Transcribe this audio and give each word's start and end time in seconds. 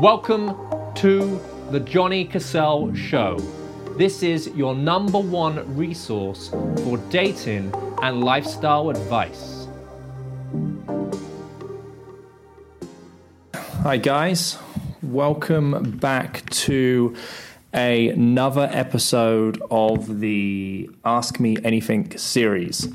Welcome 0.00 0.56
to 0.94 1.40
the 1.72 1.80
Johnny 1.80 2.24
Cassell 2.24 2.94
Show. 2.94 3.36
This 3.96 4.22
is 4.22 4.46
your 4.54 4.72
number 4.72 5.18
one 5.18 5.76
resource 5.76 6.50
for 6.84 6.98
dating 7.10 7.74
and 8.00 8.22
lifestyle 8.22 8.90
advice. 8.90 9.66
Hi, 13.54 13.96
guys. 13.96 14.56
Welcome 15.02 15.96
back 15.98 16.48
to 16.50 17.16
another 17.72 18.70
episode 18.72 19.60
of 19.68 20.20
the 20.20 20.88
Ask 21.04 21.40
Me 21.40 21.56
Anything 21.64 22.16
series. 22.16 22.86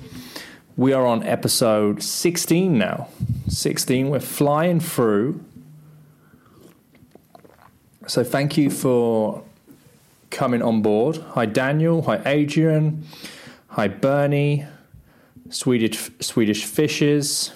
We 0.77 0.93
are 0.93 1.05
on 1.05 1.21
episode 1.23 2.01
16 2.01 2.77
now. 2.77 3.09
16. 3.49 4.09
We're 4.09 4.21
flying 4.21 4.79
through 4.79 5.43
so 8.07 8.23
thank 8.23 8.57
you 8.57 8.69
for 8.69 9.43
coming 10.29 10.61
on 10.61 10.81
board. 10.81 11.17
Hi 11.35 11.45
Daniel. 11.45 12.01
Hi 12.03 12.21
Adrian. 12.25 13.05
Hi 13.69 13.87
Bernie. 13.87 14.65
Swedish 15.49 16.09
Swedish 16.19 16.65
fishes. 16.65 17.51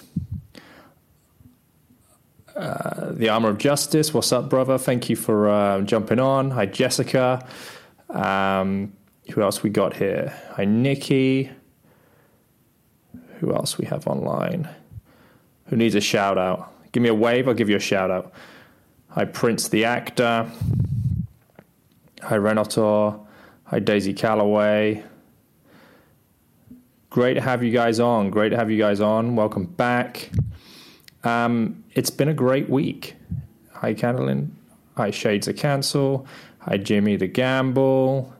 Uh, 2.56 3.12
the 3.12 3.28
Armor 3.28 3.50
of 3.50 3.58
Justice. 3.58 4.12
What's 4.12 4.32
up, 4.32 4.48
brother? 4.48 4.78
Thank 4.78 5.08
you 5.08 5.16
for 5.16 5.48
uh, 5.48 5.80
jumping 5.82 6.18
on. 6.18 6.50
Hi 6.52 6.66
Jessica. 6.66 7.46
Um, 8.10 8.92
who 9.32 9.42
else 9.42 9.62
we 9.62 9.70
got 9.70 9.96
here? 9.96 10.34
Hi 10.52 10.64
Nikki. 10.64 11.50
Who 13.40 13.54
else 13.54 13.78
we 13.78 13.86
have 13.86 14.06
online? 14.06 14.68
Who 15.66 15.76
needs 15.76 15.94
a 15.94 16.00
shout 16.00 16.38
out? 16.38 16.72
Give 16.92 17.02
me 17.02 17.08
a 17.08 17.14
wave. 17.14 17.46
I'll 17.46 17.54
give 17.54 17.68
you 17.68 17.76
a 17.76 17.80
shout 17.80 18.10
out. 18.10 18.32
Hi, 19.18 19.24
Prince 19.24 19.66
the 19.66 19.84
actor. 19.84 20.48
Hi, 22.22 22.36
Renato. 22.36 23.26
Hi, 23.64 23.80
Daisy 23.80 24.14
Calloway. 24.14 25.02
Great 27.10 27.34
to 27.34 27.40
have 27.40 27.64
you 27.64 27.72
guys 27.72 27.98
on. 27.98 28.30
Great 28.30 28.50
to 28.50 28.56
have 28.56 28.70
you 28.70 28.78
guys 28.78 29.00
on. 29.00 29.34
Welcome 29.34 29.64
back. 29.64 30.30
Um, 31.24 31.82
it's 31.94 32.10
been 32.10 32.28
a 32.28 32.32
great 32.32 32.70
week. 32.70 33.16
Hi, 33.72 33.92
Candlin. 33.92 34.50
Hi, 34.96 35.10
Shades 35.10 35.48
of 35.48 35.56
Cancel. 35.56 36.24
Hi, 36.60 36.76
Jimmy 36.76 37.16
the 37.16 37.26
Gamble. 37.26 38.32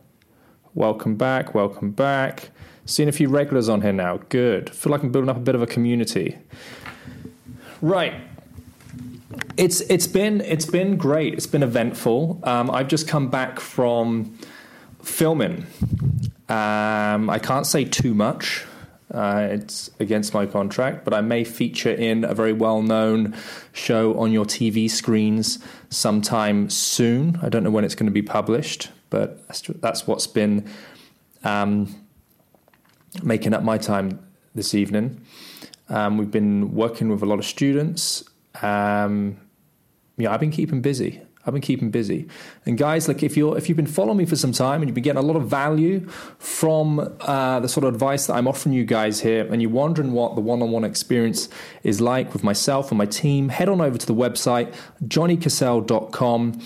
Welcome 0.75 1.17
back. 1.17 1.57
Welcome 1.57 1.91
back. 1.91 2.51
Seeing 2.85 3.09
a 3.09 3.13
few 3.13 3.29
regulars 3.29 3.69
on 3.69 3.83
here 3.83 3.92
now. 3.92 4.19
Good. 4.29 4.70
Feel 4.70 4.92
like 4.92 5.03
I'm 5.03 5.11
building 5.11 5.29
up 5.29 5.39
a 5.39 5.41
bit 5.41 5.57
of 5.57 5.63
a 5.63 5.67
community. 5.67 6.39
Right. 7.83 8.28
It's 9.59 9.81
it's 9.81 10.06
been 10.06 10.41
it's 10.42 10.67
been 10.67 10.97
great. 10.97 11.34
It's 11.34 11.48
been 11.48 11.64
eventful. 11.64 12.39
Um, 12.45 12.70
I've 12.70 12.87
just 12.87 13.09
come 13.09 13.28
back 13.28 13.59
from 13.59 14.39
filming. 15.03 15.67
Um, 16.48 17.28
I 17.28 17.41
can't 17.42 17.67
say 17.67 17.84
too 17.84 18.14
much. 18.14 18.64
Uh, 19.12 19.48
it's 19.51 19.91
against 19.98 20.33
my 20.33 20.47
contract, 20.47 21.05
but 21.05 21.12
I 21.12 21.23
may 21.23 21.42
feature 21.42 21.91
in 21.91 22.23
a 22.23 22.34
very 22.34 22.53
well 22.53 22.83
known 22.83 23.34
show 23.73 24.17
on 24.17 24.31
your 24.31 24.45
TV 24.45 24.89
screens 24.89 25.59
sometime 25.91 26.70
soon. 26.70 27.36
I 27.42 27.48
don't 27.48 27.64
know 27.64 27.70
when 27.70 27.84
it's 27.84 27.97
going 27.97 28.06
to 28.06 28.12
be 28.12 28.23
published, 28.23 28.91
but 29.11 29.45
that's, 29.81 30.06
what's 30.06 30.29
been 30.29 30.70
um, 31.42 31.92
making 33.25 33.55
up 33.55 33.64
my 33.64 33.77
time 33.77 34.20
this 34.55 34.73
evening. 34.73 35.20
Um, 35.89 36.17
we've 36.17 36.31
been 36.31 36.75
working 36.75 37.09
with 37.09 37.23
a 37.23 37.27
lot 37.27 37.41
of 37.41 37.45
students 37.45 38.23
um, 38.62 39.39
yeah, 40.19 40.33
I've 40.33 40.41
been 40.41 40.50
keeping 40.50 40.83
busy. 40.83 41.22
I've 41.47 41.55
been 41.55 41.62
keeping 41.62 41.91
busy. 41.91 42.28
And 42.66 42.77
guys, 42.77 43.08
like 43.08 43.22
if 43.22 43.34
you're 43.36 43.56
if 43.56 43.69
you've 43.69 43.77
been 43.77 43.86
following 43.86 44.19
me 44.19 44.27
for 44.27 44.36
some 44.36 44.52
time 44.52 44.83
and 44.83 44.88
you've 44.88 44.94
been 44.94 45.05
getting 45.05 45.22
a 45.22 45.27
lot 45.27 45.36
of 45.36 45.48
value 45.48 46.06
from 46.38 47.16
uh, 47.20 47.61
the 47.61 47.69
sort 47.69 47.84
of 47.84 47.94
advice 47.94 48.27
that 48.27 48.34
I'm 48.34 48.46
offering 48.46 48.74
you 48.74 48.84
guys 48.84 49.20
here, 49.20 49.51
and 49.51 49.62
you're 49.62 49.70
wondering 49.70 50.12
what 50.12 50.34
the 50.34 50.42
one-on-one 50.42 50.84
experience 50.84 51.48
is 51.84 52.02
like 52.02 52.34
with 52.34 52.45
myself 52.45 52.90
and 52.90 52.98
my 52.98 53.07
team, 53.07 53.48
head 53.48 53.68
on 53.70 53.80
over 53.80 53.96
to 53.96 54.07
the 54.07 54.14
website 54.14 54.74
johnnycassell.com 55.07 56.61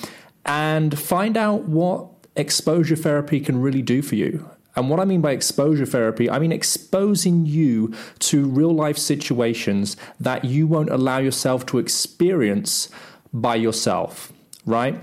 and 0.44 0.98
find 0.98 1.36
out 1.36 1.64
what 1.64 2.08
exposure 2.34 2.96
therapy 2.96 3.38
can 3.38 3.60
really 3.60 3.82
do 3.82 4.02
for 4.02 4.16
you. 4.16 4.50
And 4.74 4.88
what 4.88 5.00
I 5.00 5.04
mean 5.04 5.20
by 5.20 5.32
exposure 5.32 5.84
therapy, 5.84 6.30
I 6.30 6.38
mean 6.38 6.50
exposing 6.50 7.44
you 7.44 7.94
to 8.20 8.46
real 8.46 8.74
life 8.74 8.96
situations 8.96 9.96
that 10.18 10.44
you 10.44 10.66
won't 10.66 10.88
allow 10.88 11.18
yourself 11.18 11.66
to 11.66 11.78
experience 11.78 12.88
by 13.32 13.56
yourself, 13.56 14.32
right? 14.66 14.98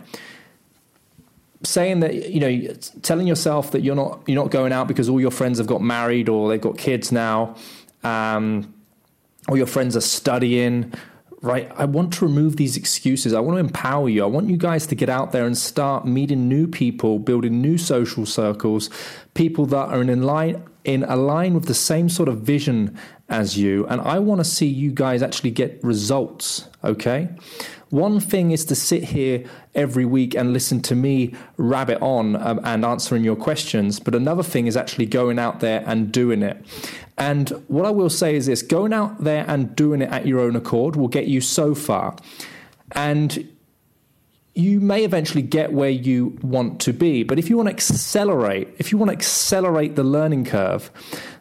Saying 1.63 2.00
that, 2.01 2.29
you 2.29 2.40
know, 2.40 2.73
telling 3.01 3.28
yourself 3.28 3.72
that 3.72 3.81
you're 3.81 3.95
not 3.95 4.22
you're 4.28 4.41
not 4.41 4.51
going 4.51 4.72
out 4.72 4.88
because 4.88 5.09
all 5.09 5.19
your 5.19 5.31
friends 5.31 5.57
have 5.57 5.67
got 5.67 5.81
married 5.81 6.29
or 6.29 6.50
they've 6.50 6.62
got 6.62 6.78
kids 6.78 7.12
now, 7.12 7.56
um, 8.03 8.73
or 9.47 9.57
your 9.57 9.68
friends 9.68 9.97
are 9.97 10.01
studying, 10.01 10.94
right? 11.41 11.69
I 11.75 11.85
want 11.85 12.13
to 12.13 12.25
remove 12.25 12.56
these 12.56 12.78
excuses. 12.78 13.34
I 13.34 13.41
want 13.41 13.57
to 13.57 13.59
empower 13.59 14.07
you. 14.07 14.23
I 14.23 14.28
want 14.28 14.50
you 14.50 14.57
guys 14.57 14.88
to 14.88 14.95
get 14.95 15.09
out 15.09 15.31
there 15.31 15.45
and 15.45 15.57
start 15.57 16.06
meeting 16.06 16.47
new 16.47 16.68
people, 16.68 17.19
building 17.19 17.62
new 17.62 17.78
social 17.78 18.25
circles, 18.25 18.89
people 19.34 19.66
that 19.68 19.89
are 19.89 20.01
in 20.01 20.23
line 20.23 20.63
in 20.85 21.03
align 21.03 21.53
with 21.53 21.66
the 21.66 21.73
same 21.73 22.09
sort 22.09 22.29
of 22.29 22.39
vision 22.39 22.97
as 23.28 23.57
you. 23.57 23.85
And 23.88 24.01
I 24.01 24.19
want 24.19 24.39
to 24.39 24.45
see 24.45 24.66
you 24.66 24.91
guys 24.91 25.22
actually 25.22 25.51
get 25.51 25.79
results, 25.84 26.68
okay? 26.84 27.29
One 27.89 28.19
thing 28.19 28.51
is 28.51 28.66
to 28.66 28.75
sit 28.75 29.03
here 29.03 29.45
every 29.73 30.05
week 30.05 30.35
and 30.35 30.53
listen 30.53 30.81
to 30.83 30.95
me 30.95 31.33
rabbit 31.57 32.00
on 32.01 32.35
um, 32.35 32.59
and 32.63 32.85
answering 32.85 33.23
your 33.23 33.35
questions, 33.35 34.00
but 34.00 34.13
another 34.13 34.44
thing 34.44 34.67
is 34.67 34.77
actually 34.77 35.07
going 35.07 35.39
out 35.39 35.59
there 35.59 35.83
and 35.88 36.11
doing 36.11 36.44
it. 36.44 36.63
And 37.17 37.50
what 37.67 37.85
I 37.85 37.89
will 37.89 38.09
say 38.09 38.35
is 38.35 38.45
this 38.45 38.61
going 38.61 38.94
out 38.94 39.23
there 39.23 39.44
and 39.47 39.75
doing 39.75 40.01
it 40.01 40.09
at 40.09 40.25
your 40.25 40.39
own 40.39 40.55
accord 40.55 40.95
will 40.95 41.07
get 41.07 41.27
you 41.27 41.41
so 41.41 41.73
far. 41.73 42.16
And 42.91 43.50
you 44.56 44.79
may 44.79 45.03
eventually 45.03 45.41
get 45.41 45.73
where 45.73 45.89
you 45.89 46.38
want 46.41 46.79
to 46.81 46.94
be. 46.94 47.23
But 47.23 47.39
if 47.39 47.50
you 47.50 47.57
want 47.57 47.67
to 47.67 47.73
accelerate, 47.73 48.69
if 48.77 48.91
you 48.91 48.97
want 48.97 49.09
to 49.09 49.16
accelerate 49.16 49.95
the 49.95 50.03
learning 50.03 50.45
curve, 50.45 50.91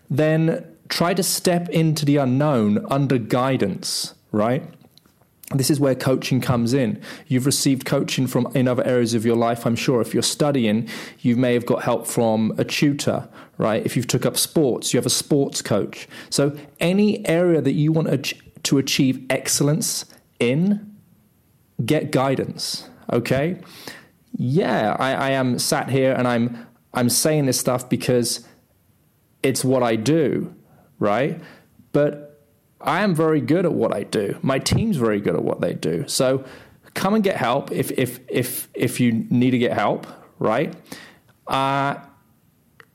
then 0.08 0.64
try 0.88 1.14
to 1.14 1.22
step 1.22 1.68
into 1.68 2.04
the 2.04 2.16
unknown 2.16 2.86
under 2.90 3.18
guidance, 3.18 4.14
right? 4.32 4.64
This 5.54 5.70
is 5.70 5.80
where 5.80 5.94
coaching 5.94 6.40
comes 6.40 6.74
in. 6.74 7.00
You've 7.26 7.46
received 7.46 7.86
coaching 7.86 8.26
from 8.26 8.48
in 8.54 8.68
other 8.68 8.84
areas 8.86 9.14
of 9.14 9.24
your 9.24 9.36
life, 9.36 9.64
I'm 9.64 9.76
sure. 9.76 10.00
If 10.02 10.12
you're 10.12 10.22
studying, 10.22 10.88
you 11.20 11.36
may 11.36 11.54
have 11.54 11.64
got 11.64 11.82
help 11.82 12.06
from 12.06 12.52
a 12.58 12.64
tutor, 12.64 13.28
right? 13.56 13.84
If 13.84 13.96
you've 13.96 14.06
took 14.06 14.26
up 14.26 14.36
sports, 14.36 14.92
you 14.92 14.98
have 14.98 15.06
a 15.06 15.10
sports 15.10 15.62
coach. 15.62 16.06
So 16.28 16.56
any 16.80 17.26
area 17.26 17.62
that 17.62 17.72
you 17.72 17.92
want 17.92 18.34
to 18.62 18.78
achieve 18.78 19.24
excellence 19.30 20.04
in, 20.38 20.96
get 21.84 22.12
guidance. 22.12 22.88
Okay? 23.10 23.58
Yeah, 24.36 24.96
I, 24.98 25.12
I 25.14 25.30
am 25.30 25.58
sat 25.58 25.88
here 25.88 26.12
and 26.12 26.28
I'm 26.28 26.66
I'm 26.94 27.10
saying 27.10 27.46
this 27.46 27.60
stuff 27.60 27.88
because 27.88 28.46
it's 29.42 29.64
what 29.64 29.82
I 29.82 29.96
do, 29.96 30.54
right? 30.98 31.40
But 31.92 32.27
I 32.80 33.02
am 33.02 33.14
very 33.14 33.40
good 33.40 33.64
at 33.64 33.72
what 33.72 33.94
I 33.94 34.04
do. 34.04 34.38
My 34.42 34.58
team's 34.58 34.96
very 34.96 35.20
good 35.20 35.34
at 35.34 35.42
what 35.42 35.60
they 35.60 35.74
do. 35.74 36.06
So 36.06 36.44
come 36.94 37.14
and 37.14 37.24
get 37.24 37.36
help 37.36 37.70
if 37.72 37.90
if 37.92 38.20
if 38.28 38.68
if 38.74 39.00
you 39.00 39.26
need 39.30 39.50
to 39.50 39.58
get 39.58 39.72
help, 39.72 40.06
right? 40.38 40.74
Uh, 41.46 41.96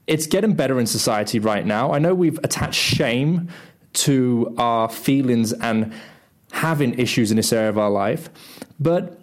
it's 0.08 0.28
getting 0.28 0.54
better 0.54 0.80
in 0.80 0.86
society 0.86 1.40
right 1.40 1.66
now. 1.66 1.94
I 1.94 2.00
know 2.00 2.14
we've 2.14 2.40
attached 2.44 2.80
shame 2.80 3.50
to 3.94 4.54
our 4.58 4.90
feelings 4.90 5.54
and 5.54 5.94
having 6.52 6.98
issues 7.00 7.32
in 7.32 7.38
this 7.38 7.52
area 7.54 7.70
of 7.70 7.78
our 7.78 7.90
life, 7.90 8.30
but 8.80 9.20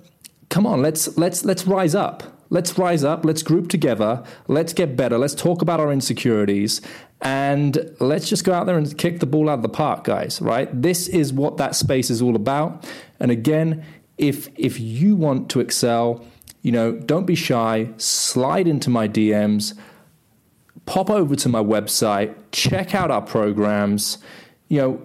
come 0.49 0.67
on, 0.67 0.83
let's 0.83 1.17
let's 1.17 1.45
let's 1.45 1.67
rise 1.67 1.95
up. 1.95 2.23
Let's 2.53 2.77
rise 2.77 3.05
up. 3.05 3.25
Let's 3.25 3.45
group 3.45 3.69
together. 3.69 4.25
Let's 4.49 4.73
get 4.73 4.97
better. 4.97 5.19
Let's 5.19 5.37
talk 5.37 5.63
about 5.63 5.79
our 5.79 5.93
insecurities 5.93 6.81
and 7.23 7.95
let's 8.01 8.29
just 8.29 8.45
go 8.45 8.53
out 8.53 8.67
there 8.67 8.79
and 8.79 8.97
kick 8.97 9.21
the 9.21 9.27
ball 9.27 9.51
out 9.51 9.55
of 9.59 9.63
the 9.63 9.69
park, 9.69 10.05
guys, 10.05 10.41
right? 10.41 10.69
This 10.73 11.07
is 11.07 11.33
what 11.33 11.59
that 11.59 11.75
space 11.75 12.09
is 12.09 12.23
all 12.23 12.35
about. 12.35 12.89
And 13.19 13.31
again, 13.31 13.85
if 14.17 14.49
if 14.57 14.81
you 14.81 15.17
want 15.17 15.51
to 15.51 15.61
excel, 15.61 16.25
you 16.63 16.73
know, 16.73 16.93
don't 16.93 17.27
be 17.27 17.35
shy, 17.35 17.91
slide 17.99 18.67
into 18.67 18.89
my 18.89 19.07
DMs, 19.07 19.75
pop 20.87 21.11
over 21.11 21.37
to 21.37 21.49
my 21.49 21.63
website, 21.63 22.35
check 22.53 22.95
out 22.95 23.11
our 23.11 23.23
programs. 23.23 24.19
You 24.69 24.79
know, 24.79 25.03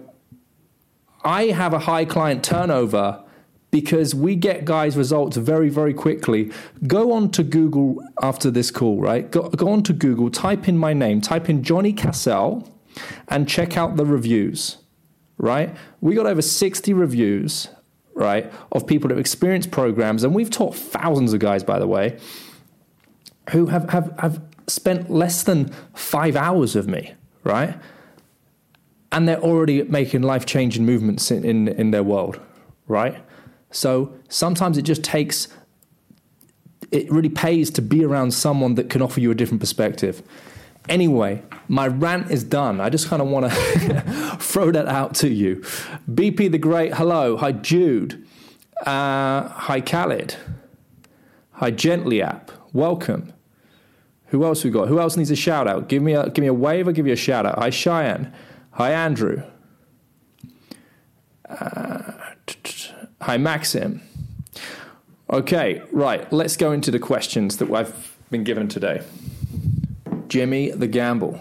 I 1.22 1.44
have 1.46 1.74
a 1.74 1.80
high 1.80 2.04
client 2.04 2.44
turnover 2.44 3.22
because 3.76 4.14
we 4.14 4.34
get 4.34 4.64
guys 4.64 4.96
results 4.96 5.36
very 5.36 5.68
very 5.68 5.94
quickly 5.94 6.50
go 6.86 7.12
on 7.12 7.30
to 7.30 7.42
google 7.42 8.02
after 8.22 8.50
this 8.50 8.70
call 8.70 9.00
right 9.00 9.30
go, 9.30 9.48
go 9.50 9.68
on 9.68 9.82
to 9.82 9.92
google 9.92 10.30
type 10.30 10.68
in 10.68 10.76
my 10.78 10.92
name 10.92 11.20
type 11.20 11.48
in 11.48 11.62
johnny 11.62 11.92
cassell 11.92 12.50
and 13.28 13.48
check 13.48 13.76
out 13.76 13.96
the 13.96 14.06
reviews 14.06 14.78
right 15.38 15.76
we 16.00 16.14
got 16.14 16.26
over 16.26 16.42
60 16.42 16.92
reviews 16.92 17.68
right, 18.16 18.50
of 18.72 18.86
people 18.86 19.10
who 19.10 19.18
experience 19.18 19.66
programs, 19.66 20.24
and 20.24 20.34
we've 20.34 20.50
taught 20.50 20.74
thousands 20.74 21.34
of 21.34 21.38
guys, 21.38 21.62
by 21.62 21.78
the 21.78 21.86
way, 21.86 22.18
who 23.50 23.66
have, 23.66 23.88
have, 23.90 24.12
have 24.18 24.42
spent 24.66 25.10
less 25.10 25.42
than 25.42 25.68
five 25.94 26.34
hours 26.34 26.74
with 26.74 26.88
me, 26.88 27.12
right? 27.44 27.78
And 29.12 29.28
they're 29.28 29.40
already 29.40 29.82
making 29.82 30.22
life 30.22 30.46
changing 30.46 30.84
movements 30.84 31.30
in, 31.30 31.44
in, 31.44 31.68
in 31.68 31.90
their 31.90 32.02
world, 32.02 32.40
right? 32.88 33.22
So 33.70 34.14
sometimes 34.28 34.78
it 34.78 34.82
just 34.82 35.02
takes, 35.04 35.48
it 36.90 37.10
really 37.10 37.28
pays 37.28 37.70
to 37.70 37.82
be 37.82 38.04
around 38.04 38.32
someone 38.32 38.74
that 38.76 38.90
can 38.90 39.02
offer 39.02 39.20
you 39.20 39.30
a 39.30 39.34
different 39.34 39.60
perspective. 39.60 40.22
Anyway, 40.88 41.42
my 41.68 41.88
rant 41.88 42.30
is 42.30 42.44
done. 42.44 42.80
I 42.80 42.90
just 42.90 43.08
kind 43.08 43.20
of 43.20 43.28
want 43.28 43.50
to 43.50 44.36
throw 44.40 44.70
that 44.70 44.86
out 44.86 45.14
to 45.16 45.28
you. 45.28 45.56
BP 46.10 46.50
the 46.52 46.58
Great, 46.58 46.94
hello. 46.94 47.36
Hi, 47.36 47.52
Jude. 47.52 48.24
Uh, 48.84 49.48
hi, 49.48 49.80
Khaled. 49.80 50.36
Hi, 51.52 51.70
Gently 51.70 52.22
App. 52.22 52.52
Welcome. 52.72 53.32
Who 54.26 54.44
else 54.44 54.62
we 54.64 54.70
got? 54.70 54.88
Who 54.88 55.00
else 55.00 55.16
needs 55.16 55.30
a 55.30 55.36
shout 55.36 55.66
out? 55.66 55.88
Give 55.88 56.02
me 56.02 56.12
a 56.12 56.28
give 56.28 56.42
me 56.42 56.48
a 56.48 56.54
wave 56.54 56.88
or 56.88 56.92
give 56.92 57.06
you 57.06 57.12
a 57.12 57.16
shout 57.16 57.46
out. 57.46 57.58
Hi, 57.58 57.70
Cheyenne. 57.70 58.32
Hi, 58.72 58.92
Andrew. 58.92 59.42
Uh, 61.48 62.12
hi, 63.20 63.36
Maxim. 63.36 64.02
Okay, 65.30 65.82
right. 65.90 66.30
Let's 66.32 66.56
go 66.56 66.72
into 66.72 66.90
the 66.90 66.98
questions 66.98 67.56
that 67.56 67.70
I've 67.70 68.16
been 68.30 68.44
given 68.44 68.68
today. 68.68 69.02
Jimmy 70.28 70.70
the 70.70 70.86
Gamble. 70.86 71.40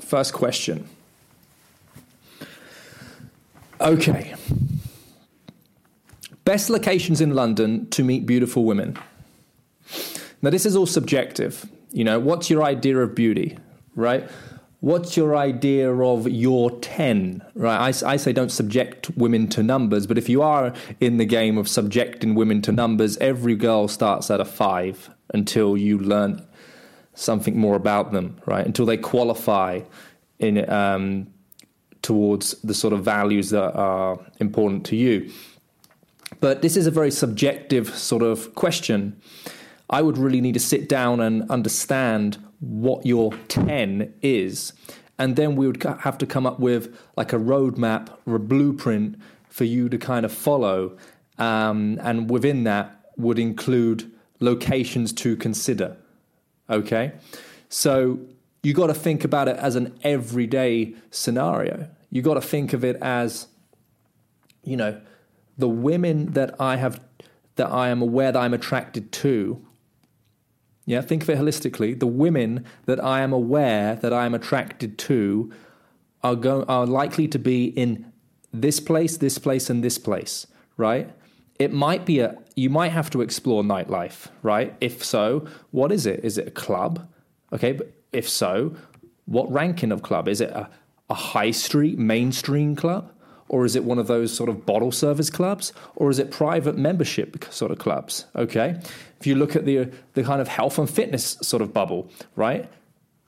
First 0.00 0.32
question. 0.32 0.86
Okay. 3.80 4.34
Best 6.44 6.70
locations 6.70 7.20
in 7.20 7.34
London 7.34 7.88
to 7.90 8.04
meet 8.04 8.24
beautiful 8.26 8.64
women. 8.64 8.96
Now, 10.42 10.50
this 10.50 10.66
is 10.66 10.76
all 10.76 10.86
subjective. 10.86 11.66
You 11.90 12.04
know, 12.04 12.18
what's 12.20 12.50
your 12.50 12.62
idea 12.62 12.98
of 12.98 13.14
beauty, 13.14 13.58
right? 13.94 14.28
What's 14.86 15.16
your 15.16 15.36
idea 15.36 15.92
of 15.92 16.28
your 16.28 16.70
10, 16.70 17.42
right? 17.56 17.76
I, 17.76 18.12
I 18.12 18.16
say 18.16 18.32
don't 18.32 18.52
subject 18.52 19.10
women 19.16 19.48
to 19.48 19.64
numbers, 19.64 20.06
but 20.06 20.16
if 20.16 20.28
you 20.28 20.42
are 20.42 20.72
in 21.00 21.16
the 21.16 21.24
game 21.24 21.58
of 21.58 21.66
subjecting 21.66 22.36
women 22.36 22.62
to 22.62 22.70
numbers, 22.70 23.16
every 23.16 23.56
girl 23.56 23.88
starts 23.88 24.30
at 24.30 24.40
a 24.40 24.44
five 24.44 25.10
until 25.34 25.76
you 25.76 25.98
learn 25.98 26.46
something 27.14 27.58
more 27.58 27.74
about 27.74 28.12
them, 28.12 28.36
right? 28.46 28.64
Until 28.64 28.86
they 28.86 28.96
qualify 28.96 29.80
in 30.38 30.70
um, 30.70 31.26
towards 32.02 32.52
the 32.60 32.72
sort 32.72 32.92
of 32.92 33.02
values 33.02 33.50
that 33.50 33.74
are 33.74 34.24
important 34.38 34.86
to 34.86 34.94
you. 34.94 35.32
But 36.38 36.62
this 36.62 36.76
is 36.76 36.86
a 36.86 36.92
very 36.92 37.10
subjective 37.10 37.88
sort 37.88 38.22
of 38.22 38.54
question. 38.54 39.20
I 39.88 40.02
would 40.02 40.18
really 40.18 40.40
need 40.40 40.54
to 40.54 40.60
sit 40.60 40.88
down 40.88 41.20
and 41.20 41.48
understand 41.50 42.38
what 42.60 43.06
your 43.06 43.32
10 43.48 44.12
is. 44.22 44.72
And 45.18 45.36
then 45.36 45.56
we 45.56 45.66
would 45.66 45.82
have 45.82 46.18
to 46.18 46.26
come 46.26 46.46
up 46.46 46.58
with 46.58 46.98
like 47.16 47.32
a 47.32 47.38
roadmap 47.38 48.10
or 48.26 48.36
a 48.36 48.40
blueprint 48.40 49.16
for 49.48 49.64
you 49.64 49.88
to 49.88 49.98
kind 49.98 50.26
of 50.26 50.32
follow. 50.32 50.96
Um, 51.38 51.98
and 52.02 52.28
within 52.30 52.64
that 52.64 53.10
would 53.16 53.38
include 53.38 54.10
locations 54.40 55.12
to 55.14 55.36
consider. 55.36 55.96
Okay. 56.68 57.12
So 57.68 58.20
you 58.62 58.74
got 58.74 58.88
to 58.88 58.94
think 58.94 59.24
about 59.24 59.48
it 59.48 59.56
as 59.56 59.76
an 59.76 59.98
everyday 60.02 60.94
scenario. 61.10 61.88
You 62.10 62.22
got 62.22 62.34
to 62.34 62.40
think 62.40 62.72
of 62.72 62.84
it 62.84 62.96
as, 62.96 63.46
you 64.62 64.76
know, 64.76 65.00
the 65.56 65.68
women 65.68 66.32
that 66.32 66.60
I 66.60 66.76
have, 66.76 67.00
that 67.56 67.70
I 67.70 67.88
am 67.88 68.02
aware 68.02 68.32
that 68.32 68.38
I'm 68.38 68.54
attracted 68.54 69.12
to. 69.12 69.65
Yeah, 70.86 71.02
think 71.02 71.22
of 71.22 71.30
it 71.30 71.38
holistically. 71.38 71.98
The 71.98 72.06
women 72.06 72.64
that 72.86 73.02
I 73.02 73.20
am 73.20 73.32
aware 73.32 73.96
that 73.96 74.12
I 74.12 74.24
am 74.24 74.34
attracted 74.34 74.96
to 74.98 75.52
are 76.22 76.36
go, 76.36 76.62
are 76.68 76.86
likely 76.86 77.28
to 77.28 77.38
be 77.38 77.66
in 77.66 78.10
this 78.52 78.80
place, 78.80 79.18
this 79.18 79.38
place, 79.38 79.68
and 79.68 79.84
this 79.84 79.98
place, 79.98 80.46
right? 80.76 81.10
it 81.58 81.72
might 81.72 82.04
be 82.04 82.20
a 82.20 82.36
you 82.54 82.70
might 82.70 82.90
have 82.90 83.10
to 83.10 83.20
explore 83.20 83.62
nightlife, 83.62 84.28
right? 84.42 84.74
If 84.80 85.04
so, 85.04 85.46
what 85.72 85.92
is 85.92 86.06
it? 86.06 86.20
Is 86.24 86.38
it 86.38 86.48
a 86.48 86.50
club? 86.50 87.06
Okay, 87.52 87.72
but 87.72 87.92
if 88.12 88.28
so, 88.28 88.74
what 89.26 89.50
ranking 89.52 89.92
of 89.92 90.02
club? 90.02 90.26
Is 90.26 90.40
it 90.40 90.50
a, 90.50 90.70
a 91.10 91.14
high 91.14 91.50
street 91.50 91.98
mainstream 91.98 92.74
club? 92.74 93.12
Or 93.48 93.64
is 93.64 93.76
it 93.76 93.84
one 93.84 93.98
of 93.98 94.06
those 94.06 94.34
sort 94.34 94.48
of 94.48 94.66
bottle 94.66 94.90
service 94.90 95.30
clubs? 95.30 95.72
Or 95.94 96.10
is 96.10 96.18
it 96.18 96.30
private 96.30 96.76
membership 96.76 97.44
sort 97.50 97.70
of 97.70 97.78
clubs? 97.78 98.24
Okay. 98.34 98.80
If 99.20 99.26
you 99.26 99.34
look 99.34 99.56
at 99.56 99.64
the 99.64 99.90
the 100.14 100.22
kind 100.22 100.40
of 100.40 100.48
health 100.48 100.78
and 100.78 100.88
fitness 100.88 101.38
sort 101.42 101.62
of 101.62 101.72
bubble, 101.72 102.10
right? 102.34 102.70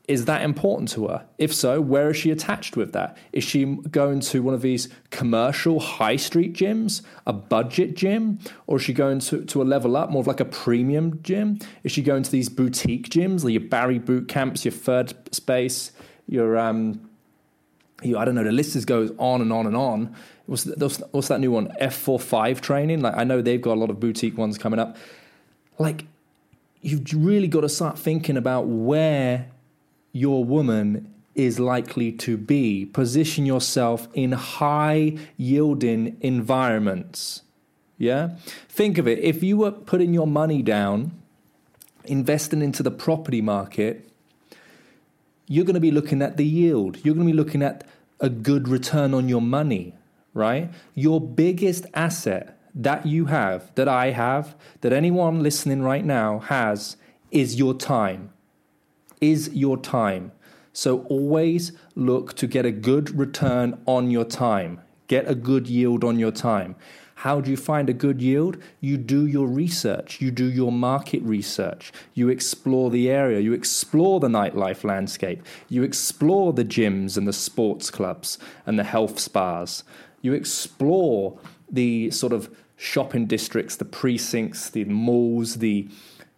Is 0.08 0.24
that 0.24 0.40
important 0.40 0.88
to 0.92 1.08
her? 1.08 1.26
If 1.36 1.54
so, 1.54 1.82
where 1.82 2.08
is 2.08 2.16
she 2.16 2.30
attached 2.30 2.78
with 2.78 2.94
that? 2.94 3.18
Is 3.30 3.44
she 3.44 3.66
going 3.66 4.20
to 4.20 4.42
one 4.42 4.54
of 4.54 4.62
these 4.62 4.88
commercial 5.10 5.80
high 5.80 6.16
street 6.16 6.54
gyms, 6.54 7.02
a 7.26 7.34
budget 7.34 7.94
gym, 7.94 8.38
or 8.66 8.78
is 8.78 8.84
she 8.84 8.94
going 8.94 9.18
to, 9.20 9.44
to 9.44 9.60
a 9.60 9.64
level 9.64 9.98
up, 9.98 10.08
more 10.08 10.20
of 10.20 10.26
like 10.26 10.40
a 10.40 10.46
premium 10.46 11.20
gym? 11.22 11.58
Is 11.84 11.92
she 11.92 12.00
going 12.00 12.22
to 12.22 12.30
these 12.30 12.48
boutique 12.48 13.10
gyms, 13.10 13.44
like 13.44 13.52
your 13.52 13.60
Barry 13.60 13.98
boot 13.98 14.28
camps, 14.28 14.64
your 14.64 14.72
third 14.72 15.12
space, 15.34 15.92
your 16.26 16.56
um, 16.56 17.06
you, 18.02 18.16
I 18.16 18.24
don't 18.24 18.34
know, 18.34 18.44
the 18.44 18.52
list 18.52 18.72
just 18.74 18.86
goes 18.86 19.12
on 19.18 19.40
and 19.42 19.52
on 19.52 19.66
and 19.66 19.76
on. 19.76 20.14
What's, 20.46 20.64
what's 21.10 21.28
that 21.28 21.40
new 21.40 21.50
one? 21.50 21.74
F45 21.80 22.60
training? 22.60 23.00
Like 23.00 23.14
I 23.16 23.24
know 23.24 23.42
they've 23.42 23.60
got 23.60 23.74
a 23.74 23.80
lot 23.80 23.90
of 23.90 24.00
boutique 24.00 24.38
ones 24.38 24.56
coming 24.56 24.80
up. 24.80 24.96
Like 25.78 26.06
you've 26.80 27.12
really 27.14 27.48
got 27.48 27.62
to 27.62 27.68
start 27.68 27.98
thinking 27.98 28.36
about 28.36 28.66
where 28.66 29.48
your 30.12 30.44
woman 30.44 31.14
is 31.34 31.60
likely 31.60 32.10
to 32.10 32.36
be. 32.36 32.84
Position 32.84 33.46
yourself 33.46 34.08
in 34.12 34.32
high 34.32 35.16
yielding 35.36 36.16
environments. 36.20 37.42
Yeah? 37.96 38.36
Think 38.68 38.98
of 38.98 39.06
it 39.06 39.18
if 39.20 39.42
you 39.42 39.58
were 39.58 39.70
putting 39.70 40.12
your 40.12 40.26
money 40.26 40.62
down, 40.62 41.12
investing 42.04 42.62
into 42.62 42.82
the 42.82 42.90
property 42.90 43.40
market, 43.40 44.08
you're 45.46 45.64
going 45.64 45.74
to 45.74 45.80
be 45.80 45.90
looking 45.90 46.22
at 46.22 46.36
the 46.36 46.44
yield. 46.44 46.98
You're 47.04 47.14
going 47.14 47.26
to 47.26 47.32
be 47.32 47.36
looking 47.36 47.62
at 47.62 47.84
a 48.20 48.28
good 48.28 48.68
return 48.68 49.14
on 49.14 49.28
your 49.28 49.40
money, 49.40 49.94
right? 50.34 50.70
Your 50.94 51.20
biggest 51.20 51.86
asset 51.94 52.57
that 52.74 53.06
you 53.06 53.26
have, 53.26 53.74
that 53.74 53.88
I 53.88 54.10
have, 54.10 54.56
that 54.80 54.92
anyone 54.92 55.42
listening 55.42 55.82
right 55.82 56.04
now 56.04 56.40
has, 56.40 56.96
is 57.30 57.56
your 57.56 57.74
time 57.74 58.32
is 59.20 59.50
your 59.52 59.76
time. 59.76 60.32
So 60.72 61.00
always 61.04 61.72
look 61.94 62.34
to 62.34 62.46
get 62.46 62.64
a 62.64 62.70
good 62.70 63.18
return 63.18 63.80
on 63.86 64.10
your 64.10 64.24
time. 64.24 64.80
Get 65.06 65.28
a 65.28 65.34
good 65.34 65.66
yield 65.66 66.04
on 66.04 66.18
your 66.18 66.30
time. 66.30 66.76
How 67.16 67.40
do 67.40 67.50
you 67.50 67.56
find 67.56 67.90
a 67.90 67.94
good 67.94 68.22
yield? 68.22 68.58
You 68.80 68.96
do 68.96 69.26
your 69.26 69.48
research, 69.48 70.20
you 70.20 70.30
do 70.30 70.44
your 70.44 70.70
market 70.70 71.20
research, 71.22 71.92
you 72.14 72.28
explore 72.28 72.90
the 72.90 73.10
area, 73.10 73.40
you 73.40 73.52
explore 73.52 74.20
the 74.20 74.28
nightlife 74.28 74.84
landscape, 74.84 75.42
you 75.68 75.82
explore 75.82 76.52
the 76.52 76.64
gyms 76.64 77.16
and 77.16 77.26
the 77.26 77.32
sports 77.32 77.90
clubs 77.90 78.38
and 78.66 78.78
the 78.78 78.84
health 78.84 79.18
spas, 79.18 79.82
you 80.22 80.32
explore 80.32 81.36
the 81.68 82.12
sort 82.12 82.32
of 82.32 82.54
shopping 82.78 83.26
districts, 83.26 83.76
the 83.76 83.84
precincts, 83.84 84.70
the 84.70 84.84
malls, 84.84 85.56
the 85.56 85.88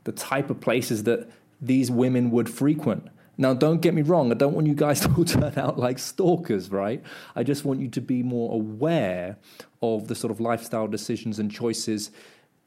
the 0.05 0.13
type 0.13 0.49
of 0.49 0.61
places 0.61 1.05
that 1.05 1.31
these 1.61 1.91
women 1.91 2.31
would 2.31 2.49
frequent. 2.49 3.07
Now, 3.37 3.53
don't 3.53 3.81
get 3.81 3.95
me 3.95 4.03
wrong, 4.03 4.33
I 4.33 4.35
don't 4.35 4.55
want 4.55 4.67
you 4.67 4.75
guys 4.75 5.01
to 5.03 5.15
all 5.15 5.25
turn 5.25 5.53
out 5.57 5.79
like 5.79 5.99
stalkers, 5.99 6.71
right? 6.71 7.03
I 7.37 7.43
just 7.43 7.65
want 7.65 7.81
you 7.81 7.89
to 7.89 8.01
be 8.01 8.23
more 8.23 8.53
aware 8.55 9.37
of 9.83 10.09
the 10.09 10.15
sort 10.15 10.31
of 10.31 10.41
lifestyle 10.41 10.89
decisions 10.89 11.39
and 11.39 11.51
choices 11.51 12.11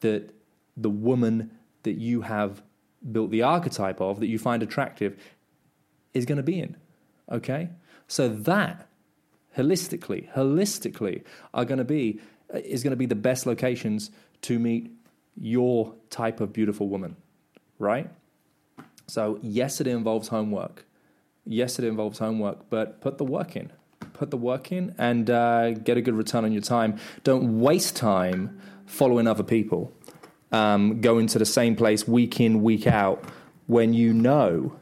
that 0.02 0.34
the 0.78 0.90
woman 0.90 1.52
that 1.82 1.98
you 1.98 2.22
have 2.22 2.62
built 3.12 3.32
the 3.32 3.42
archetype 3.42 4.00
of, 4.00 4.20
that 4.20 4.28
you 4.28 4.40
find 4.40 4.64
attractive, 4.64 5.20
is 6.14 6.26
going 6.26 6.38
to 6.38 6.44
be 6.44 6.60
in. 6.60 6.78
Okay? 7.32 7.70
So 8.08 8.30
that 8.30 8.88
holistically, 9.58 10.32
holistically 10.34 11.24
are 11.54 11.66
going 11.66 11.78
to 11.78 11.84
be 11.84 12.20
is 12.54 12.84
going 12.84 12.92
to 12.92 12.98
be 12.98 13.06
the 13.06 13.16
best 13.16 13.46
locations 13.46 14.12
to 14.42 14.60
meet 14.60 14.92
your 15.36 15.94
type 16.10 16.40
of 16.40 16.54
beautiful 16.54 16.88
woman, 16.88 17.16
right? 17.80 18.10
So, 19.08 19.40
yes, 19.42 19.82
it 19.82 19.88
involves 19.88 20.30
homework. 20.30 20.86
Yes, 21.46 21.80
it 21.80 21.86
involves 21.86 22.20
homework, 22.20 22.70
but 22.70 23.02
put 23.02 23.18
the 23.18 23.26
work 23.26 23.56
in. 23.56 23.72
Put 24.14 24.32
the 24.32 24.38
work 24.38 24.72
in 24.72 24.94
and 24.98 25.30
uh, 25.30 25.72
get 25.72 25.98
a 25.98 26.02
good 26.02 26.14
return 26.14 26.46
on 26.46 26.52
your 26.52 26.62
time. 26.62 26.98
Don't 27.24 27.60
waste 27.60 27.96
time 27.96 28.60
following 28.86 29.28
other 29.28 29.44
people. 29.44 29.92
Um, 30.52 31.02
going 31.02 31.28
to 31.28 31.40
the 31.40 31.46
same 31.46 31.76
place 31.76 32.08
week 32.08 32.40
in, 32.40 32.62
week 32.62 32.86
out 32.86 33.24
when 33.66 33.94
you 33.94 34.14
know. 34.14 34.78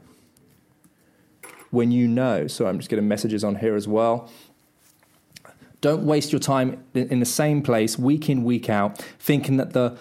When 1.70 1.92
you 1.92 2.08
know. 2.08 2.48
So, 2.48 2.68
I'm 2.68 2.78
just 2.78 2.90
getting 2.90 3.08
messages 3.08 3.44
on 3.44 3.56
here 3.56 3.76
as 3.76 3.88
well. 3.88 4.30
Don't 5.82 6.06
waste 6.06 6.32
your 6.32 6.40
time 6.40 6.84
in 6.94 7.20
the 7.20 7.26
same 7.26 7.62
place 7.62 7.98
week 7.98 8.30
in, 8.30 8.44
week 8.44 8.70
out, 8.70 9.00
thinking 9.20 9.58
that 9.58 9.74
the, 9.74 9.98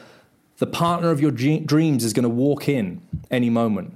the 0.58 0.66
partner 0.66 1.10
of 1.10 1.20
your 1.20 1.30
dreams 1.30 2.04
is 2.04 2.12
going 2.12 2.24
to 2.24 2.28
walk 2.28 2.68
in 2.68 3.00
any 3.30 3.50
moment. 3.50 3.94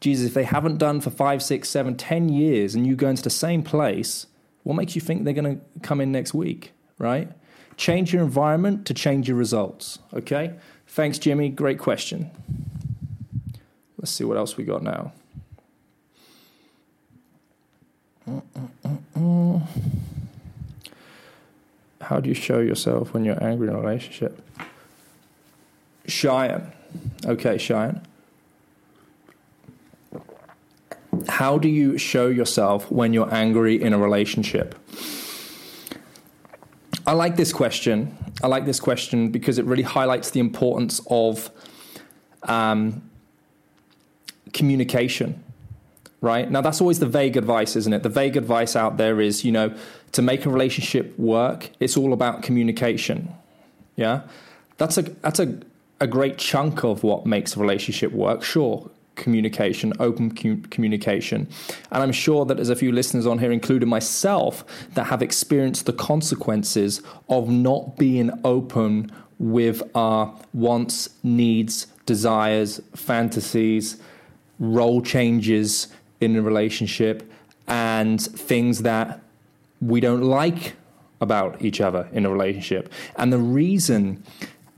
Jesus, 0.00 0.28
if 0.28 0.34
they 0.34 0.44
haven't 0.44 0.78
done 0.78 1.00
for 1.00 1.10
five, 1.10 1.42
six, 1.42 1.68
seven, 1.68 1.96
ten 1.96 2.28
years 2.28 2.74
and 2.74 2.86
you 2.86 2.96
go 2.96 3.08
into 3.08 3.22
the 3.22 3.30
same 3.30 3.62
place, 3.62 4.26
what 4.62 4.74
makes 4.74 4.94
you 4.94 5.00
think 5.00 5.24
they're 5.24 5.34
going 5.34 5.58
to 5.58 5.62
come 5.82 6.00
in 6.00 6.10
next 6.10 6.34
week, 6.34 6.72
right? 6.98 7.30
Change 7.76 8.12
your 8.12 8.22
environment 8.22 8.86
to 8.86 8.94
change 8.94 9.28
your 9.28 9.36
results, 9.36 9.98
okay? 10.14 10.54
Thanks, 10.86 11.18
Jimmy. 11.18 11.50
Great 11.50 11.78
question. 11.78 12.30
Let's 13.98 14.10
see 14.10 14.24
what 14.24 14.36
else 14.36 14.56
we 14.56 14.64
got 14.64 14.82
now. 14.82 15.12
Mm, 18.28 18.42
mm, 18.84 18.98
mm, 19.16 19.62
How 22.00 22.20
do 22.20 22.28
you 22.28 22.34
show 22.34 22.60
yourself 22.60 23.14
when 23.14 23.24
you're 23.24 23.42
angry 23.42 23.68
in 23.68 23.74
a 23.74 23.80
relationship? 23.80 24.42
Cheyenne. 26.06 26.72
Okay, 27.24 27.58
Cheyenne. 27.58 28.02
How 31.28 31.58
do 31.58 31.68
you 31.68 31.98
show 31.98 32.28
yourself 32.28 32.90
when 32.90 33.12
you're 33.12 33.32
angry 33.32 33.80
in 33.80 33.92
a 33.92 33.98
relationship? 33.98 34.78
I 37.06 37.12
like 37.12 37.36
this 37.36 37.52
question. 37.52 38.16
I 38.42 38.48
like 38.48 38.66
this 38.66 38.80
question 38.80 39.30
because 39.30 39.58
it 39.58 39.64
really 39.64 39.82
highlights 39.82 40.30
the 40.30 40.40
importance 40.40 41.00
of 41.08 41.50
um, 42.42 43.08
communication 44.52 45.42
right? 46.20 46.50
Now, 46.50 46.60
that's 46.60 46.80
always 46.80 46.98
the 46.98 47.06
vague 47.06 47.36
advice, 47.36 47.76
isn't 47.76 47.92
it? 47.92 48.02
The 48.02 48.08
vague 48.08 48.36
advice 48.36 48.74
out 48.74 48.96
there 48.96 49.20
is, 49.20 49.44
you 49.44 49.52
know, 49.52 49.74
to 50.12 50.22
make 50.22 50.46
a 50.46 50.50
relationship 50.50 51.18
work, 51.18 51.70
it's 51.80 51.96
all 51.96 52.12
about 52.12 52.42
communication. 52.42 53.28
Yeah? 53.96 54.22
That's 54.78 54.98
a, 54.98 55.02
that's 55.02 55.40
a, 55.40 55.58
a 56.00 56.06
great 56.06 56.38
chunk 56.38 56.84
of 56.84 57.02
what 57.02 57.26
makes 57.26 57.56
a 57.56 57.60
relationship 57.60 58.12
work, 58.12 58.42
sure. 58.42 58.90
Communication, 59.14 59.94
open 59.98 60.30
communication. 60.30 61.48
And 61.90 62.02
I'm 62.02 62.12
sure 62.12 62.44
that 62.44 62.56
there's 62.56 62.68
a 62.68 62.76
few 62.76 62.92
listeners 62.92 63.26
on 63.26 63.38
here, 63.38 63.50
including 63.50 63.88
myself, 63.88 64.62
that 64.92 65.04
have 65.04 65.22
experienced 65.22 65.86
the 65.86 65.94
consequences 65.94 67.02
of 67.30 67.48
not 67.48 67.96
being 67.96 68.30
open 68.44 69.10
with 69.38 69.82
our 69.94 70.34
wants, 70.52 71.08
needs, 71.22 71.86
desires, 72.04 72.80
fantasies, 72.94 73.96
role 74.58 75.00
changes, 75.00 75.88
in 76.20 76.36
a 76.36 76.42
relationship 76.42 77.30
and 77.66 78.20
things 78.20 78.82
that 78.82 79.20
we 79.80 80.00
don't 80.00 80.22
like 80.22 80.74
about 81.20 81.60
each 81.62 81.80
other 81.80 82.08
in 82.12 82.24
a 82.26 82.30
relationship. 82.30 82.92
And 83.16 83.32
the 83.32 83.38
reason 83.38 84.22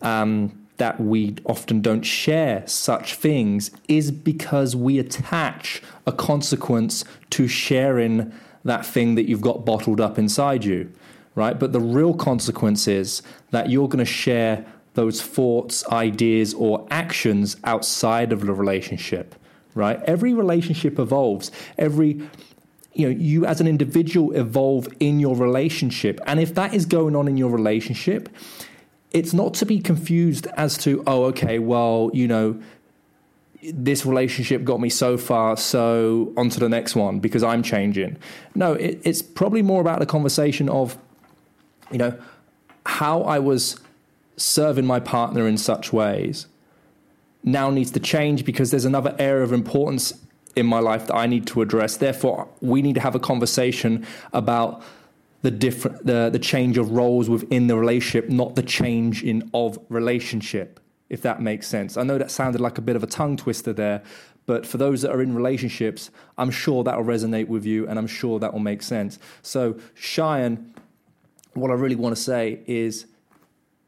um, 0.02 0.66
that 0.76 1.00
we 1.00 1.37
often 1.45 1.80
don't 1.80 2.02
share 2.02 2.66
such 2.66 3.14
things 3.14 3.71
is 3.88 4.11
because 4.11 4.75
we 4.75 4.99
attach 4.99 5.83
a 6.07 6.12
consequence 6.12 7.04
to 7.30 7.49
sharing 7.49 8.33
that 8.64 8.87
thing 8.87 9.14
that 9.16 9.28
you've 9.28 9.40
got 9.40 9.64
bottled 9.64 10.00
up 10.00 10.18
inside 10.18 10.64
you, 10.64 10.90
right? 11.35 11.59
But 11.59 11.73
the 11.73 11.80
real 11.80 12.14
consequence 12.14 12.87
is 12.88 13.23
that 13.50 13.71
you're 13.71 13.88
going 13.88 13.99
to 13.99 14.04
share 14.04 14.64
those 14.95 15.23
thoughts, 15.23 15.87
ideas, 15.88 16.54
or 16.54 16.87
actions 16.90 17.57
outside 17.64 18.33
of 18.33 18.40
the 18.47 18.52
relationship 18.52 19.35
right? 19.78 20.02
Every 20.04 20.35
relationship 20.35 20.99
evolves. 20.99 21.50
Every 21.78 22.20
you 22.94 23.06
know, 23.06 23.16
you 23.16 23.47
as 23.47 23.61
an 23.61 23.68
individual 23.68 24.32
evolve 24.32 24.88
in 24.99 25.20
your 25.20 25.37
relationship. 25.37 26.20
And 26.26 26.40
if 26.40 26.54
that 26.56 26.75
is 26.75 26.85
going 26.85 27.14
on 27.14 27.28
in 27.28 27.37
your 27.37 27.50
relationship, 27.50 28.28
it's 29.12 29.32
not 29.32 29.54
to 29.54 29.66
be 29.66 29.78
confused 29.78 30.49
as 30.56 30.76
to, 30.78 31.04
oh, 31.06 31.25
okay, 31.26 31.61
well, 31.61 32.11
you 32.12 32.26
know, 32.26 32.61
this 33.62 34.04
relationship 34.04 34.64
got 34.64 34.80
me 34.80 34.88
so 34.88 35.16
far, 35.16 35.56
so 35.56 36.32
on 36.37 36.49
to 36.50 36.61
the 36.61 36.68
next 36.68 36.97
one 36.97 37.20
because 37.20 37.42
I'm 37.42 37.62
changing. 37.62 38.16
No, 38.54 38.75
it, 38.75 39.00
it's 39.04 39.23
probably 39.23 39.62
more 39.62 39.80
about 39.80 40.00
the 40.00 40.06
conversation 40.06 40.68
of, 40.68 40.99
you 41.90 41.99
know, 41.99 42.18
how 42.85 43.23
I 43.23 43.38
was 43.38 43.78
serving 44.37 44.87
my 44.87 45.00
partner 45.00 45.47
in 45.47 45.56
such 45.56 45.92
ways 45.92 46.47
now 47.45 47.71
needs 47.71 47.90
to 47.92 48.00
change 48.00 48.45
because 48.45 48.71
there's 48.71 48.85
another 48.85 49.14
area 49.18 49.45
of 49.45 49.52
importance 49.52 50.12
in 50.57 50.66
my 50.66 50.80
life 50.80 51.07
that 51.07 51.14
I 51.14 51.26
need 51.26 51.47
to 51.49 51.62
address. 51.62 51.97
Therefore, 51.97 52.49
we 52.61 52.83
need 52.83 52.95
to 52.95 53.00
have 53.00 53.14
a 53.14 53.21
conversation 53.21 54.07
about 54.33 54.83
the 55.42 55.50
different 55.50 56.04
the, 56.04 56.30
the 56.30 56.38
change 56.38 56.78
of 56.78 56.90
roles 56.90 57.30
within 57.30 57.68
the 57.68 57.76
relationship, 57.76 58.28
not 58.28 58.57
the 58.57 58.62
change 58.62 59.23
in 59.23 59.49
of 59.54 59.78
relationship, 59.88 60.80
if 61.09 61.23
that 61.23 61.40
makes 61.40 61.66
sense. 61.68 61.97
I 61.97 62.02
know 62.02 62.18
that 62.18 62.30
sounded 62.30 62.61
like 62.61 62.76
a 62.76 62.83
bit 62.83 62.97
of 62.97 63.02
a 63.02 63.07
tongue 63.07 63.37
twister 63.37 63.73
there, 63.73 64.02
but 64.47 64.66
for 64.66 64.78
those 64.78 65.02
that 65.02 65.12
are 65.12 65.23
in 65.23 65.35
relationships, 65.35 66.11
I'm 66.37 66.50
sure 66.50 66.83
that 66.85 66.97
will 66.97 67.04
resonate 67.04 67.49
with 67.49 67.64
you 67.64 67.87
and 67.87 67.99
I'm 67.99 68.07
sure 68.07 68.40
that 68.40 68.52
will 68.52 68.61
make 68.61 68.83
sense. 68.83 69.18
So, 69.42 69.78
Cheyenne, 69.95 70.75
what 71.54 71.71
I 71.71 71.75
really 71.75 71.97
want 71.97 72.16
to 72.16 72.21
say 72.21 72.61
is 72.66 73.07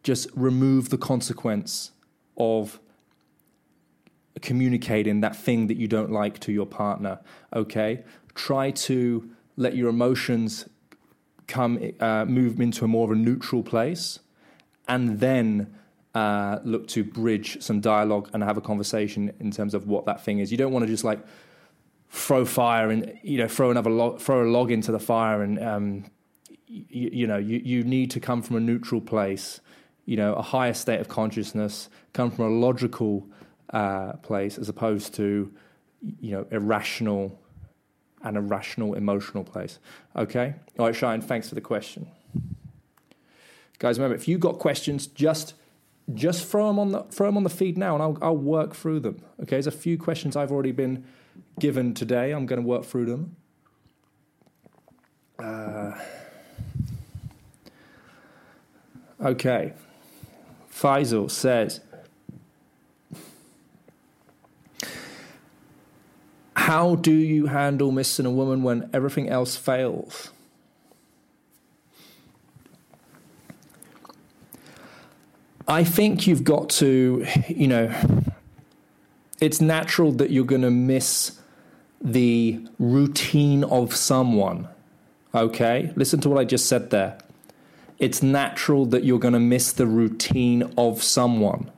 just 0.02 0.28
remove 0.34 0.90
the 0.90 0.98
consequence 0.98 1.90
of 2.36 2.78
communicating 4.40 5.20
that 5.20 5.36
thing 5.36 5.66
that 5.66 5.76
you 5.76 5.88
don't 5.88 6.10
like 6.10 6.38
to 6.40 6.52
your 6.52 6.66
partner. 6.66 7.20
Okay, 7.54 8.04
try 8.34 8.70
to 8.70 9.30
let 9.56 9.76
your 9.76 9.88
emotions 9.88 10.68
come 11.46 11.92
uh, 11.98 12.24
move 12.24 12.60
into 12.60 12.84
a 12.84 12.88
more 12.88 13.04
of 13.06 13.10
a 13.10 13.20
neutral 13.20 13.62
place, 13.62 14.20
and 14.88 15.20
then 15.20 15.74
uh, 16.14 16.58
look 16.64 16.88
to 16.88 17.04
bridge 17.04 17.60
some 17.62 17.80
dialogue 17.80 18.30
and 18.32 18.42
have 18.42 18.56
a 18.56 18.60
conversation 18.60 19.32
in 19.40 19.50
terms 19.50 19.74
of 19.74 19.86
what 19.86 20.06
that 20.06 20.24
thing 20.24 20.38
is. 20.38 20.50
You 20.50 20.58
don't 20.58 20.72
want 20.72 20.84
to 20.84 20.90
just 20.90 21.04
like 21.04 21.20
throw 22.10 22.44
fire 22.44 22.90
and 22.90 23.18
you 23.22 23.38
know 23.38 23.48
throw 23.48 23.70
another 23.70 23.90
log, 23.90 24.20
throw 24.20 24.44
a 24.44 24.48
log 24.50 24.70
into 24.70 24.90
the 24.90 24.98
fire 24.98 25.42
and 25.42 25.62
um, 25.62 26.04
you, 26.66 27.10
you 27.12 27.26
know 27.26 27.38
you, 27.38 27.60
you 27.64 27.84
need 27.84 28.10
to 28.10 28.18
come 28.18 28.42
from 28.42 28.56
a 28.56 28.60
neutral 28.60 29.00
place 29.00 29.60
you 30.06 30.16
know 30.16 30.34
a 30.34 30.42
higher 30.42 30.74
state 30.74 31.00
of 31.00 31.06
consciousness 31.06 31.88
come 32.12 32.30
from 32.30 32.46
a 32.46 32.48
logical 32.48 33.28
uh, 33.72 34.14
place 34.14 34.58
as 34.58 34.68
opposed 34.68 35.14
to 35.14 35.52
you 36.20 36.32
know 36.32 36.46
irrational 36.50 37.38
and 38.22 38.36
irrational 38.36 38.94
emotional 38.94 39.44
place. 39.44 39.78
Okay, 40.16 40.54
all 40.78 40.86
right, 40.86 40.94
Cheyenne. 40.94 41.20
Thanks 41.20 41.48
for 41.48 41.54
the 41.54 41.60
question, 41.60 42.08
guys. 43.78 43.98
Remember, 43.98 44.14
if 44.14 44.28
you 44.28 44.38
got 44.38 44.58
questions, 44.58 45.06
just 45.06 45.54
just 46.14 46.46
throw 46.46 46.66
them 46.68 46.78
on 46.78 46.92
the 46.92 47.02
throw 47.04 47.28
them 47.28 47.36
on 47.36 47.44
the 47.44 47.50
feed 47.50 47.78
now, 47.78 47.94
and 47.94 48.02
I'll 48.02 48.18
I'll 48.20 48.36
work 48.36 48.74
through 48.74 49.00
them. 49.00 49.22
Okay, 49.40 49.56
there's 49.56 49.66
a 49.66 49.72
few 49.72 49.96
questions 49.98 50.36
I've 50.36 50.52
already 50.52 50.72
been 50.72 51.04
given 51.58 51.94
today. 51.94 52.32
I'm 52.32 52.46
going 52.46 52.60
to 52.60 52.66
work 52.66 52.84
through 52.84 53.06
them. 53.06 53.36
Uh, 55.38 55.98
okay, 59.22 59.72
Faisal 60.72 61.30
says. 61.30 61.80
How 66.70 66.94
do 66.94 67.10
you 67.10 67.46
handle 67.46 67.90
missing 67.90 68.26
a 68.26 68.30
woman 68.30 68.62
when 68.62 68.88
everything 68.92 69.28
else 69.28 69.56
fails? 69.56 70.30
I 75.66 75.82
think 75.82 76.28
you've 76.28 76.44
got 76.44 76.70
to, 76.78 77.26
you 77.48 77.66
know, 77.66 77.92
it's 79.40 79.60
natural 79.60 80.12
that 80.12 80.30
you're 80.30 80.44
going 80.44 80.62
to 80.62 80.70
miss 80.70 81.40
the 82.00 82.64
routine 82.78 83.64
of 83.64 83.96
someone. 83.96 84.68
Okay? 85.34 85.92
Listen 85.96 86.20
to 86.20 86.28
what 86.28 86.38
I 86.38 86.44
just 86.44 86.66
said 86.66 86.90
there. 86.90 87.18
It's 87.98 88.22
natural 88.22 88.86
that 88.86 89.02
you're 89.02 89.18
going 89.18 89.34
to 89.34 89.40
miss 89.40 89.72
the 89.72 89.88
routine 89.88 90.72
of 90.78 91.02
someone. 91.02 91.68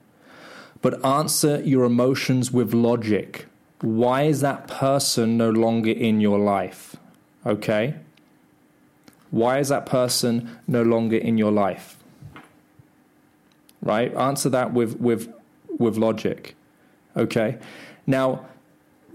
But 0.82 1.02
answer 1.02 1.62
your 1.62 1.84
emotions 1.84 2.52
with 2.52 2.75
logic 2.75 3.46
why 3.83 4.23
is 4.23 4.41
that 4.41 4.69
person 4.69 5.37
no 5.37 5.51
longer 5.51 5.91
in 5.91 6.21
your 6.21 6.39
life? 6.39 6.97
Okay? 7.45 7.97
Why 9.31 9.59
is 9.59 9.69
that 9.69 9.87
person 9.87 10.59
no 10.69 10.83
longer 10.83 11.17
in 11.17 11.37
your 11.37 11.51
life? 11.51 11.99
Right? 13.83 14.15
Answer 14.15 14.49
that 14.51 14.73
with 14.73 15.01
with 15.01 15.33
with 15.79 15.97
logic. 15.97 16.55
Okay? 17.17 17.59
Now, 18.07 18.47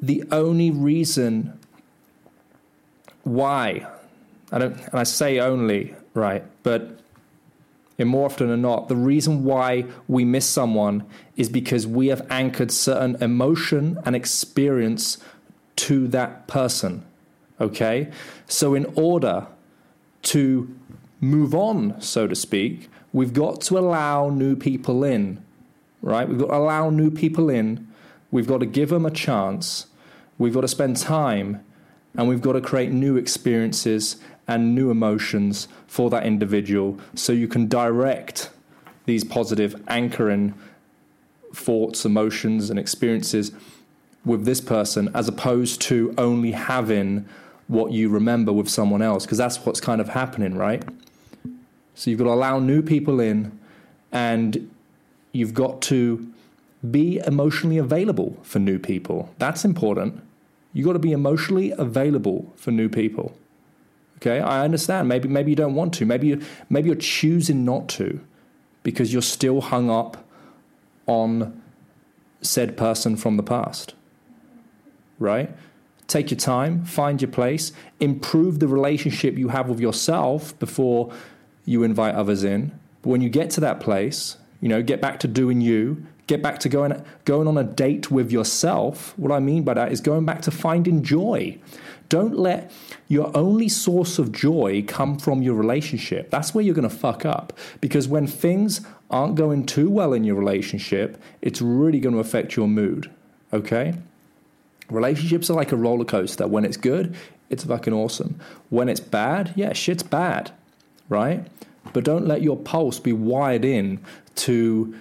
the 0.01 0.23
only 0.31 0.69
reason 0.69 1.57
why 3.23 3.87
I 4.51 4.59
don't 4.59 4.77
and 4.77 4.95
I 4.95 5.03
say 5.03 5.39
only, 5.39 5.95
right? 6.13 6.43
But 6.63 6.99
and 7.97 8.09
more 8.09 8.25
often 8.25 8.47
than 8.47 8.61
not, 8.61 8.89
the 8.89 8.95
reason 8.95 9.43
why 9.43 9.85
we 10.07 10.23
miss 10.23 10.45
someone 10.45 11.03
is 11.35 11.49
because 11.49 11.87
we 11.87 12.07
have 12.07 12.25
anchored 12.29 12.71
certain 12.71 13.15
emotion 13.21 13.97
and 14.05 14.15
experience 14.15 15.17
to 15.77 16.07
that 16.09 16.47
person. 16.47 17.05
Okay? 17.59 18.11
So, 18.45 18.75
in 18.75 18.85
order 18.95 19.47
to 20.23 20.75
move 21.19 21.55
on, 21.55 21.99
so 21.99 22.27
to 22.27 22.35
speak, 22.35 22.89
we've 23.13 23.33
got 23.33 23.61
to 23.61 23.79
allow 23.79 24.29
new 24.29 24.55
people 24.55 25.03
in, 25.03 25.43
right? 26.01 26.29
We've 26.29 26.37
got 26.37 26.47
to 26.47 26.55
allow 26.55 26.89
new 26.91 27.09
people 27.09 27.49
in. 27.49 27.87
We've 28.29 28.47
got 28.47 28.59
to 28.59 28.65
give 28.65 28.89
them 28.89 29.05
a 29.05 29.11
chance. 29.11 29.87
We've 30.37 30.53
got 30.53 30.61
to 30.61 30.67
spend 30.67 30.97
time 30.97 31.63
and 32.15 32.27
we've 32.27 32.41
got 32.41 32.53
to 32.53 32.61
create 32.61 32.91
new 32.91 33.15
experiences 33.15 34.17
and 34.47 34.73
new 34.73 34.89
emotions 34.89 35.67
for 35.87 36.09
that 36.09 36.25
individual 36.25 36.99
so 37.15 37.31
you 37.33 37.47
can 37.47 37.67
direct 37.67 38.49
these 39.05 39.23
positive 39.23 39.81
anchoring 39.87 40.53
thoughts, 41.53 42.05
emotions, 42.05 42.69
and 42.69 42.77
experiences 42.77 43.51
with 44.25 44.45
this 44.45 44.61
person 44.61 45.09
as 45.13 45.27
opposed 45.27 45.81
to 45.81 46.13
only 46.17 46.51
having 46.51 47.25
what 47.67 47.91
you 47.91 48.09
remember 48.09 48.51
with 48.51 48.69
someone 48.69 49.01
else 49.01 49.25
because 49.25 49.37
that's 49.37 49.65
what's 49.65 49.79
kind 49.79 49.99
of 50.01 50.09
happening, 50.09 50.55
right? 50.55 50.83
So 51.95 52.09
you've 52.09 52.19
got 52.19 52.25
to 52.25 52.31
allow 52.31 52.59
new 52.59 52.81
people 52.81 53.19
in 53.19 53.57
and 54.11 54.69
you've 55.31 55.53
got 55.53 55.81
to 55.83 56.31
be 56.91 57.19
emotionally 57.25 57.77
available 57.77 58.37
for 58.43 58.59
new 58.59 58.79
people. 58.79 59.33
That's 59.39 59.65
important. 59.65 60.21
You've 60.73 60.85
got 60.85 60.93
to 60.93 60.99
be 60.99 61.11
emotionally 61.11 61.71
available 61.71 62.53
for 62.55 62.71
new 62.71 62.87
people. 62.87 63.35
Okay, 64.17 64.39
I 64.39 64.63
understand. 64.63 65.07
Maybe 65.07 65.27
maybe 65.27 65.51
you 65.51 65.55
don't 65.55 65.75
want 65.75 65.93
to. 65.95 66.05
Maybe 66.05 66.27
you, 66.27 66.41
maybe 66.69 66.87
you're 66.87 66.95
choosing 66.95 67.63
not 67.65 67.87
to 67.89 68.19
because 68.83 69.13
you're 69.13 69.21
still 69.21 69.61
hung 69.61 69.89
up 69.89 70.25
on 71.05 71.61
said 72.41 72.77
person 72.77 73.15
from 73.15 73.37
the 73.37 73.43
past. 73.43 73.93
Right? 75.19 75.55
Take 76.07 76.31
your 76.31 76.39
time, 76.39 76.85
find 76.85 77.21
your 77.21 77.29
place, 77.29 77.73
improve 77.99 78.59
the 78.59 78.67
relationship 78.67 79.37
you 79.37 79.49
have 79.49 79.67
with 79.67 79.79
yourself 79.79 80.57
before 80.57 81.11
you 81.65 81.83
invite 81.83 82.15
others 82.15 82.43
in. 82.43 82.79
But 83.01 83.09
when 83.09 83.21
you 83.21 83.29
get 83.29 83.49
to 83.51 83.61
that 83.61 83.79
place, 83.79 84.37
you 84.61 84.69
know, 84.69 84.81
get 84.81 85.01
back 85.01 85.19
to 85.19 85.27
doing 85.27 85.59
you, 85.59 86.05
get 86.27 86.41
back 86.41 86.59
to 86.59 86.69
going 86.69 87.03
going 87.25 87.47
on 87.47 87.57
a 87.57 87.63
date 87.63 88.09
with 88.09 88.31
yourself. 88.31 89.17
What 89.17 89.31
I 89.31 89.39
mean 89.39 89.63
by 89.63 89.73
that 89.73 89.91
is 89.91 90.01
going 90.01 90.25
back 90.25 90.41
to 90.43 90.51
finding 90.51 91.03
joy. 91.03 91.57
Don't 92.09 92.37
let 92.37 92.71
your 93.07 93.35
only 93.35 93.67
source 93.69 94.17
of 94.19 94.31
joy 94.31 94.83
come 94.87 95.17
from 95.17 95.41
your 95.41 95.55
relationship. 95.55 96.29
That's 96.29 96.53
where 96.53 96.63
you're 96.63 96.75
going 96.75 96.89
to 96.89 96.95
fuck 96.95 97.25
up 97.25 97.53
because 97.81 98.07
when 98.07 98.27
things 98.27 98.81
aren't 99.09 99.35
going 99.35 99.65
too 99.65 99.89
well 99.89 100.13
in 100.13 100.23
your 100.23 100.35
relationship, 100.35 101.21
it's 101.41 101.61
really 101.61 101.99
going 101.99 102.13
to 102.13 102.21
affect 102.21 102.55
your 102.55 102.67
mood. 102.67 103.11
Okay? 103.51 103.93
Relationships 104.89 105.49
are 105.49 105.53
like 105.53 105.71
a 105.71 105.77
roller 105.77 106.05
coaster. 106.05 106.47
When 106.47 106.63
it's 106.63 106.77
good, 106.77 107.15
it's 107.49 107.63
fucking 107.63 107.93
awesome. 107.93 108.39
When 108.69 108.89
it's 108.89 108.99
bad, 108.99 109.53
yeah, 109.55 109.73
shit's 109.73 110.03
bad, 110.03 110.51
right? 111.09 111.45
But 111.93 112.03
don't 112.03 112.27
let 112.27 112.41
your 112.41 112.57
pulse 112.57 112.99
be 112.99 113.13
wired 113.13 113.65
in 113.65 113.99
to, 114.35 114.95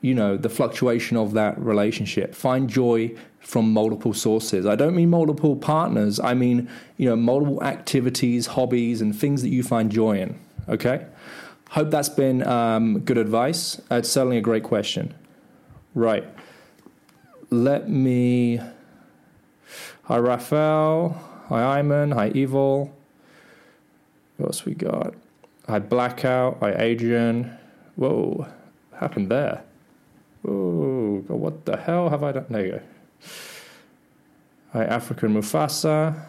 you 0.00 0.14
know, 0.14 0.36
the 0.36 0.48
fluctuation 0.48 1.16
of 1.16 1.32
that 1.34 1.58
relationship. 1.58 2.34
Find 2.34 2.68
joy 2.68 3.14
from 3.50 3.72
multiple 3.72 4.14
sources. 4.14 4.64
I 4.64 4.76
don't 4.76 4.94
mean 4.94 5.10
multiple 5.10 5.56
partners. 5.56 6.20
I 6.20 6.34
mean, 6.34 6.70
you 6.96 7.08
know, 7.08 7.16
multiple 7.16 7.62
activities, 7.62 8.46
hobbies, 8.46 9.00
and 9.00 9.14
things 9.14 9.42
that 9.42 9.48
you 9.48 9.62
find 9.62 9.90
joy 9.90 10.20
in. 10.20 10.38
Okay? 10.68 11.06
Hope 11.70 11.90
that's 11.90 12.08
been 12.08 12.46
um, 12.46 13.00
good 13.00 13.18
advice. 13.18 13.80
Uh, 13.90 13.96
it's 13.96 14.08
certainly 14.08 14.38
a 14.38 14.40
great 14.40 14.62
question. 14.62 15.14
Right. 15.94 16.24
Let 17.50 17.88
me. 17.88 18.60
Hi, 20.04 20.18
Raphael. 20.18 21.20
Hi, 21.48 21.80
Iman. 21.80 22.12
Hi, 22.12 22.30
Evil. 22.30 22.94
What 24.36 24.46
else 24.46 24.64
we 24.64 24.74
got? 24.74 25.14
Hi, 25.68 25.80
Blackout. 25.80 26.58
Hi, 26.60 26.74
Adrian. 26.78 27.56
Whoa, 27.96 28.46
happened 28.98 29.28
there? 29.28 29.62
Whoa, 30.42 31.24
what 31.28 31.66
the 31.66 31.76
hell 31.76 32.08
have 32.08 32.22
I 32.22 32.32
done? 32.32 32.46
There 32.48 32.64
you 32.64 32.72
go. 32.72 32.80
Hi, 34.72 34.84
African 34.84 35.34
Mufasa. 35.34 36.26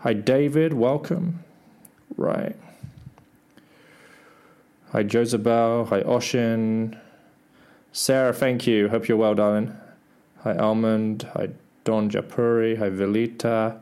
Hi, 0.00 0.12
David. 0.12 0.72
Welcome. 0.74 1.44
Right. 2.16 2.56
Hi, 4.92 5.04
Josabel. 5.04 5.88
Hi, 5.88 6.02
Oshin. 6.02 6.98
Sarah, 7.92 8.32
thank 8.32 8.66
you. 8.66 8.88
Hope 8.88 9.08
you're 9.08 9.18
well, 9.18 9.34
darling. 9.34 9.76
Hi, 10.42 10.56
Almond. 10.56 11.28
Hi, 11.34 11.50
Don 11.84 12.10
Japuri. 12.10 12.78
Hi, 12.78 12.90
Velita. 12.90 13.78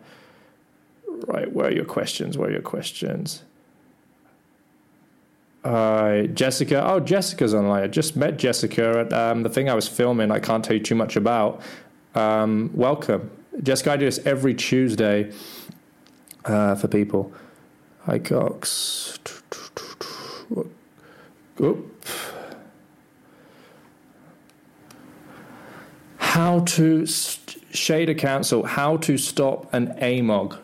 Right, 1.26 1.52
where 1.52 1.68
are 1.68 1.72
your 1.72 1.84
questions? 1.84 2.36
Where 2.36 2.48
are 2.48 2.52
your 2.52 2.62
questions? 2.62 3.42
Hi, 5.64 6.28
Jessica. 6.32 6.88
Oh, 6.88 7.00
Jessica's 7.00 7.52
online. 7.52 7.82
I 7.82 7.88
just 7.88 8.16
met 8.16 8.36
Jessica 8.36 9.00
at 9.00 9.12
um, 9.12 9.42
the 9.42 9.48
thing 9.48 9.68
I 9.68 9.74
was 9.74 9.88
filming. 9.88 10.30
I 10.30 10.38
can't 10.38 10.64
tell 10.64 10.76
you 10.76 10.82
too 10.82 10.94
much 10.94 11.16
about. 11.16 11.60
Um, 12.14 12.70
welcome. 12.74 13.30
Jessica, 13.62 13.92
I 13.92 13.96
do 13.96 14.04
this 14.04 14.20
every 14.24 14.54
Tuesday 14.54 15.32
uh, 16.44 16.76
for 16.76 16.86
people. 16.86 17.32
Hi, 18.06 18.20
Cox. 18.20 19.18
Oop. 21.60 22.04
How 26.18 26.60
to 26.60 27.04
st- 27.04 27.76
shade 27.76 28.08
a 28.08 28.14
council, 28.14 28.64
how 28.64 28.96
to 28.98 29.18
stop 29.18 29.72
an 29.74 29.88
AMOG. 30.00 30.58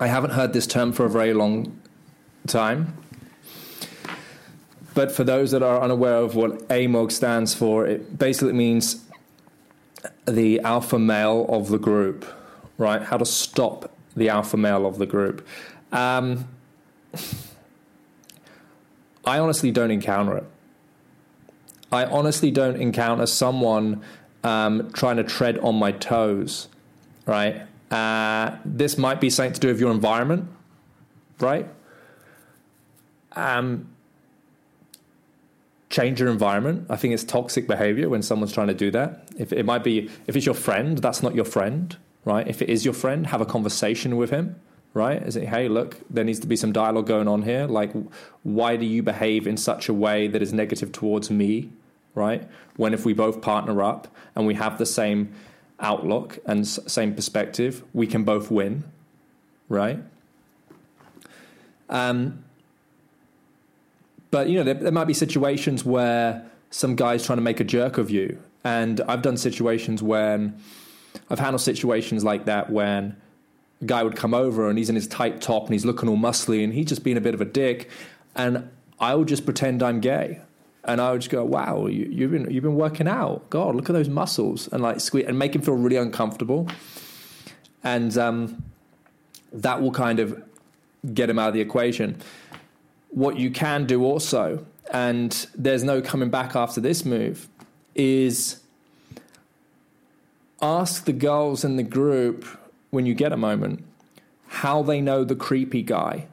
I 0.00 0.06
haven't 0.06 0.30
heard 0.30 0.54
this 0.54 0.66
term 0.66 0.92
for 0.92 1.04
a 1.04 1.10
very 1.10 1.34
long 1.34 1.81
time. 2.46 2.96
But 4.94 5.10
for 5.10 5.24
those 5.24 5.52
that 5.52 5.62
are 5.62 5.80
unaware 5.80 6.16
of 6.16 6.34
what 6.34 6.68
AMOG 6.68 7.12
stands 7.12 7.54
for, 7.54 7.86
it 7.86 8.18
basically 8.18 8.52
means 8.52 9.04
the 10.26 10.60
alpha 10.60 10.98
male 10.98 11.46
of 11.48 11.68
the 11.68 11.78
group, 11.78 12.26
right? 12.78 13.02
How 13.02 13.16
to 13.16 13.24
stop 13.24 13.90
the 14.14 14.28
alpha 14.28 14.56
male 14.56 14.86
of 14.86 14.98
the 14.98 15.06
group. 15.06 15.46
Um, 15.90 16.48
I 19.24 19.38
honestly 19.38 19.70
don't 19.70 19.90
encounter 19.90 20.36
it. 20.36 20.44
I 21.90 22.04
honestly 22.06 22.50
don't 22.50 22.76
encounter 22.76 23.26
someone 23.26 24.02
um, 24.44 24.90
trying 24.92 25.16
to 25.16 25.24
tread 25.24 25.58
on 25.58 25.76
my 25.76 25.92
toes, 25.92 26.68
right? 27.26 27.62
Uh, 27.90 28.56
this 28.64 28.96
might 28.96 29.20
be 29.20 29.28
something 29.30 29.52
to 29.52 29.60
do 29.60 29.68
with 29.68 29.78
your 29.78 29.90
environment, 29.90 30.48
right? 31.38 31.68
Um, 33.36 33.88
change 35.90 36.20
your 36.20 36.30
environment. 36.30 36.86
I 36.88 36.96
think 36.96 37.14
it's 37.14 37.24
toxic 37.24 37.66
behavior 37.66 38.08
when 38.08 38.22
someone's 38.22 38.52
trying 38.52 38.68
to 38.68 38.74
do 38.74 38.90
that. 38.92 39.28
If 39.38 39.52
it 39.52 39.64
might 39.64 39.84
be, 39.84 40.10
if 40.26 40.36
it's 40.36 40.46
your 40.46 40.54
friend, 40.54 40.98
that's 40.98 41.22
not 41.22 41.34
your 41.34 41.44
friend, 41.44 41.96
right? 42.24 42.46
If 42.48 42.62
it 42.62 42.68
is 42.68 42.84
your 42.84 42.94
friend, 42.94 43.26
have 43.26 43.40
a 43.40 43.46
conversation 43.46 44.16
with 44.16 44.30
him 44.30 44.56
right? 44.94 45.22
Is 45.22 45.36
it, 45.36 45.48
hey, 45.48 45.68
look, 45.68 45.98
there 46.10 46.24
needs 46.24 46.40
to 46.40 46.46
be 46.46 46.56
some 46.56 46.72
dialogue 46.72 47.06
going 47.06 47.28
on 47.28 47.42
here. 47.42 47.66
Like, 47.66 47.92
why 48.42 48.76
do 48.76 48.84
you 48.84 49.02
behave 49.02 49.46
in 49.46 49.56
such 49.56 49.88
a 49.88 49.94
way 49.94 50.28
that 50.28 50.42
is 50.42 50.52
negative 50.52 50.92
towards 50.92 51.30
me, 51.30 51.70
right? 52.14 52.46
When 52.76 52.92
if 52.92 53.04
we 53.04 53.12
both 53.12 53.40
partner 53.40 53.82
up 53.82 54.08
and 54.34 54.46
we 54.46 54.54
have 54.54 54.78
the 54.78 54.86
same 54.86 55.34
outlook 55.80 56.38
and 56.44 56.66
same 56.66 57.14
perspective, 57.14 57.82
we 57.94 58.06
can 58.06 58.24
both 58.24 58.50
win, 58.50 58.84
right? 59.68 59.98
Um, 61.88 62.44
but 64.32 64.48
you 64.48 64.56
know, 64.56 64.64
there, 64.64 64.74
there 64.74 64.92
might 64.92 65.06
be 65.06 65.14
situations 65.14 65.84
where 65.84 66.44
some 66.70 66.96
guy's 66.96 67.24
trying 67.24 67.36
to 67.36 67.42
make 67.42 67.60
a 67.60 67.64
jerk 67.64 67.98
of 67.98 68.10
you, 68.10 68.42
and 68.64 69.00
I've 69.02 69.22
done 69.22 69.36
situations 69.36 70.02
when 70.02 70.60
I've 71.30 71.38
handled 71.38 71.60
situations 71.60 72.24
like 72.24 72.46
that 72.46 72.70
when 72.70 73.16
a 73.80 73.84
guy 73.84 74.02
would 74.02 74.16
come 74.16 74.34
over 74.34 74.68
and 74.68 74.78
he's 74.78 74.88
in 74.88 74.94
his 74.94 75.06
tight 75.06 75.40
top 75.40 75.64
and 75.64 75.72
he's 75.72 75.84
looking 75.84 76.08
all 76.08 76.16
muscly 76.16 76.64
and 76.64 76.72
he's 76.72 76.86
just 76.86 77.04
being 77.04 77.16
a 77.16 77.20
bit 77.20 77.34
of 77.34 77.40
a 77.40 77.44
dick. 77.44 77.90
And 78.34 78.70
I 78.98 79.14
would 79.14 79.28
just 79.28 79.44
pretend 79.44 79.82
I'm 79.82 80.00
gay. 80.00 80.40
And 80.84 81.00
I 81.00 81.12
would 81.12 81.20
just 81.20 81.30
go, 81.30 81.44
wow, 81.44 81.86
you, 81.86 82.22
have 82.22 82.32
been 82.32 82.50
you've 82.50 82.64
been 82.64 82.74
working 82.74 83.06
out. 83.06 83.48
God, 83.50 83.76
look 83.76 83.88
at 83.88 83.92
those 83.92 84.08
muscles, 84.08 84.68
and 84.72 84.82
like 84.82 85.00
squeeze 85.00 85.26
and 85.26 85.38
make 85.38 85.54
him 85.54 85.62
feel 85.62 85.74
really 85.74 85.96
uncomfortable. 85.96 86.68
And 87.84 88.16
um, 88.18 88.64
that 89.52 89.80
will 89.80 89.92
kind 89.92 90.18
of 90.18 90.42
get 91.14 91.30
him 91.30 91.38
out 91.38 91.48
of 91.48 91.54
the 91.54 91.60
equation. 91.60 92.20
What 93.12 93.38
you 93.38 93.50
can 93.50 93.86
do 93.86 94.04
also, 94.04 94.66
and 94.90 95.46
there's 95.54 95.84
no 95.84 96.02
coming 96.02 96.30
back 96.30 96.56
after 96.56 96.80
this 96.80 97.04
move, 97.04 97.48
is 97.94 98.60
ask 100.60 101.04
the 101.04 101.12
girls 101.12 101.64
in 101.64 101.76
the 101.76 101.82
group 101.82 102.44
when 102.90 103.06
you 103.06 103.14
get 103.14 103.32
a 103.32 103.36
moment, 103.36 103.84
how 104.46 104.82
they 104.82 105.00
know 105.00 105.24
the 105.24 105.36
creepy 105.36 105.82
guy. 105.82 106.26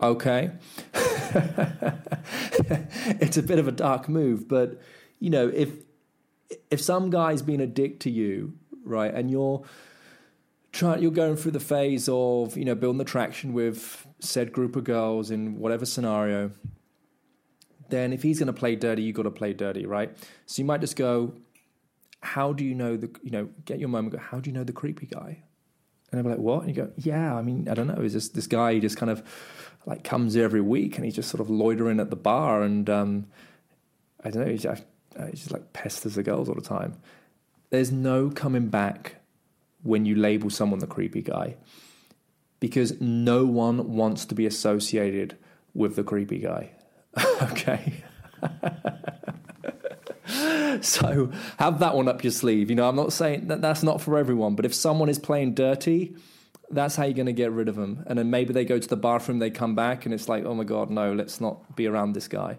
Okay? 0.00 0.50
it's 3.20 3.36
a 3.36 3.42
bit 3.42 3.58
of 3.58 3.68
a 3.68 3.72
dark 3.72 4.08
move, 4.08 4.48
but 4.48 4.80
you 5.18 5.30
know, 5.30 5.48
if 5.48 5.70
if 6.70 6.80
some 6.80 7.10
guy's 7.10 7.42
been 7.42 7.60
a 7.60 7.66
dick 7.66 8.00
to 8.00 8.10
you, 8.10 8.54
right, 8.84 9.14
and 9.14 9.30
you're 9.30 9.62
try 10.72 10.96
you're 10.96 11.10
going 11.10 11.36
through 11.36 11.52
the 11.52 11.60
phase 11.60 12.08
of 12.08 12.56
you 12.56 12.64
know 12.64 12.74
building 12.74 12.98
the 12.98 13.04
traction 13.04 13.52
with 13.52 14.06
said 14.18 14.52
group 14.52 14.74
of 14.74 14.84
girls 14.84 15.30
in 15.30 15.58
whatever 15.58 15.86
scenario. 15.86 16.50
Then 17.88 18.12
if 18.14 18.22
he's 18.22 18.38
going 18.38 18.46
to 18.46 18.52
play 18.54 18.74
dirty 18.74 19.02
you've 19.02 19.16
got 19.16 19.24
to 19.24 19.30
play 19.30 19.52
dirty 19.52 19.86
right? 19.86 20.16
So 20.46 20.62
you 20.62 20.66
might 20.66 20.80
just 20.80 20.96
go 20.96 21.34
how 22.20 22.52
do 22.52 22.64
you 22.64 22.74
know 22.74 22.96
the 22.96 23.10
you 23.22 23.30
know 23.30 23.48
get 23.64 23.78
your 23.78 23.88
moment 23.88 24.14
go 24.14 24.18
how 24.18 24.40
do 24.40 24.48
you 24.48 24.54
know 24.54 24.64
the 24.64 24.72
creepy 24.72 25.06
guy? 25.06 25.42
And 26.10 26.18
they'll 26.18 26.24
be 26.24 26.30
like 26.30 26.38
what? 26.38 26.64
And 26.64 26.74
you 26.74 26.82
go 26.82 26.90
yeah 26.96 27.34
i 27.34 27.42
mean 27.42 27.68
i 27.68 27.74
don't 27.74 27.86
know 27.86 28.02
is 28.02 28.14
this 28.14 28.28
this 28.30 28.46
guy 28.46 28.78
just 28.78 28.96
kind 28.96 29.10
of 29.10 29.22
like 29.86 30.04
comes 30.04 30.36
every 30.36 30.60
week 30.60 30.96
and 30.96 31.04
he's 31.04 31.14
just 31.14 31.28
sort 31.28 31.40
of 31.40 31.50
loitering 31.50 32.00
at 32.00 32.10
the 32.10 32.16
bar 32.16 32.62
and 32.62 32.88
um 32.88 33.26
i 34.24 34.30
don't 34.30 34.44
know 34.44 34.50
he's 34.50 34.62
just, 34.62 34.84
he's 35.30 35.40
just 35.40 35.52
like 35.52 35.72
pesters 35.72 36.14
the 36.14 36.22
girls 36.22 36.48
all 36.48 36.54
the 36.54 36.60
time. 36.60 36.96
There's 37.70 37.90
no 37.90 38.30
coming 38.30 38.68
back 38.68 39.21
when 39.82 40.04
you 40.04 40.14
label 40.14 40.50
someone 40.50 40.78
the 40.78 40.86
creepy 40.86 41.22
guy 41.22 41.56
because 42.60 43.00
no 43.00 43.44
one 43.44 43.96
wants 43.96 44.24
to 44.26 44.36
be 44.36 44.46
associated 44.46 45.36
with 45.74 45.96
the 45.96 46.04
creepy 46.04 46.38
guy. 46.38 46.70
okay. 47.42 48.04
so 50.80 51.32
have 51.58 51.80
that 51.80 51.96
one 51.96 52.06
up 52.06 52.22
your 52.22 52.30
sleeve. 52.30 52.70
You 52.70 52.76
know, 52.76 52.88
I'm 52.88 52.94
not 52.94 53.12
saying 53.12 53.48
that 53.48 53.60
that's 53.60 53.82
not 53.82 54.00
for 54.00 54.16
everyone, 54.16 54.54
but 54.54 54.64
if 54.64 54.74
someone 54.74 55.08
is 55.08 55.18
playing 55.18 55.54
dirty, 55.54 56.14
that's 56.70 56.94
how 56.94 57.02
you're 57.02 57.14
going 57.14 57.26
to 57.26 57.32
get 57.32 57.50
rid 57.50 57.68
of 57.68 57.74
them. 57.74 58.04
And 58.06 58.16
then 58.16 58.30
maybe 58.30 58.52
they 58.52 58.64
go 58.64 58.78
to 58.78 58.88
the 58.88 58.96
bathroom, 58.96 59.40
they 59.40 59.50
come 59.50 59.74
back, 59.74 60.04
and 60.04 60.14
it's 60.14 60.28
like, 60.28 60.44
oh 60.44 60.54
my 60.54 60.62
God, 60.62 60.88
no, 60.88 61.12
let's 61.12 61.40
not 61.40 61.74
be 61.74 61.88
around 61.88 62.12
this 62.12 62.28
guy. 62.28 62.58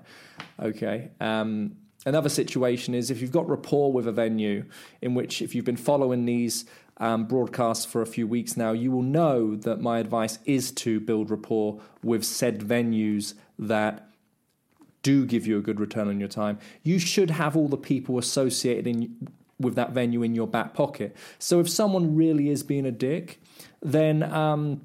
Okay. 0.62 1.12
Um, 1.22 1.78
Another 2.06 2.30
situation 2.30 2.94
is 2.94 3.10
if 3.10 3.22
you've 3.22 3.32
got 3.32 3.48
rapport 3.48 3.94
with 3.94 4.08
a 4.08 4.12
venue, 4.12 4.66
in 5.02 5.16
which 5.16 5.42
if 5.42 5.56
you've 5.56 5.64
been 5.64 5.78
following 5.78 6.26
these 6.26 6.66
um, 6.98 7.26
broadcasts 7.26 7.86
for 7.86 8.02
a 8.02 8.06
few 8.06 8.28
weeks 8.28 8.56
now, 8.56 8.72
you 8.72 8.92
will 8.92 9.02
know 9.02 9.56
that 9.56 9.82
my 9.82 10.00
advice 10.00 10.40
is 10.46 10.72
to 10.72 11.00
build 11.00 11.30
rapport 11.32 11.80
with 12.04 12.24
said 12.24 12.60
venues 12.60 13.34
that 13.58 14.08
do 15.02 15.26
give 15.26 15.46
you 15.46 15.58
a 15.58 15.62
good 15.62 15.80
return 15.80 16.08
on 16.08 16.20
your 16.20 16.30
time. 16.30 16.58
You 16.82 17.00
should 17.00 17.32
have 17.32 17.58
all 17.58 17.68
the 17.68 17.78
people 17.78 18.18
associated 18.18 18.88
in, 18.88 19.28
with 19.60 19.76
that 19.76 19.92
venue 19.92 20.24
in 20.24 20.34
your 20.34 20.48
back 20.48 20.74
pocket. 20.74 21.16
So 21.40 21.60
if 21.60 21.70
someone 21.70 22.16
really 22.16 22.50
is 22.50 22.64
being 22.64 22.86
a 22.86 22.92
dick, 22.92 23.42
then 23.82 24.24
um, 24.24 24.82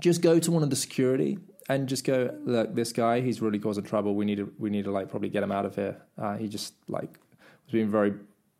just 0.00 0.22
go 0.22 0.38
to 0.38 0.50
one 0.50 0.62
of 0.62 0.70
the 0.70 0.76
security 0.76 1.38
and 1.68 1.88
just 1.88 2.04
go 2.04 2.34
look 2.44 2.74
this 2.74 2.92
guy 2.92 3.20
he's 3.20 3.40
really 3.40 3.58
causing 3.58 3.84
trouble 3.84 4.14
we 4.14 4.24
need 4.24 4.36
to 4.36 4.52
we 4.58 4.68
need 4.68 4.84
to 4.84 4.90
like 4.90 5.08
probably 5.08 5.28
get 5.28 5.42
him 5.42 5.50
out 5.50 5.64
of 5.64 5.74
here 5.74 5.96
uh, 6.18 6.36
he 6.36 6.46
just 6.46 6.74
like 6.88 7.18
was 7.64 7.72
being 7.72 7.88
very 7.88 8.12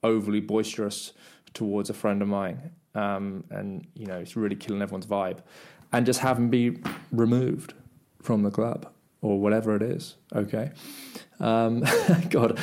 overly 0.02 0.40
boisterous 0.40 1.12
towards 1.54 1.88
a 1.90 1.94
friend 1.94 2.20
of 2.20 2.28
mine. 2.28 2.72
Um, 2.94 3.44
and 3.50 3.86
you 3.94 4.06
know 4.06 4.18
it's 4.18 4.36
really 4.36 4.56
killing 4.56 4.82
everyone's 4.82 5.06
vibe. 5.06 5.38
And 5.92 6.04
just 6.04 6.20
have 6.20 6.38
him 6.38 6.50
be 6.50 6.78
removed 7.12 7.74
from 8.20 8.42
the 8.42 8.50
club 8.50 8.88
or 9.22 9.40
whatever 9.40 9.74
it 9.76 9.82
is 9.82 10.16
okay? 10.34 10.72
Um, 11.40 11.84
god. 12.30 12.58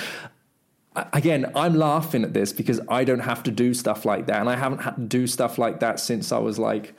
Again 1.13 1.49
i'm 1.56 1.75
laughing 1.75 2.25
at 2.25 2.34
this 2.34 2.51
because 2.51 2.82
i 2.89 3.06
don't 3.06 3.21
have 3.21 3.43
to 3.43 3.51
do 3.51 3.73
stuff 3.73 4.04
like 4.04 4.25
that. 4.27 4.41
And 4.41 4.49
i 4.49 4.58
haven't 4.58 4.80
had 4.80 4.95
to 4.97 5.01
do 5.01 5.25
stuff 5.25 5.58
like 5.58 5.80
that 5.80 6.01
since 6.01 6.34
i 6.34 6.38
was 6.38 6.60
like 6.60 6.93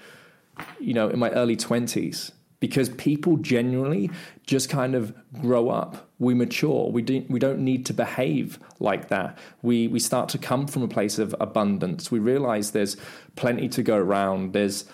you 0.81 0.94
know 0.94 1.09
in 1.09 1.18
my 1.18 1.31
early 1.31 1.57
20s 1.57 2.33
because 2.62 2.90
people 2.90 3.38
genuinely 3.38 4.09
just 4.46 4.70
kind 4.70 4.94
of 4.94 5.12
grow 5.40 5.68
up. 5.68 6.09
We 6.20 6.33
mature. 6.33 6.88
We 6.92 7.03
don't, 7.03 7.29
we 7.29 7.40
don't 7.40 7.59
need 7.59 7.85
to 7.87 7.92
behave 7.92 8.61
like 8.79 9.09
that. 9.09 9.37
We, 9.62 9.88
we 9.88 9.98
start 9.98 10.29
to 10.29 10.38
come 10.38 10.68
from 10.68 10.85
a 10.85 10.88
place 10.88 11.18
of 11.18 11.35
abundance. 11.40 12.12
We 12.12 12.20
realize 12.20 12.70
there's 12.70 12.96
plenty 13.35 13.68
to 13.70 13.83
go 13.83 13.96
around. 13.96 14.53
There's, 14.53 14.85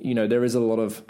you 0.00 0.14
know, 0.14 0.26
there 0.26 0.44
is 0.44 0.54
a 0.54 0.60
lot 0.60 0.78
of 0.78 1.04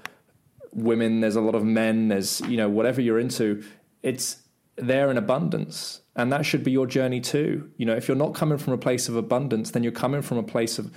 women, 0.73 1.20
there's 1.20 1.37
a 1.37 1.40
lot 1.40 1.55
of 1.55 1.62
men, 1.62 2.09
there's, 2.09 2.40
you 2.40 2.57
know, 2.57 2.68
whatever 2.68 3.01
you're 3.01 3.20
into, 3.20 3.62
it's 4.03 4.38
there 4.75 5.12
in 5.12 5.16
abundance. 5.16 6.01
And 6.16 6.33
that 6.33 6.44
should 6.44 6.64
be 6.64 6.73
your 6.73 6.88
journey 6.88 7.20
too. 7.20 7.70
You 7.77 7.87
know, 7.87 7.94
if 7.94 8.09
you're 8.09 8.16
not 8.16 8.35
coming 8.35 8.59
from 8.59 8.73
a 8.73 8.79
place 8.79 9.09
of 9.09 9.14
abundance, 9.14 9.70
then 9.70 9.85
you're 9.85 9.92
coming 9.92 10.23
from 10.23 10.38
a 10.38 10.42
place 10.42 10.77
of, 10.81 10.90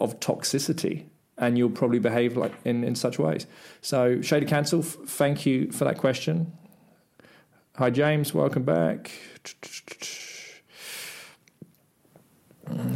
of 0.00 0.18
toxicity 0.18 1.04
and 1.38 1.58
you'll 1.58 1.70
probably 1.70 1.98
behave 1.98 2.36
like 2.36 2.52
in, 2.64 2.84
in 2.84 2.94
such 2.94 3.18
ways. 3.18 3.46
So, 3.80 4.20
Shady 4.22 4.46
Cancel, 4.46 4.80
f- 4.80 4.96
thank 5.06 5.44
you 5.46 5.70
for 5.70 5.84
that 5.84 5.98
question. 5.98 6.52
Hi, 7.76 7.90
James, 7.90 8.32
welcome 8.32 8.62
back. 8.62 9.10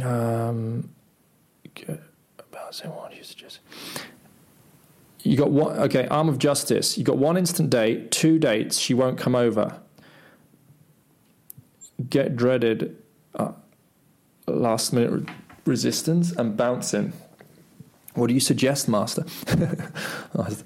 Um, 0.03 0.89
what 2.83 3.15
you 3.15 3.23
suggest? 3.23 3.59
You 5.23 5.37
got 5.37 5.51
one, 5.51 5.77
okay, 5.77 6.07
arm 6.07 6.29
of 6.29 6.39
justice. 6.39 6.97
You 6.97 7.03
got 7.03 7.17
one 7.17 7.37
instant 7.37 7.69
date, 7.69 8.11
two 8.11 8.39
dates, 8.39 8.77
she 8.77 8.93
won't 8.93 9.19
come 9.19 9.35
over. 9.35 9.79
Get 12.09 12.35
dreaded, 12.35 12.97
uh, 13.35 13.51
last 14.47 14.93
minute 14.93 15.11
re- 15.11 15.25
resistance 15.65 16.31
and 16.31 16.57
bouncing. 16.57 17.13
What 18.13 18.27
do 18.27 18.33
you 18.33 18.39
suggest, 18.39 18.87
Master? 18.87 19.25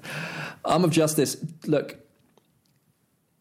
Arm 0.64 0.84
of 0.84 0.90
justice. 0.90 1.36
Look, 1.66 1.98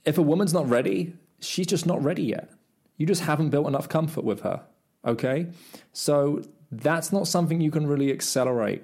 if 0.06 0.18
a 0.18 0.22
woman's 0.22 0.54
not 0.54 0.70
ready, 0.70 1.16
she's 1.40 1.68
just 1.68 1.86
not 1.86 2.04
ready 2.04 2.24
yet. 2.24 2.52
You 2.98 3.06
just 3.06 3.22
haven't 3.24 3.50
built 3.50 3.68
enough 3.68 3.90
comfort 3.90 4.24
with 4.24 4.42
her. 4.42 4.64
Okay? 5.06 5.48
So 5.92 6.44
that's 6.72 7.12
not 7.12 7.28
something 7.28 7.62
you 7.62 7.72
can 7.72 7.88
really 7.88 8.12
accelerate. 8.12 8.84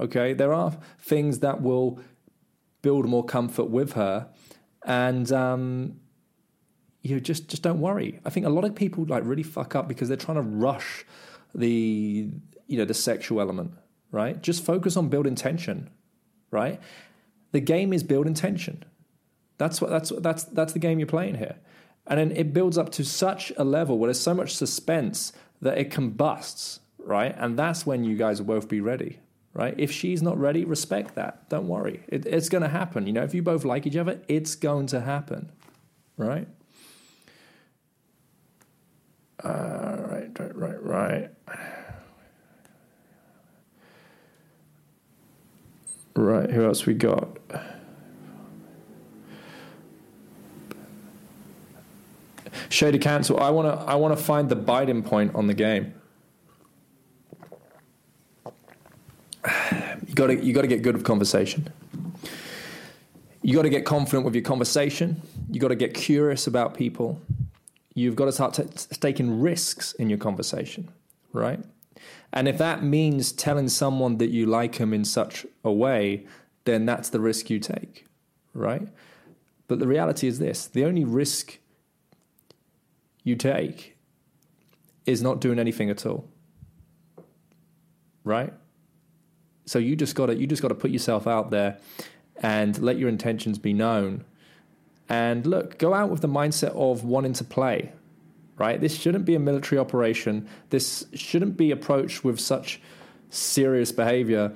Okay? 0.00 0.32
There 0.32 0.54
are 0.54 0.76
things 1.00 1.40
that 1.40 1.60
will 1.60 2.00
build 2.82 3.06
more 3.06 3.24
comfort 3.24 3.68
with 3.68 3.94
her. 3.94 4.28
And, 4.84 5.30
um, 5.32 5.96
you 7.02 7.14
know, 7.14 7.20
just 7.20 7.48
just 7.48 7.62
don't 7.62 7.80
worry. 7.80 8.20
I 8.24 8.30
think 8.30 8.46
a 8.46 8.48
lot 8.50 8.64
of 8.64 8.74
people 8.74 9.04
like 9.04 9.24
really 9.24 9.44
fuck 9.44 9.76
up 9.76 9.86
because 9.86 10.08
they're 10.08 10.16
trying 10.16 10.36
to 10.36 10.42
rush 10.42 11.04
the 11.54 12.28
you 12.66 12.78
know 12.78 12.84
the 12.84 12.94
sexual 12.94 13.40
element 13.40 13.72
right? 14.16 14.42
Just 14.42 14.64
focus 14.64 14.96
on 14.96 15.08
building 15.08 15.34
tension, 15.34 15.90
right? 16.50 16.80
The 17.52 17.60
game 17.60 17.92
is 17.92 18.02
building 18.02 18.32
tension. 18.32 18.82
That's 19.58 19.78
what 19.80 19.90
that's 19.90 20.10
that's 20.20 20.44
that's 20.44 20.72
the 20.72 20.78
game 20.78 20.98
you're 20.98 21.06
playing 21.06 21.34
here. 21.34 21.56
And 22.06 22.18
then 22.18 22.30
it 22.32 22.54
builds 22.54 22.78
up 22.78 22.90
to 22.92 23.04
such 23.04 23.52
a 23.58 23.64
level 23.64 23.98
where 23.98 24.08
there's 24.08 24.20
so 24.20 24.32
much 24.32 24.54
suspense 24.54 25.34
that 25.60 25.76
it 25.76 25.90
combusts, 25.90 26.80
right? 26.98 27.34
And 27.36 27.58
that's 27.58 27.84
when 27.84 28.04
you 28.04 28.16
guys 28.16 28.40
will 28.40 28.54
both 28.54 28.68
be 28.68 28.80
ready, 28.80 29.18
right? 29.52 29.74
If 29.76 29.92
she's 29.92 30.22
not 30.22 30.38
ready, 30.38 30.64
respect 30.64 31.14
that. 31.16 31.50
Don't 31.50 31.68
worry. 31.68 32.02
It, 32.08 32.24
it's 32.24 32.48
going 32.48 32.62
to 32.62 32.68
happen. 32.68 33.06
You 33.06 33.12
know, 33.12 33.24
if 33.24 33.34
you 33.34 33.42
both 33.42 33.64
like 33.64 33.86
each 33.86 33.96
other, 33.96 34.20
it's 34.28 34.54
going 34.54 34.86
to 34.88 35.00
happen, 35.00 35.50
right? 36.16 36.48
Uh, 39.44 39.96
right, 40.08 40.30
right, 40.38 40.56
right, 40.56 40.82
right. 40.82 41.30
Right, 46.16 46.50
who 46.50 46.64
else 46.64 46.86
we 46.86 46.94
got? 46.94 47.28
Shady 52.70 52.98
Cancel. 52.98 53.38
I 53.38 53.50
wanna 53.50 53.74
I 53.86 53.96
wanna 53.96 54.16
find 54.16 54.48
the 54.48 54.56
Biden 54.56 55.04
point 55.04 55.34
on 55.34 55.46
the 55.46 55.54
game. 55.54 55.92
You 59.44 60.14
gotta 60.14 60.42
you 60.42 60.52
gotta 60.54 60.66
get 60.66 60.82
good 60.82 60.96
with 60.96 61.04
conversation. 61.04 61.68
You 63.42 63.54
gotta 63.54 63.68
get 63.68 63.84
confident 63.84 64.24
with 64.24 64.34
your 64.34 64.42
conversation. 64.42 65.20
You 65.50 65.60
gotta 65.60 65.76
get 65.76 65.92
curious 65.92 66.46
about 66.46 66.74
people. 66.74 67.20
You've 67.96 68.14
got 68.14 68.26
to 68.26 68.32
start 68.32 68.52
t- 68.52 68.64
taking 69.00 69.40
risks 69.40 69.94
in 69.94 70.10
your 70.10 70.18
conversation, 70.18 70.90
right? 71.32 71.58
And 72.32 72.48
if 72.48 72.58
that 72.58 72.82
means 72.82 73.32
telling 73.32 73.68
someone 73.68 74.18
that 74.18 74.30
you 74.30 74.46
like 74.46 74.78
them 74.78 74.92
in 74.92 75.04
such 75.04 75.46
a 75.64 75.72
way, 75.72 76.26
then 76.64 76.84
that's 76.84 77.08
the 77.08 77.20
risk 77.20 77.48
you 77.48 77.58
take, 77.58 78.06
right? 78.52 78.88
But 79.68 79.78
the 79.78 79.86
reality 79.86 80.28
is 80.28 80.38
this 80.38 80.66
the 80.66 80.84
only 80.84 81.04
risk 81.04 81.58
you 83.24 83.36
take 83.36 83.96
is 85.06 85.22
not 85.22 85.40
doing 85.40 85.58
anything 85.58 85.90
at 85.90 86.04
all. 86.04 86.28
Right? 88.24 88.52
So 89.64 89.78
you 89.78 89.96
just 89.96 90.14
gotta 90.14 90.36
you 90.36 90.46
just 90.46 90.62
gotta 90.62 90.74
put 90.74 90.90
yourself 90.90 91.26
out 91.26 91.50
there 91.50 91.78
and 92.42 92.78
let 92.80 92.98
your 92.98 93.08
intentions 93.08 93.58
be 93.58 93.72
known. 93.72 94.24
And 95.08 95.46
look, 95.46 95.78
go 95.78 95.94
out 95.94 96.10
with 96.10 96.20
the 96.20 96.28
mindset 96.28 96.74
of 96.74 97.04
wanting 97.04 97.32
to 97.34 97.44
play 97.44 97.92
right? 98.58 98.80
This 98.80 98.96
shouldn't 98.96 99.24
be 99.24 99.34
a 99.34 99.38
military 99.38 99.78
operation. 99.78 100.48
This 100.70 101.06
shouldn't 101.14 101.56
be 101.56 101.70
approached 101.70 102.24
with 102.24 102.40
such 102.40 102.80
serious 103.30 103.92
behavior. 103.92 104.52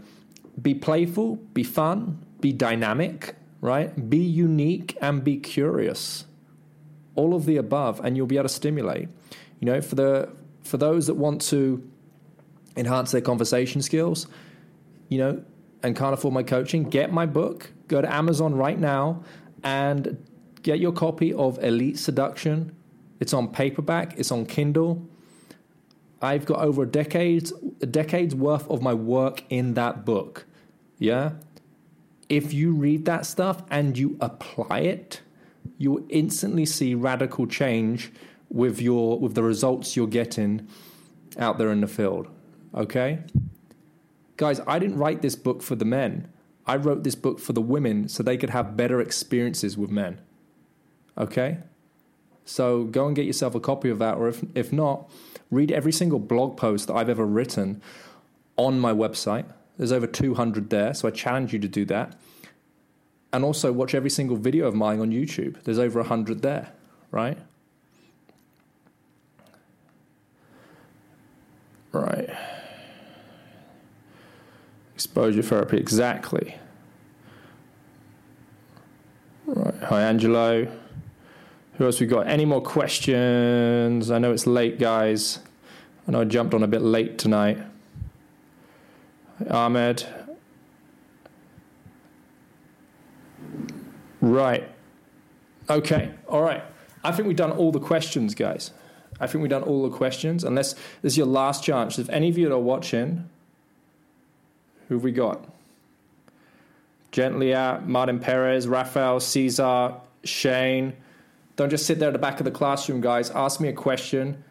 Be 0.60 0.74
playful, 0.74 1.36
be 1.54 1.62
fun, 1.62 2.24
be 2.40 2.52
dynamic, 2.52 3.34
right? 3.60 4.08
Be 4.08 4.18
unique 4.18 4.96
and 5.00 5.22
be 5.22 5.36
curious. 5.36 6.24
All 7.14 7.34
of 7.34 7.44
the 7.44 7.56
above, 7.56 8.00
and 8.04 8.16
you'll 8.16 8.26
be 8.26 8.36
able 8.36 8.44
to 8.44 8.54
stimulate. 8.54 9.08
You 9.58 9.66
know, 9.66 9.80
for 9.80 9.94
the 9.94 10.30
for 10.62 10.76
those 10.76 11.06
that 11.06 11.14
want 11.14 11.42
to 11.42 11.86
enhance 12.76 13.10
their 13.10 13.20
conversation 13.20 13.82
skills, 13.82 14.26
you 15.08 15.18
know, 15.18 15.42
and 15.82 15.96
can't 15.96 16.14
afford 16.14 16.34
my 16.34 16.42
coaching, 16.42 16.84
get 16.84 17.12
my 17.12 17.26
book. 17.26 17.72
Go 17.88 18.00
to 18.00 18.12
Amazon 18.12 18.54
right 18.54 18.78
now 18.78 19.24
and 19.64 20.24
get 20.62 20.78
your 20.78 20.92
copy 20.92 21.32
of 21.32 21.62
Elite 21.62 21.98
Seduction. 21.98 22.74
It's 23.20 23.34
on 23.34 23.48
paperback, 23.48 24.18
it's 24.18 24.32
on 24.32 24.46
Kindle. 24.46 25.06
I've 26.22 26.44
got 26.44 26.60
over 26.60 26.82
a 26.82 26.86
decade, 26.86 27.50
a 27.80 27.86
decade's 27.86 28.34
worth 28.34 28.68
of 28.68 28.82
my 28.82 28.94
work 28.94 29.44
in 29.48 29.74
that 29.74 30.04
book. 30.04 30.46
Yeah? 30.98 31.32
If 32.28 32.52
you 32.52 32.72
read 32.72 33.04
that 33.04 33.26
stuff 33.26 33.62
and 33.70 33.96
you 33.96 34.16
apply 34.20 34.80
it, 34.80 35.20
you'll 35.78 36.04
instantly 36.08 36.66
see 36.66 36.94
radical 36.94 37.46
change 37.46 38.12
with 38.48 38.80
your 38.80 39.18
with 39.18 39.34
the 39.34 39.42
results 39.42 39.96
you're 39.96 40.06
getting 40.06 40.66
out 41.38 41.58
there 41.58 41.70
in 41.70 41.80
the 41.80 41.86
field. 41.86 42.28
Okay? 42.74 43.20
Guys, 44.36 44.60
I 44.66 44.78
didn't 44.78 44.98
write 44.98 45.22
this 45.22 45.36
book 45.36 45.62
for 45.62 45.74
the 45.74 45.84
men. 45.84 46.28
I 46.66 46.76
wrote 46.76 47.02
this 47.02 47.14
book 47.14 47.40
for 47.40 47.52
the 47.52 47.60
women 47.60 48.08
so 48.08 48.22
they 48.22 48.36
could 48.36 48.50
have 48.50 48.76
better 48.76 49.00
experiences 49.00 49.76
with 49.76 49.90
men. 49.90 50.20
Okay? 51.18 51.58
So 52.44 52.84
go 52.84 53.06
and 53.06 53.14
get 53.14 53.26
yourself 53.26 53.54
a 53.54 53.60
copy 53.60 53.90
of 53.90 53.98
that, 53.98 54.16
or 54.16 54.28
if, 54.28 54.44
if 54.54 54.72
not, 54.72 55.10
read 55.50 55.70
every 55.70 55.92
single 55.92 56.18
blog 56.18 56.56
post 56.56 56.88
that 56.88 56.94
I've 56.94 57.08
ever 57.08 57.26
written 57.26 57.80
on 58.56 58.80
my 58.80 58.92
website. 58.92 59.46
There's 59.76 59.92
over 59.92 60.06
200 60.06 60.70
there, 60.70 60.92
so 60.94 61.08
I 61.08 61.10
challenge 61.10 61.52
you 61.52 61.58
to 61.60 61.68
do 61.68 61.84
that. 61.86 62.16
And 63.32 63.44
also 63.44 63.72
watch 63.72 63.94
every 63.94 64.10
single 64.10 64.36
video 64.36 64.66
of 64.66 64.74
mine 64.74 65.00
on 65.00 65.10
YouTube. 65.10 65.62
There's 65.62 65.78
over 65.78 66.00
100 66.00 66.42
there, 66.42 66.72
right? 67.10 67.38
Right. 71.92 72.28
Exposure 74.94 75.42
therapy, 75.42 75.78
exactly. 75.78 76.56
Right. 79.46 79.82
Hi, 79.84 80.02
Angelo. 80.02 80.68
Who 81.80 81.86
else 81.86 81.98
we 81.98 82.06
got? 82.06 82.28
Any 82.28 82.44
more 82.44 82.60
questions? 82.60 84.10
I 84.10 84.18
know 84.18 84.32
it's 84.32 84.46
late, 84.46 84.78
guys. 84.78 85.38
I 86.06 86.10
know 86.10 86.20
I 86.20 86.24
jumped 86.24 86.52
on 86.52 86.62
a 86.62 86.66
bit 86.66 86.82
late 86.82 87.16
tonight. 87.16 87.56
Ahmed. 89.48 90.06
Right. 94.20 94.68
Okay. 95.70 96.12
All 96.28 96.42
right. 96.42 96.62
I 97.02 97.12
think 97.12 97.26
we've 97.26 97.34
done 97.34 97.52
all 97.52 97.72
the 97.72 97.80
questions, 97.80 98.34
guys. 98.34 98.72
I 99.18 99.26
think 99.26 99.40
we've 99.40 99.48
done 99.48 99.62
all 99.62 99.88
the 99.88 99.96
questions. 99.96 100.44
Unless 100.44 100.74
this 101.00 101.14
is 101.14 101.16
your 101.16 101.28
last 101.28 101.64
chance. 101.64 101.98
If 101.98 102.10
any 102.10 102.28
of 102.28 102.36
you 102.36 102.52
are 102.52 102.58
watching, 102.58 103.26
who 104.88 104.96
have 104.96 105.02
we 105.02 105.12
got? 105.12 105.48
Gently 107.10 107.54
out, 107.54 107.88
Martin 107.88 108.18
Perez, 108.18 108.68
Rafael, 108.68 109.18
Caesar, 109.18 109.94
Shane. 110.24 110.92
Don't 111.56 111.70
just 111.70 111.86
sit 111.86 111.98
there 111.98 112.08
at 112.08 112.12
the 112.12 112.18
back 112.18 112.40
of 112.40 112.44
the 112.44 112.50
classroom, 112.50 113.00
guys. 113.00 113.30
Ask 113.30 113.60
me 113.60 113.68
a 113.68 113.72
question. 113.72 114.42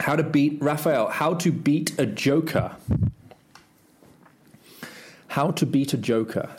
How 0.00 0.16
to 0.16 0.22
beat 0.22 0.58
Raphael. 0.60 1.08
How 1.08 1.34
to 1.34 1.52
beat 1.52 1.98
a 1.98 2.06
joker? 2.06 2.76
How 5.28 5.50
to 5.52 5.66
beat 5.66 5.94
a 5.94 5.98
joker? 5.98 6.50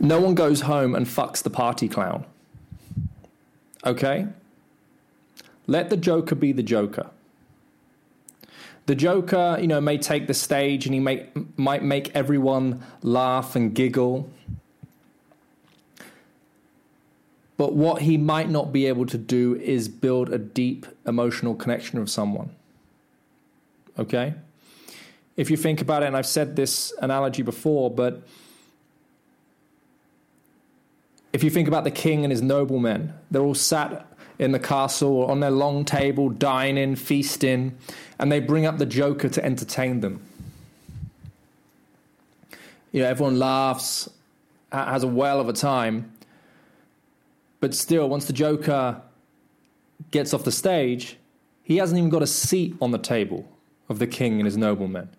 No 0.00 0.18
one 0.18 0.34
goes 0.34 0.62
home 0.62 0.94
and 0.94 1.06
fucks 1.06 1.42
the 1.42 1.50
party 1.50 1.86
clown. 1.86 2.24
Okay? 3.84 4.26
Let 5.66 5.90
the 5.90 5.96
Joker 5.96 6.34
be 6.34 6.52
the 6.52 6.62
Joker. 6.62 7.10
The 8.90 8.96
Joker, 8.96 9.56
you 9.60 9.68
know, 9.68 9.80
may 9.80 9.98
take 9.98 10.26
the 10.26 10.34
stage 10.34 10.84
and 10.84 10.92
he 10.92 10.98
may, 10.98 11.28
might 11.56 11.84
make 11.84 12.10
everyone 12.12 12.82
laugh 13.02 13.54
and 13.54 13.72
giggle. 13.72 14.28
But 17.56 17.72
what 17.72 18.02
he 18.02 18.16
might 18.16 18.50
not 18.50 18.72
be 18.72 18.86
able 18.86 19.06
to 19.06 19.16
do 19.16 19.54
is 19.54 19.86
build 19.86 20.32
a 20.32 20.38
deep 20.38 20.86
emotional 21.06 21.54
connection 21.54 22.00
with 22.00 22.10
someone. 22.10 22.50
Okay? 23.96 24.34
If 25.36 25.52
you 25.52 25.56
think 25.56 25.80
about 25.80 26.02
it, 26.02 26.06
and 26.06 26.16
I've 26.16 26.26
said 26.26 26.56
this 26.56 26.92
analogy 27.00 27.42
before, 27.42 27.92
but 27.92 28.26
if 31.32 31.44
you 31.44 31.50
think 31.50 31.68
about 31.68 31.84
the 31.84 31.92
king 31.92 32.24
and 32.24 32.32
his 32.32 32.42
noblemen, 32.42 33.14
they're 33.30 33.40
all 33.40 33.54
sat 33.54 34.04
in 34.40 34.52
the 34.52 34.58
castle 34.58 35.26
on 35.26 35.40
their 35.40 35.50
long 35.50 35.84
table, 35.84 36.30
dining, 36.30 36.96
feasting, 36.96 37.76
and 38.18 38.32
they 38.32 38.40
bring 38.40 38.64
up 38.64 38.78
the 38.78 38.86
Joker 38.86 39.28
to 39.28 39.44
entertain 39.44 40.00
them. 40.00 40.22
You 42.90 43.02
know, 43.02 43.08
everyone 43.08 43.38
laughs, 43.38 44.08
has 44.72 45.02
a 45.02 45.06
whale 45.06 45.40
of 45.40 45.50
a 45.50 45.52
time, 45.52 46.10
but 47.60 47.74
still, 47.74 48.08
once 48.08 48.24
the 48.24 48.32
Joker 48.32 49.02
gets 50.10 50.32
off 50.32 50.44
the 50.44 50.52
stage, 50.52 51.18
he 51.62 51.76
hasn't 51.76 51.98
even 51.98 52.08
got 52.08 52.22
a 52.22 52.26
seat 52.26 52.74
on 52.80 52.92
the 52.92 52.98
table 52.98 53.46
of 53.90 53.98
the 53.98 54.06
king 54.06 54.40
and 54.40 54.46
his 54.46 54.56
noblemen. 54.56 55.10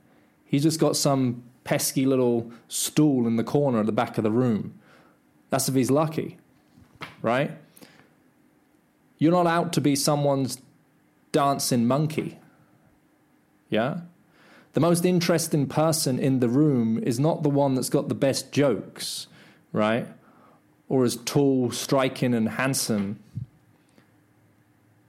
He's 0.45 0.63
just 0.63 0.79
got 0.79 0.95
some 0.95 1.43
pesky 1.63 2.07
little 2.07 2.51
stool 2.67 3.27
in 3.27 3.35
the 3.35 3.43
corner 3.43 3.81
at 3.81 3.85
the 3.85 3.91
back 3.91 4.17
of 4.17 4.23
the 4.23 4.31
room. 4.31 4.73
That's 5.51 5.69
if 5.69 5.75
he's 5.75 5.91
lucky, 5.91 6.37
right? 7.21 7.51
You're 9.21 9.31
not 9.31 9.45
out 9.45 9.71
to 9.73 9.81
be 9.81 9.95
someone's 9.95 10.57
dancing 11.31 11.85
monkey. 11.85 12.39
Yeah? 13.69 13.99
The 14.73 14.79
most 14.79 15.05
interesting 15.05 15.67
person 15.67 16.17
in 16.17 16.39
the 16.39 16.49
room 16.49 16.97
is 17.03 17.19
not 17.19 17.43
the 17.43 17.49
one 17.49 17.75
that's 17.75 17.91
got 17.91 18.09
the 18.09 18.15
best 18.15 18.51
jokes, 18.51 19.27
right? 19.71 20.07
Or 20.89 21.05
is 21.05 21.17
tall, 21.17 21.69
striking, 21.69 22.33
and 22.33 22.49
handsome. 22.49 23.19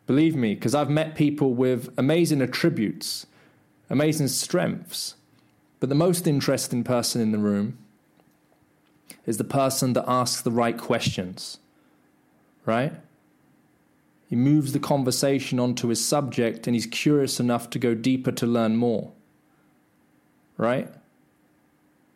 Believe 0.06 0.36
me, 0.36 0.56
because 0.56 0.74
I've 0.74 0.90
met 0.90 1.14
people 1.14 1.54
with 1.54 1.88
amazing 1.96 2.42
attributes, 2.42 3.24
amazing 3.88 4.28
strengths. 4.28 5.14
But 5.80 5.88
the 5.88 5.94
most 5.94 6.26
interesting 6.26 6.84
person 6.84 7.22
in 7.22 7.32
the 7.32 7.38
room 7.38 7.78
is 9.24 9.38
the 9.38 9.42
person 9.42 9.94
that 9.94 10.04
asks 10.06 10.42
the 10.42 10.50
right 10.50 10.76
questions, 10.76 11.56
right? 12.66 12.92
He 14.32 14.36
moves 14.36 14.72
the 14.72 14.78
conversation 14.78 15.60
onto 15.60 15.88
his 15.88 16.02
subject 16.02 16.66
and 16.66 16.74
he's 16.74 16.86
curious 16.86 17.38
enough 17.38 17.68
to 17.68 17.78
go 17.78 17.94
deeper 17.94 18.32
to 18.32 18.46
learn 18.46 18.78
more, 18.78 19.12
right? 20.56 20.88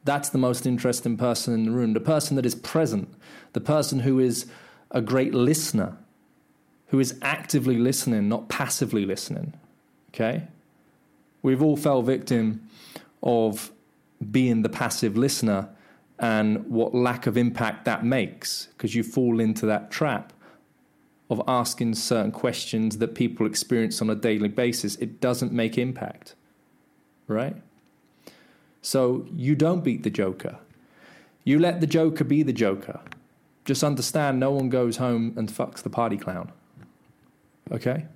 That's 0.03 0.31
the 0.31 0.39
most 0.39 0.65
interesting 0.65 1.19
person 1.19 1.53
in 1.53 1.67
the 1.67 1.73
room, 1.73 1.93
the 1.93 2.01
person 2.01 2.37
that 2.37 2.47
is 2.47 2.55
present, 2.55 3.13
the 3.53 3.61
person 3.61 4.01
who 4.01 4.19
is 4.19 4.47
a 4.91 5.03
great 5.03 5.35
listener, 5.35 5.99
who 6.87 7.01
is 7.01 7.19
actively 7.21 7.77
listening, 7.77 8.31
not 8.31 8.49
passively 8.49 9.05
listening. 9.05 9.53
Okay? 10.15 10.45
We've 11.43 11.61
all 11.61 11.77
fell 11.77 12.01
victim 12.01 12.67
of 13.23 13.73
being 14.31 14.63
the 14.63 14.71
passive 14.71 15.19
listener 15.19 15.69
and 16.19 16.67
what 16.67 16.95
lack 16.95 17.27
of 17.27 17.37
impact 17.37 17.85
that 17.85 18.07
makes 18.07 18.69
because 18.69 18.95
you 18.95 19.03
fall 19.03 19.39
into 19.39 19.67
that 19.67 19.91
trap 19.91 20.33
of 21.29 21.43
asking 21.49 21.95
certain 21.95 22.33
questions 22.33 22.99
that 22.99 23.15
people 23.15 23.47
experience 23.47 24.01
on 24.01 24.09
a 24.11 24.15
daily 24.15 24.49
basis. 24.49 24.97
It 24.97 25.21
doesn't 25.21 25.53
make 25.53 25.77
impact, 25.77 26.35
right? 27.27 27.57
So 28.83 29.27
you 29.35 29.55
don't 29.55 29.83
beat 29.83 30.03
the 30.05 30.11
Joker. 30.11 30.59
You 31.45 31.59
let 31.59 31.81
the 31.81 31.87
Joker 31.87 32.25
be 32.25 32.43
the 32.43 32.53
Joker. 32.53 33.01
Just 33.65 33.83
understand 33.83 34.39
no 34.39 34.53
one 34.53 34.69
goes 34.69 34.99
home 34.99 35.35
and 35.37 35.49
fucks 35.49 35.83
the 35.83 35.91
party 35.91 36.17
clown. 36.17 36.53
Okay? 37.73 38.07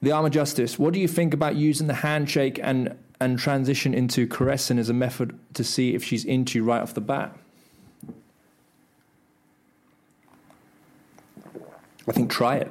The 0.00 0.12
Armor 0.12 0.30
Justice, 0.30 0.78
what 0.78 0.94
do 0.94 1.00
you 1.00 1.08
think 1.08 1.34
about 1.34 1.56
using 1.56 1.88
the 1.88 1.94
handshake 1.94 2.60
and 2.62 2.96
and 3.20 3.38
transition 3.38 3.92
into 3.92 4.26
caressing 4.26 4.78
as 4.78 4.88
a 4.88 4.94
method 4.94 5.38
to 5.54 5.62
see 5.62 5.94
if 5.94 6.02
she's 6.02 6.24
into 6.24 6.58
you 6.58 6.64
right 6.64 6.80
off 6.80 6.94
the 6.94 7.00
bat. 7.00 7.36
I 12.08 12.12
think 12.12 12.30
try 12.30 12.56
it. 12.56 12.70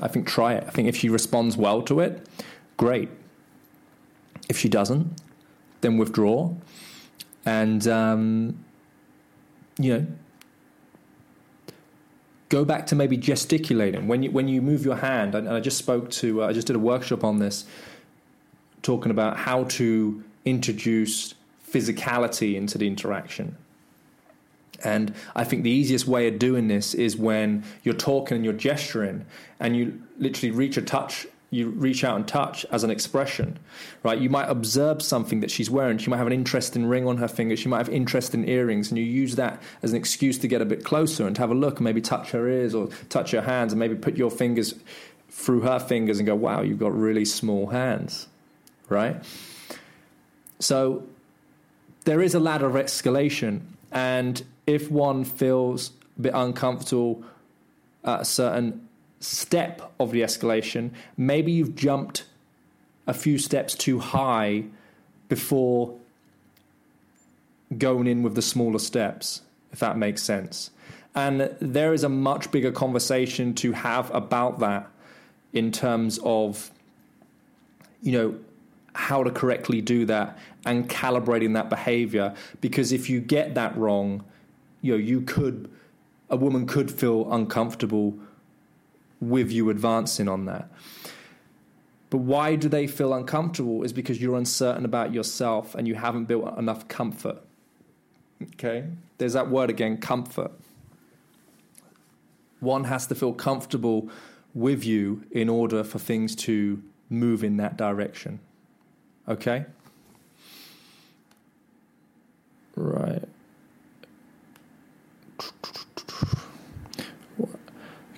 I 0.00 0.08
think 0.08 0.26
try 0.26 0.54
it. 0.54 0.64
I 0.66 0.70
think 0.70 0.88
if 0.88 0.96
she 0.96 1.08
responds 1.08 1.56
well 1.56 1.82
to 1.82 2.00
it, 2.00 2.26
great. 2.76 3.08
If 4.48 4.58
she 4.58 4.68
doesn't, 4.68 5.20
then 5.80 5.98
withdraw. 5.98 6.54
And, 7.46 7.86
um, 7.86 8.64
you 9.78 9.92
know, 9.92 10.06
go 12.48 12.64
back 12.64 12.86
to 12.86 12.94
maybe 12.94 13.16
gesticulating. 13.16 14.08
When 14.08 14.22
you, 14.22 14.30
when 14.30 14.48
you 14.48 14.62
move 14.62 14.84
your 14.84 14.96
hand, 14.96 15.34
and 15.34 15.48
I 15.48 15.60
just 15.60 15.78
spoke 15.78 16.10
to, 16.12 16.42
uh, 16.42 16.48
I 16.48 16.52
just 16.52 16.66
did 16.66 16.76
a 16.76 16.80
workshop 16.80 17.24
on 17.24 17.38
this 17.38 17.66
talking 18.82 19.10
about 19.10 19.38
how 19.38 19.64
to 19.64 20.22
introduce 20.44 21.34
physicality 21.68 22.54
into 22.54 22.78
the 22.78 22.86
interaction. 22.86 23.56
And 24.82 25.14
I 25.34 25.44
think 25.44 25.62
the 25.62 25.70
easiest 25.70 26.06
way 26.06 26.28
of 26.28 26.38
doing 26.38 26.68
this 26.68 26.94
is 26.94 27.16
when 27.16 27.64
you're 27.82 27.94
talking 27.94 28.36
and 28.36 28.44
you're 28.44 28.54
gesturing 28.54 29.24
and 29.60 29.76
you 29.76 30.02
literally 30.18 30.50
reach 30.50 30.76
a 30.76 30.82
touch, 30.82 31.26
you 31.50 31.68
reach 31.70 32.02
out 32.02 32.16
and 32.16 32.26
touch 32.26 32.66
as 32.70 32.82
an 32.82 32.90
expression, 32.90 33.58
right? 34.02 34.18
You 34.18 34.28
might 34.28 34.46
observe 34.46 35.00
something 35.02 35.40
that 35.40 35.50
she's 35.50 35.70
wearing. 35.70 35.98
She 35.98 36.10
might 36.10 36.16
have 36.16 36.26
an 36.26 36.32
interesting 36.32 36.86
ring 36.86 37.06
on 37.06 37.18
her 37.18 37.28
finger. 37.28 37.56
She 37.56 37.68
might 37.68 37.78
have 37.78 37.88
interesting 37.88 38.48
earrings. 38.48 38.90
And 38.90 38.98
you 38.98 39.04
use 39.04 39.36
that 39.36 39.62
as 39.82 39.92
an 39.92 39.96
excuse 39.96 40.38
to 40.38 40.48
get 40.48 40.60
a 40.60 40.64
bit 40.64 40.84
closer 40.84 41.26
and 41.26 41.36
to 41.36 41.42
have 41.42 41.50
a 41.50 41.54
look 41.54 41.76
and 41.76 41.84
maybe 41.84 42.00
touch 42.00 42.32
her 42.32 42.48
ears 42.48 42.74
or 42.74 42.88
touch 43.08 43.30
her 43.30 43.42
hands 43.42 43.72
and 43.72 43.78
maybe 43.78 43.94
put 43.94 44.16
your 44.16 44.30
fingers 44.30 44.74
through 45.30 45.60
her 45.62 45.78
fingers 45.78 46.18
and 46.18 46.26
go, 46.26 46.34
wow, 46.34 46.62
you've 46.62 46.78
got 46.78 46.96
really 46.96 47.24
small 47.24 47.66
hands, 47.66 48.28
right? 48.88 49.22
So 50.60 51.04
there 52.04 52.22
is 52.22 52.34
a 52.34 52.40
ladder 52.40 52.66
of 52.66 52.74
escalation. 52.74 53.60
And 53.94 54.44
if 54.66 54.90
one 54.90 55.24
feels 55.24 55.92
a 56.18 56.22
bit 56.22 56.32
uncomfortable 56.34 57.24
at 58.04 58.22
a 58.22 58.24
certain 58.24 58.88
step 59.20 59.92
of 59.98 60.10
the 60.10 60.20
escalation, 60.20 60.90
maybe 61.16 61.52
you've 61.52 61.76
jumped 61.76 62.24
a 63.06 63.14
few 63.14 63.38
steps 63.38 63.74
too 63.74 64.00
high 64.00 64.64
before 65.28 65.96
going 67.78 68.06
in 68.06 68.22
with 68.22 68.34
the 68.34 68.42
smaller 68.42 68.78
steps, 68.78 69.42
if 69.72 69.78
that 69.78 69.96
makes 69.96 70.22
sense. 70.22 70.70
And 71.14 71.54
there 71.60 71.92
is 71.92 72.02
a 72.02 72.08
much 72.08 72.50
bigger 72.50 72.72
conversation 72.72 73.54
to 73.54 73.72
have 73.72 74.12
about 74.12 74.58
that 74.58 74.88
in 75.52 75.70
terms 75.70 76.18
of, 76.24 76.70
you 78.02 78.12
know, 78.12 78.34
how 78.94 79.24
to 79.24 79.30
correctly 79.30 79.80
do 79.80 80.04
that 80.06 80.38
and 80.64 80.88
calibrating 80.88 81.54
that 81.54 81.68
behavior. 81.68 82.34
Because 82.60 82.92
if 82.92 83.10
you 83.10 83.20
get 83.20 83.54
that 83.54 83.76
wrong, 83.76 84.24
you 84.80 84.92
know, 84.92 84.98
you 84.98 85.20
could, 85.20 85.70
a 86.30 86.36
woman 86.36 86.66
could 86.66 86.90
feel 86.90 87.32
uncomfortable 87.32 88.18
with 89.20 89.50
you 89.50 89.70
advancing 89.70 90.28
on 90.28 90.44
that. 90.46 90.70
But 92.10 92.18
why 92.18 92.54
do 92.54 92.68
they 92.68 92.86
feel 92.86 93.12
uncomfortable? 93.12 93.82
Is 93.82 93.92
because 93.92 94.20
you're 94.20 94.36
uncertain 94.36 94.84
about 94.84 95.12
yourself 95.12 95.74
and 95.74 95.88
you 95.88 95.96
haven't 95.96 96.26
built 96.26 96.56
enough 96.56 96.86
comfort. 96.86 97.38
Okay? 98.54 98.84
There's 99.18 99.32
that 99.32 99.50
word 99.50 99.70
again 99.70 99.98
comfort. 99.98 100.52
One 102.60 102.84
has 102.84 103.06
to 103.08 103.14
feel 103.14 103.32
comfortable 103.32 104.08
with 104.54 104.84
you 104.84 105.24
in 105.32 105.48
order 105.48 105.82
for 105.82 105.98
things 105.98 106.36
to 106.36 106.82
move 107.10 107.42
in 107.42 107.56
that 107.56 107.76
direction. 107.76 108.38
Okay? 109.28 109.64
Right. 112.76 113.22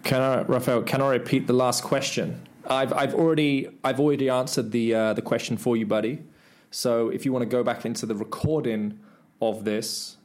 Can 0.02 0.22
I, 0.22 0.42
Raphael? 0.42 0.82
Can 0.82 1.02
I 1.02 1.10
repeat 1.10 1.46
the 1.46 1.52
last 1.52 1.82
question? 1.82 2.46
I've 2.68 2.92
I've 2.92 3.14
already 3.14 3.68
I've 3.84 4.00
already 4.00 4.28
answered 4.28 4.70
the 4.72 4.94
uh, 4.94 5.12
the 5.14 5.22
question 5.22 5.56
for 5.56 5.76
you, 5.76 5.86
buddy. 5.86 6.22
So 6.70 7.08
if 7.08 7.24
you 7.24 7.32
want 7.32 7.42
to 7.42 7.48
go 7.48 7.62
back 7.62 7.84
into 7.84 8.06
the 8.06 8.14
recording 8.14 9.00
of 9.40 9.64
this, 9.64 10.16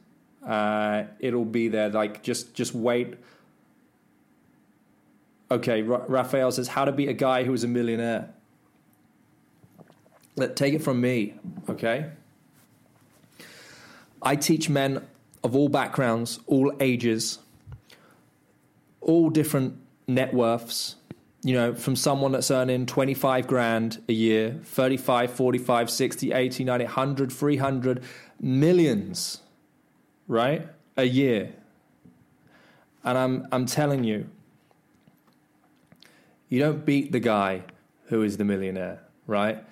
uh, 0.46 1.04
it'll 1.18 1.44
be 1.44 1.68
there. 1.68 1.88
Like 1.88 2.22
just 2.22 2.54
just 2.54 2.74
wait. 2.74 3.14
Okay, 5.50 5.82
Ra- 5.82 6.04
Raphael 6.08 6.50
says 6.50 6.68
how 6.68 6.84
to 6.84 6.92
be 6.92 7.08
a 7.08 7.12
guy 7.12 7.44
who 7.44 7.52
is 7.52 7.64
a 7.64 7.68
millionaire. 7.68 8.30
Let 10.36 10.56
take 10.56 10.74
it 10.74 10.82
from 10.82 11.00
me. 11.00 11.34
Okay. 11.68 12.10
I 14.22 14.36
teach 14.36 14.68
men 14.68 15.06
of 15.42 15.56
all 15.56 15.68
backgrounds, 15.68 16.40
all 16.46 16.72
ages, 16.80 17.38
all 19.00 19.30
different 19.30 19.76
net 20.06 20.32
worths. 20.32 20.96
You 21.44 21.54
know, 21.54 21.74
from 21.74 21.96
someone 21.96 22.30
that's 22.30 22.52
earning 22.52 22.86
25 22.86 23.48
grand 23.48 24.00
a 24.08 24.12
year, 24.12 24.60
35, 24.62 25.32
45, 25.32 25.90
60, 25.90 26.32
80, 26.32 26.64
90, 26.64 26.84
100, 26.84 27.32
300 27.32 28.04
millions, 28.40 29.40
right? 30.28 30.68
A 30.96 31.04
year. 31.04 31.52
And 33.02 33.18
I'm, 33.18 33.48
I'm 33.50 33.66
telling 33.66 34.04
you, 34.04 34.28
you 36.48 36.60
don't 36.60 36.84
beat 36.86 37.10
the 37.10 37.18
guy 37.18 37.64
who 38.06 38.22
is 38.22 38.36
the 38.36 38.44
millionaire, 38.44 39.00
right? 39.26 39.64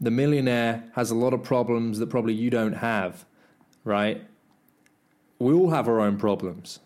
The 0.00 0.10
millionaire 0.10 0.84
has 0.94 1.10
a 1.10 1.14
lot 1.14 1.34
of 1.34 1.42
problems 1.42 1.98
that 1.98 2.08
probably 2.08 2.34
you 2.34 2.50
don't 2.50 2.74
have, 2.74 3.24
right? 3.84 4.24
We 5.38 5.52
all 5.52 5.70
have 5.70 5.88
our 5.88 6.00
own 6.00 6.18
problems. 6.18 6.80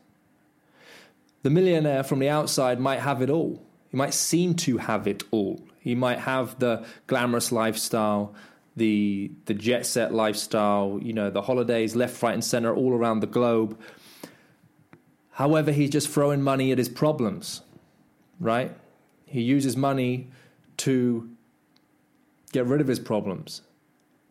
The 1.42 1.50
millionaire 1.50 2.04
from 2.04 2.20
the 2.20 2.28
outside 2.28 2.80
might 2.80 3.00
have 3.00 3.20
it 3.20 3.30
all. 3.30 3.62
He 3.90 3.96
might 3.96 4.14
seem 4.14 4.54
to 4.56 4.78
have 4.78 5.06
it 5.06 5.22
all. 5.30 5.60
He 5.78 5.94
might 5.94 6.20
have 6.20 6.58
the 6.58 6.86
glamorous 7.06 7.52
lifestyle, 7.52 8.34
the 8.76 9.30
the 9.46 9.54
jet 9.54 9.84
set 9.84 10.14
lifestyle, 10.14 10.98
you 11.02 11.12
know, 11.12 11.28
the 11.28 11.42
holidays 11.42 11.96
left, 11.96 12.22
right, 12.22 12.32
and 12.32 12.44
center 12.44 12.74
all 12.74 12.92
around 12.92 13.20
the 13.20 13.26
globe. 13.26 13.78
However, 15.32 15.72
he's 15.72 15.90
just 15.90 16.08
throwing 16.08 16.42
money 16.42 16.72
at 16.72 16.78
his 16.78 16.88
problems, 16.88 17.62
right? 18.38 18.72
He 19.26 19.42
uses 19.42 19.76
money 19.76 20.28
to 20.78 21.28
get 22.52 22.66
rid 22.66 22.80
of 22.80 22.86
his 22.86 23.00
problems. 23.00 23.62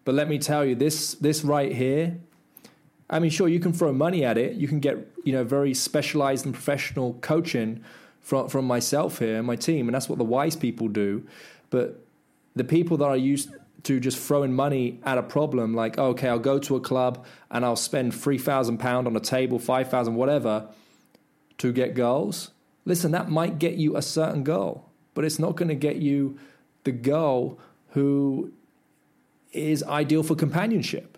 But 0.06 0.16
let 0.16 0.30
me 0.30 0.40
tell 0.40 0.66
you, 0.66 0.76
this 0.76 1.14
this 1.16 1.44
right 1.44 1.74
here 1.74 2.18
I 3.12 3.20
mean, 3.20 3.30
sure, 3.30 3.50
you 3.50 3.60
can 3.60 3.74
throw 3.74 3.92
money 3.92 4.24
at 4.24 4.38
it. 4.38 4.56
You 4.56 4.68
can 4.68 4.80
get 4.80 4.98
you 5.26 5.34
know 5.34 5.44
very 5.44 5.74
specialized 5.74 6.46
and 6.46 6.54
professional 6.54 7.16
coaching 7.22 7.84
from 8.22 8.48
from 8.48 8.66
myself 8.66 9.20
here 9.20 9.38
and 9.38 9.46
my 9.46 9.58
team, 9.58 9.88
and 9.88 9.94
that's 9.94 10.08
what 10.08 10.18
the 10.18 10.24
wise 10.24 10.56
people 10.56 10.88
do. 10.88 11.28
But 11.70 12.04
the 12.56 12.64
people 12.64 12.98
that 12.98 13.06
are 13.06 13.18
used 13.18 13.54
to 13.84 14.00
just 14.00 14.18
throwing 14.18 14.54
money 14.54 15.00
at 15.04 15.18
a 15.18 15.24
problem, 15.24 15.76
like 15.76 15.96
oh, 15.98 16.08
okay, 16.08 16.30
I'll 16.30 16.40
go 16.40 16.58
to 16.60 16.78
a 16.78 16.80
club 16.80 17.26
and 17.52 17.66
I'll 17.66 17.76
spend 17.76 18.16
three 18.16 18.38
thousand 18.38 18.78
pound 18.78 19.08
on 19.08 19.16
a 19.16 19.20
table, 19.20 19.60
five 19.60 19.90
thousand, 19.90 20.16
whatever, 20.16 20.70
to 21.58 21.74
get 21.74 21.94
girls. 21.94 22.52
Listen, 22.86 23.12
that 23.12 23.30
might 23.30 23.60
get 23.60 23.76
you 23.76 23.98
a 23.98 24.02
certain 24.02 24.44
goal, 24.44 24.90
but 25.14 25.26
it's 25.26 25.38
not 25.38 25.58
going 25.58 25.68
to 25.68 25.76
get 25.76 25.98
you 25.98 26.40
the 26.84 26.92
girl 26.92 27.60
who 27.92 28.52
is 29.54 29.84
ideal 29.84 30.24
for 30.24 30.36
companionship 30.36 31.18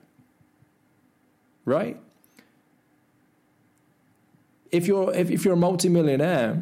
right? 1.66 2.00
If 4.72 4.88
you're 4.88 5.14
if, 5.14 5.30
if 5.30 5.46
you're 5.46 5.54
a 5.54 5.58
multimillionaire, 5.58 6.62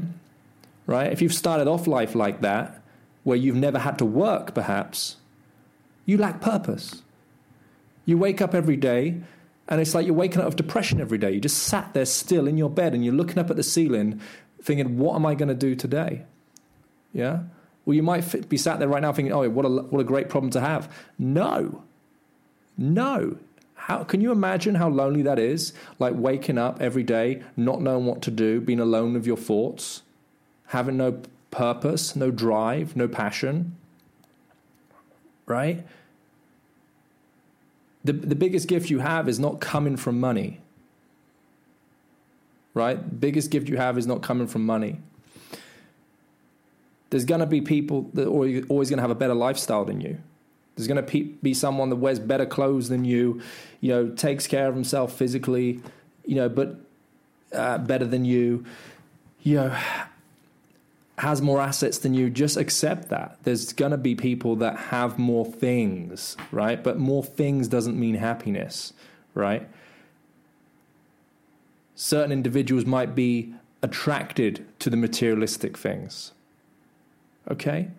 right? 0.85 1.11
If 1.11 1.21
you've 1.21 1.33
started 1.33 1.67
off 1.67 1.87
life 1.87 2.15
like 2.15 2.41
that, 2.41 2.81
where 3.23 3.37
you've 3.37 3.55
never 3.55 3.79
had 3.79 3.97
to 3.99 4.05
work, 4.05 4.53
perhaps, 4.53 5.17
you 6.05 6.17
lack 6.17 6.41
purpose. 6.41 7.03
You 8.05 8.17
wake 8.17 8.41
up 8.41 8.53
every 8.55 8.77
day 8.77 9.21
and 9.67 9.79
it's 9.79 9.93
like 9.93 10.05
you're 10.05 10.15
waking 10.15 10.41
up 10.41 10.47
of 10.47 10.55
depression 10.55 10.99
every 10.99 11.19
day. 11.19 11.31
You 11.31 11.39
just 11.39 11.59
sat 11.59 11.93
there 11.93 12.05
still 12.05 12.47
in 12.47 12.57
your 12.57 12.69
bed 12.69 12.93
and 12.93 13.05
you're 13.05 13.13
looking 13.13 13.37
up 13.37 13.49
at 13.49 13.55
the 13.55 13.63
ceiling 13.63 14.19
thinking, 14.61 14.97
what 14.97 15.15
am 15.15 15.25
I 15.25 15.35
going 15.35 15.49
to 15.49 15.55
do 15.55 15.75
today? 15.75 16.23
Yeah? 17.13 17.43
Well, 17.85 17.95
you 17.95 18.03
might 18.03 18.47
be 18.47 18.57
sat 18.57 18.79
there 18.79 18.87
right 18.87 19.01
now 19.01 19.11
thinking, 19.11 19.33
oh, 19.33 19.47
what 19.49 19.65
a, 19.65 19.69
what 19.69 19.99
a 19.99 20.03
great 20.03 20.29
problem 20.29 20.51
to 20.51 20.61
have. 20.61 20.93
No. 21.17 21.83
No. 22.77 23.37
How 23.75 24.03
can 24.03 24.21
you 24.21 24.31
imagine 24.31 24.75
how 24.75 24.89
lonely 24.89 25.23
that 25.23 25.39
is? 25.39 25.73
Like 25.97 26.13
waking 26.15 26.59
up 26.59 26.81
every 26.81 27.03
day, 27.03 27.41
not 27.57 27.81
knowing 27.81 28.05
what 28.05 28.21
to 28.23 28.31
do, 28.31 28.61
being 28.61 28.79
alone 28.79 29.13
with 29.13 29.25
your 29.25 29.37
thoughts, 29.37 30.03
having 30.67 30.97
no 30.97 31.19
purpose, 31.49 32.15
no 32.15 32.29
drive, 32.29 32.95
no 32.95 33.07
passion. 33.07 33.75
Right? 35.47 35.83
The, 38.03 38.13
the 38.13 38.35
biggest 38.35 38.67
gift 38.67 38.89
you 38.89 38.99
have 38.99 39.27
is 39.27 39.39
not 39.39 39.59
coming 39.59 39.97
from 39.97 40.19
money. 40.19 40.59
Right? 42.75 43.03
The 43.03 43.15
biggest 43.15 43.49
gift 43.49 43.67
you 43.67 43.77
have 43.77 43.97
is 43.97 44.05
not 44.05 44.21
coming 44.21 44.47
from 44.47 44.65
money. 44.65 44.99
There's 47.11 47.25
going 47.25 47.41
to 47.41 47.45
be 47.45 47.61
people 47.61 48.09
that 48.13 48.25
are 48.25 48.65
always 48.69 48.89
going 48.89 48.97
to 48.97 49.01
have 49.01 49.11
a 49.11 49.15
better 49.15 49.35
lifestyle 49.35 49.85
than 49.85 50.01
you. 50.01 50.17
There's 50.75 50.87
going 50.87 51.05
to 51.05 51.23
be 51.43 51.53
someone 51.53 51.89
that 51.89 51.97
wears 51.97 52.19
better 52.19 52.45
clothes 52.45 52.89
than 52.89 53.05
you, 53.05 53.41
you 53.81 53.89
know, 53.89 54.09
takes 54.09 54.47
care 54.47 54.67
of 54.67 54.73
himself 54.73 55.13
physically, 55.13 55.81
you 56.25 56.35
know, 56.35 56.49
but 56.49 56.77
uh, 57.53 57.77
better 57.79 58.05
than 58.05 58.23
you, 58.23 58.65
you 59.43 59.55
know, 59.55 59.77
has 61.17 61.41
more 61.41 61.61
assets 61.61 61.99
than 61.99 62.13
you. 62.13 62.29
Just 62.29 62.55
accept 62.55 63.09
that. 63.09 63.37
There's 63.43 63.73
going 63.73 63.91
to 63.91 63.97
be 63.97 64.15
people 64.15 64.55
that 64.57 64.77
have 64.77 65.19
more 65.19 65.45
things, 65.45 66.37
right? 66.49 66.81
But 66.81 66.97
more 66.97 67.23
things 67.23 67.67
doesn't 67.67 67.99
mean 67.99 68.15
happiness, 68.15 68.93
right? 69.33 69.67
Certain 71.93 72.31
individuals 72.31 72.85
might 72.85 73.13
be 73.13 73.53
attracted 73.83 74.65
to 74.79 74.89
the 74.89 74.97
materialistic 74.97 75.77
things. 75.77 76.31
Okay? 77.49 77.89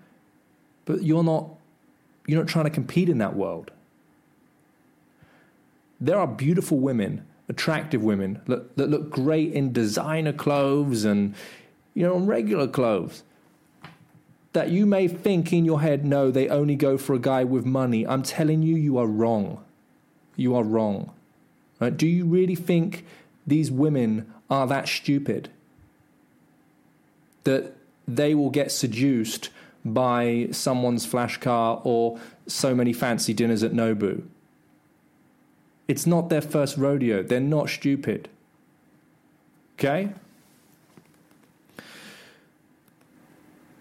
But 0.85 1.03
you're 1.03 1.25
not 1.25 1.49
you're 2.27 2.39
not 2.39 2.49
trying 2.49 2.67
to 2.67 2.71
compete 2.71 3.09
in 3.09 3.19
that 3.19 3.35
world. 3.35 3.71
There 6.01 6.19
are 6.19 6.27
beautiful 6.27 6.79
women 6.79 7.25
attractive 7.49 8.03
women 8.03 8.41
that, 8.47 8.77
that 8.77 8.89
look 8.89 9.11
great 9.11 9.53
in 9.53 9.73
designer 9.73 10.33
clothes 10.33 11.05
and 11.05 11.35
you 11.95 12.03
know, 12.03 12.17
regular 12.17 12.67
clothes. 12.67 13.23
That 14.55 14.71
you 14.71 14.87
may 14.87 15.09
think 15.09 15.53
in 15.53 15.65
your 15.65 15.81
head, 15.81 16.05
no, 16.05 16.31
they 16.31 16.49
only 16.49 16.77
go 16.77 16.99
for 16.99 17.15
a 17.15 17.19
guy 17.19 17.45
with 17.45 17.65
money. 17.65 18.07
I'm 18.07 18.23
telling 18.23 18.63
you, 18.63 18.77
you 18.77 18.99
are 18.99 19.07
wrong. 19.07 19.63
You 20.37 20.55
are 20.57 20.65
wrong. 20.65 21.13
Right? 21.81 21.95
Do 21.95 22.07
you 22.07 22.25
really 22.25 22.55
think 22.55 23.05
these 23.47 23.71
women 23.71 24.33
are 24.51 24.67
that 24.67 24.89
stupid? 24.89 25.51
That 27.45 27.75
they 28.17 28.35
will 28.35 28.51
get 28.51 28.71
seduced 28.71 29.51
by 29.85 30.49
someone's 30.53 31.05
flash 31.05 31.39
car 31.39 31.81
or 31.85 32.19
so 32.47 32.75
many 32.75 32.93
fancy 32.93 33.35
dinners 33.35 33.63
at 33.63 33.73
Nobu? 33.73 34.23
It's 35.89 36.07
not 36.07 36.29
their 36.29 36.41
first 36.41 36.77
rodeo. 36.77 37.23
They're 37.23 37.41
not 37.41 37.69
stupid. 37.69 38.29
Okay? 39.79 40.11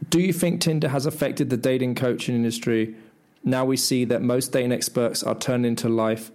Do 0.09 0.19
you 0.19 0.33
think 0.33 0.59
Tinder 0.59 0.89
has 0.89 1.05
affected 1.05 1.49
the 1.49 1.57
dating 1.57 1.95
coaching 1.95 2.35
industry? 2.35 2.95
Now 3.43 3.65
we 3.65 3.77
see 3.77 4.03
that 4.05 4.21
most 4.21 4.51
dating 4.51 4.71
experts 4.71 5.23
are 5.23 5.35
turned 5.35 5.65
into 5.65 5.87
life 5.87 6.31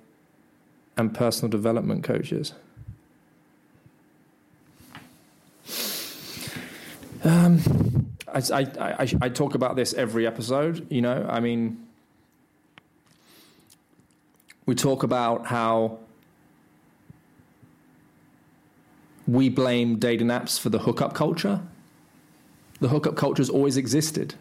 and 0.97 1.15
personal 1.15 1.51
development 1.51 2.03
coaches. 2.03 2.55
Um, 7.27 8.07
I, 8.33 8.39
I, 8.39 8.61
I, 8.79 9.13
I 9.23 9.29
talk 9.29 9.57
about 9.57 9.75
this 9.75 9.93
every 9.95 10.27
episode. 10.29 10.87
You 10.91 11.03
know, 11.03 11.27
I 11.29 11.41
mean, 11.41 11.85
we 14.65 14.77
talk 14.77 15.03
about 15.03 15.47
how 15.47 15.99
we 19.27 19.49
blame 19.49 19.99
dating 19.99 20.29
apps 20.29 20.61
for 20.61 20.69
the 20.69 20.79
hookup 20.79 21.15
culture. 21.15 21.61
The 22.79 22.89
hookup 22.89 23.17
culture 23.17 23.41
has 23.41 23.51
always 23.51 23.77
existed. 23.77 24.37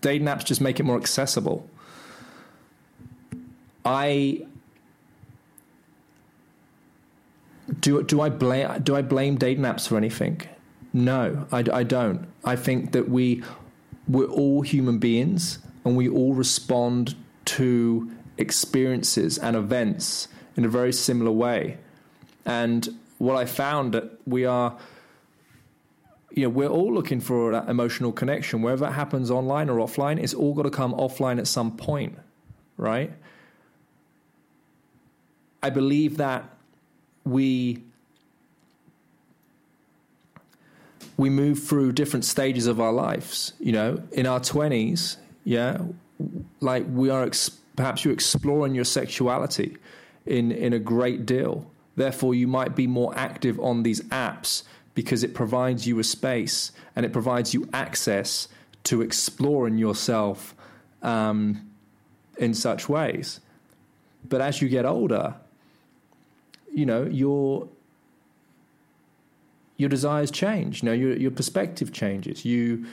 Dating 0.00 0.26
apps 0.26 0.44
just 0.44 0.60
make 0.60 0.80
it 0.80 0.82
more 0.82 0.96
accessible. 0.96 1.68
I 3.84 4.44
do. 7.78 8.02
Do 8.02 8.20
I 8.20 8.28
blame? 8.28 8.82
Do 8.82 8.96
I 8.96 9.02
blame 9.02 9.36
dating 9.36 9.64
apps 9.64 9.86
for 9.86 9.96
anything? 9.96 10.42
No, 10.92 11.46
I, 11.50 11.64
I 11.72 11.82
don't. 11.82 12.26
I 12.44 12.56
think 12.56 12.92
that 12.92 13.08
we 13.08 13.42
we're 14.08 14.26
all 14.26 14.62
human 14.62 14.98
beings, 14.98 15.58
and 15.84 15.96
we 15.96 16.08
all 16.08 16.34
respond 16.34 17.14
to 17.46 18.10
experiences 18.36 19.38
and 19.38 19.56
events 19.56 20.28
in 20.56 20.64
a 20.64 20.68
very 20.68 20.92
similar 20.92 21.30
way. 21.30 21.78
And 22.44 22.88
what 23.18 23.36
I 23.36 23.46
found 23.46 23.94
that 23.94 24.18
we 24.26 24.44
are 24.44 24.76
you 26.34 26.44
know, 26.44 26.48
we're 26.48 26.68
all 26.68 26.92
looking 26.92 27.20
for 27.20 27.52
that 27.52 27.68
emotional 27.68 28.10
connection. 28.10 28.62
Whether 28.62 28.86
it 28.86 28.92
happens 28.92 29.30
online 29.30 29.68
or 29.68 29.76
offline, 29.76 30.18
it's 30.18 30.32
all 30.32 30.54
got 30.54 30.62
to 30.62 30.70
come 30.70 30.94
offline 30.94 31.38
at 31.38 31.46
some 31.46 31.76
point, 31.76 32.18
right? 32.76 33.12
I 35.62 35.70
believe 35.70 36.16
that 36.16 36.48
we 37.24 37.82
we 41.16 41.30
move 41.30 41.62
through 41.62 41.92
different 41.92 42.24
stages 42.24 42.66
of 42.66 42.80
our 42.80 42.92
lives. 42.92 43.52
You 43.60 43.72
know, 43.72 44.02
in 44.12 44.26
our 44.26 44.40
twenties, 44.40 45.16
yeah, 45.44 45.78
like 46.60 46.84
we 46.88 47.10
are 47.10 47.24
ex- 47.24 47.50
perhaps 47.76 48.04
you're 48.04 48.14
exploring 48.14 48.74
your 48.74 48.84
sexuality 48.84 49.76
in 50.26 50.52
in 50.52 50.72
a 50.72 50.78
great 50.78 51.26
deal. 51.26 51.66
Therefore, 51.96 52.34
you 52.34 52.46
might 52.46 52.74
be 52.74 52.86
more 52.86 53.12
active 53.16 53.60
on 53.60 53.82
these 53.82 54.00
apps 54.04 54.62
because 54.94 55.22
it 55.22 55.34
provides 55.34 55.86
you 55.86 55.98
a 55.98 56.04
space 56.04 56.72
and 56.96 57.04
it 57.04 57.12
provides 57.12 57.54
you 57.54 57.68
access 57.72 58.48
to 58.84 59.02
exploring 59.02 59.78
yourself 59.78 60.54
um, 61.02 61.70
in 62.38 62.54
such 62.54 62.88
ways. 62.88 63.40
But 64.28 64.40
as 64.40 64.62
you 64.62 64.68
get 64.68 64.84
older, 64.86 65.34
you 66.72 66.86
know 66.86 67.04
your 67.04 67.68
your 69.76 69.88
desires 69.88 70.30
change. 70.30 70.82
You 70.82 70.86
know 70.86 70.92
your 70.92 71.16
your 71.16 71.30
perspective 71.30 71.92
changes. 71.92 72.44
You 72.44 72.86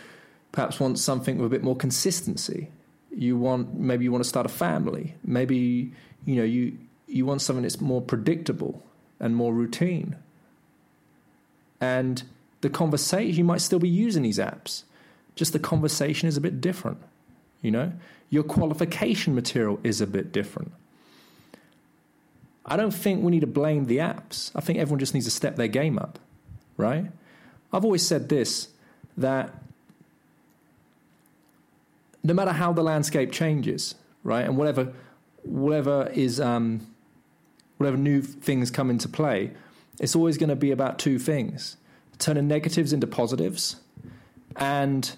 perhaps 0.51 0.79
want 0.79 0.99
something 0.99 1.37
with 1.37 1.47
a 1.47 1.49
bit 1.49 1.63
more 1.63 1.75
consistency. 1.75 2.69
You 3.11 3.37
want 3.37 3.75
maybe 3.75 4.03
you 4.03 4.11
want 4.11 4.23
to 4.23 4.29
start 4.29 4.45
a 4.45 4.49
family. 4.49 5.15
Maybe 5.23 5.93
you 6.25 6.35
know 6.35 6.43
you 6.43 6.77
you 7.07 7.25
want 7.25 7.41
something 7.41 7.63
that's 7.63 7.81
more 7.81 8.01
predictable 8.01 8.83
and 9.19 9.35
more 9.35 9.53
routine 9.53 10.15
and 11.81 12.23
the 12.61 12.69
conversation 12.69 13.37
you 13.37 13.43
might 13.43 13.61
still 13.61 13.79
be 13.79 13.89
using 13.89 14.23
these 14.23 14.37
apps 14.37 14.83
just 15.35 15.53
the 15.53 15.59
conversation 15.59 16.27
is 16.27 16.37
a 16.37 16.41
bit 16.41 16.61
different 16.61 17.01
you 17.61 17.71
know 17.71 17.91
your 18.29 18.43
qualification 18.43 19.33
material 19.33 19.79
is 19.83 20.01
a 20.01 20.07
bit 20.07 20.31
different 20.31 20.71
i 22.65 22.75
don't 22.77 22.93
think 22.93 23.23
we 23.23 23.31
need 23.31 23.41
to 23.41 23.47
blame 23.47 23.85
the 23.85 23.97
apps 23.97 24.51
i 24.55 24.61
think 24.61 24.79
everyone 24.79 24.99
just 24.99 25.13
needs 25.13 25.25
to 25.25 25.31
step 25.31 25.55
their 25.55 25.67
game 25.67 25.97
up 25.97 26.19
right 26.79 27.05
i've 27.73 27.83
always 27.83 28.05
said 28.05 28.29
this 28.29 28.69
that 29.17 29.53
no 32.23 32.33
matter 32.33 32.53
how 32.53 32.71
the 32.73 32.83
landscape 32.83 33.31
changes 33.31 33.95
right 34.23 34.45
and 34.45 34.57
whatever 34.57 34.93
whatever 35.43 36.09
is 36.13 36.39
um, 36.39 36.85
whatever 37.77 37.97
new 37.97 38.21
things 38.21 38.71
come 38.71 38.89
into 38.89 39.07
play 39.07 39.51
it's 39.99 40.15
always 40.15 40.37
going 40.37 40.49
to 40.49 40.55
be 40.55 40.71
about 40.71 40.97
two 40.97 41.19
things 41.19 41.77
turning 42.17 42.47
negatives 42.47 42.93
into 42.93 43.07
positives 43.07 43.77
and 44.55 45.15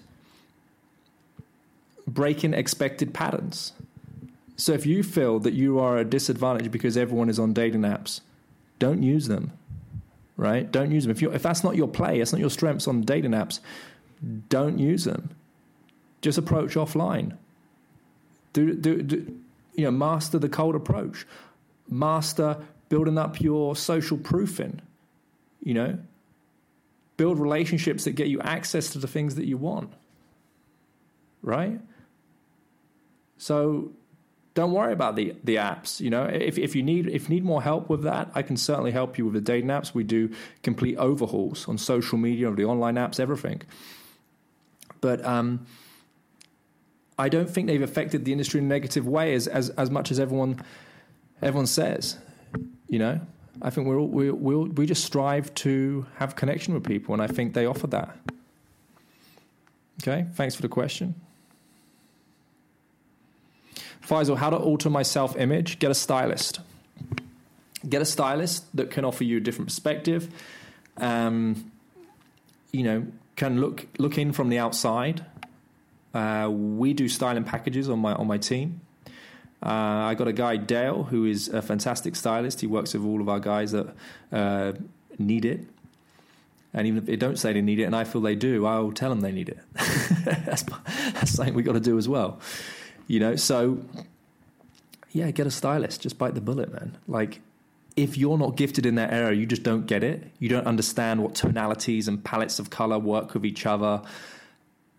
breaking 2.08 2.54
expected 2.54 3.14
patterns. 3.14 3.74
So 4.56 4.74
if 4.74 4.86
you 4.86 5.02
feel 5.02 5.40
that 5.40 5.54
you 5.54 5.80
are 5.80 5.98
a 5.98 6.06
disadvantage 6.06 6.72
because 6.72 6.98
everyone 6.98 7.30
is 7.30 7.40
on 7.40 7.54
dating 7.54 7.82
apps, 7.82 8.22
don't 8.80 9.02
use 9.02 9.28
them. 9.28 9.52
Right? 10.42 10.72
Don't 10.72 10.90
use 10.90 11.04
them. 11.04 11.12
If 11.12 11.22
you 11.22 11.32
if 11.32 11.44
that's 11.44 11.64
not 11.64 11.76
your 11.76 11.88
play, 11.88 12.18
that's 12.18 12.32
not 12.32 12.42
your 12.42 12.50
strengths 12.50 12.88
on 12.88 13.02
dating 13.02 13.32
apps, 13.32 13.60
don't 14.50 14.80
use 14.80 15.04
them. 15.04 15.30
Just 16.24 16.40
approach 16.40 16.74
offline. 16.74 17.38
Do, 18.54 18.74
do, 18.74 19.04
do 19.04 19.40
you 19.76 19.86
know, 19.86 19.92
master 19.92 20.40
the 20.40 20.50
cold 20.50 20.74
approach. 20.74 21.28
Master 21.88 22.58
building 22.90 23.20
up 23.20 23.40
your 23.40 23.76
social 23.76 24.18
proofing, 24.18 24.82
you 25.64 25.76
know, 25.76 26.00
build 27.18 27.38
relationships 27.38 28.06
that 28.06 28.14
get 28.14 28.28
you 28.28 28.42
access 28.42 28.90
to 28.94 28.98
the 28.98 29.08
things 29.08 29.36
that 29.36 29.46
you 29.46 29.58
want, 29.58 29.94
right? 31.44 31.80
So 33.38 33.92
don't 34.54 34.72
worry 34.72 34.94
about 34.94 35.16
the 35.16 35.36
the 35.44 35.56
apps. 35.56 36.00
You 36.00 36.10
know, 36.10 36.24
if 36.26 36.58
if 36.58 36.76
you 36.76 36.84
need 36.84 37.08
if 37.08 37.30
you 37.30 37.36
need 37.36 37.44
more 37.44 37.62
help 37.62 37.90
with 37.90 38.04
that, 38.04 38.32
I 38.36 38.42
can 38.42 38.58
certainly 38.58 38.92
help 38.92 39.18
you 39.18 39.26
with 39.26 39.34
the 39.34 39.42
dating 39.42 39.70
apps. 39.70 39.94
We 39.94 40.04
do 40.04 40.30
complete 40.62 40.98
overhauls 40.98 41.68
on 41.68 41.78
social 41.78 42.18
media, 42.18 42.50
of 42.50 42.58
the 42.58 42.66
online 42.66 42.96
apps, 42.96 43.20
everything. 43.20 43.62
But 45.00 45.24
um, 45.26 45.66
I 47.18 47.30
don't 47.30 47.50
think 47.50 47.68
they've 47.68 47.82
affected 47.82 48.26
the 48.26 48.32
industry 48.32 48.60
in 48.60 48.66
a 48.66 48.70
negative 48.70 49.08
way 49.08 49.34
as 49.34 49.48
as, 49.48 49.70
as 49.72 49.90
much 49.90 50.12
as 50.12 50.20
everyone 50.20 50.62
everyone 51.42 51.68
says. 51.68 52.18
You 52.88 53.00
know, 53.00 53.22
I 53.62 53.70
think 53.70 53.88
we're 53.88 54.00
all, 54.00 54.08
we 54.08 54.32
we 54.32 54.56
we 54.56 54.86
just 54.86 55.06
strive 55.06 55.54
to 55.56 56.06
have 56.18 56.36
connection 56.36 56.74
with 56.74 56.84
people, 56.84 57.14
and 57.14 57.22
I 57.22 57.28
think 57.28 57.54
they 57.54 57.66
offer 57.66 57.88
that. 57.88 58.18
Okay, 60.02 60.26
thanks 60.34 60.56
for 60.56 60.62
the 60.62 60.70
question. 60.70 61.16
Faisal, 64.02 64.38
how 64.38 64.50
to 64.50 64.58
alter 64.58 64.90
my 64.90 65.04
self 65.04 65.38
image? 65.38 65.80
Get 65.80 65.92
a 65.92 65.96
stylist. 65.96 66.60
Get 67.88 68.02
a 68.02 68.06
stylist 68.06 68.66
that 68.76 68.92
can 68.92 69.06
offer 69.06 69.24
you 69.24 69.38
a 69.38 69.40
different 69.40 69.68
perspective. 69.68 70.30
Um, 70.98 71.72
you 72.72 72.84
know, 72.84 73.08
can 73.36 73.60
look 73.60 73.88
look 73.98 74.18
in 74.18 74.32
from 74.32 74.50
the 74.50 74.60
outside. 74.60 75.26
Uh, 76.14 76.50
we 76.52 76.94
do 76.94 77.08
styling 77.08 77.44
packages 77.44 77.90
on 77.90 78.00
my 78.00 78.14
on 78.14 78.28
my 78.28 78.38
team. 78.38 78.82
Uh, 79.64 80.10
I 80.10 80.16
got 80.16 80.28
a 80.28 80.34
guy, 80.34 80.58
Dale, 80.58 81.04
who 81.04 81.26
is 81.26 81.48
a 81.48 81.62
fantastic 81.62 82.16
stylist. 82.16 82.62
He 82.62 82.68
works 82.68 82.94
with 82.94 83.06
all 83.06 83.22
of 83.22 83.30
our 83.30 83.40
guys 83.40 83.74
that 83.74 83.94
uh, 84.32 84.74
need 85.20 85.46
it. 85.46 85.62
And 86.74 86.88
even 86.88 87.00
if 87.00 87.06
they 87.06 87.16
don't 87.16 87.38
say 87.38 87.54
they 87.54 87.62
need 87.62 87.80
it, 87.80 87.84
and 87.84 87.96
I 87.96 88.06
feel 88.06 88.22
they 88.22 88.36
do, 88.36 88.66
I'll 88.66 88.92
tell 88.92 89.10
them 89.10 89.22
they 89.22 89.32
need 89.32 89.50
it. 89.50 89.60
that's, 90.46 90.64
that's 90.64 91.32
something 91.32 91.54
we 91.54 91.64
got 91.64 91.74
to 91.74 91.80
do 91.80 91.98
as 91.98 92.08
well. 92.08 92.40
You 93.08 93.20
know, 93.20 93.36
so 93.36 93.84
yeah, 95.12 95.32
get 95.32 95.48
a 95.48 95.52
stylist. 95.52 96.02
Just 96.02 96.18
bite 96.18 96.36
the 96.36 96.42
bullet, 96.42 96.72
man. 96.74 96.98
Like, 97.08 97.42
if 97.96 98.18
you're 98.18 98.38
not 98.38 98.56
gifted 98.56 98.86
in 98.86 98.96
that 98.96 99.12
area, 99.12 99.38
you 99.38 99.46
just 99.46 99.64
don't 99.64 99.86
get 99.86 100.04
it. 100.04 100.24
You 100.40 100.50
don't 100.50 100.66
understand 100.66 101.22
what 101.22 101.36
tonalities 101.36 102.08
and 102.08 102.24
palettes 102.24 102.60
of 102.60 102.70
color 102.70 102.98
work 102.98 103.34
with 103.34 103.46
each 103.46 103.66
other. 103.66 104.02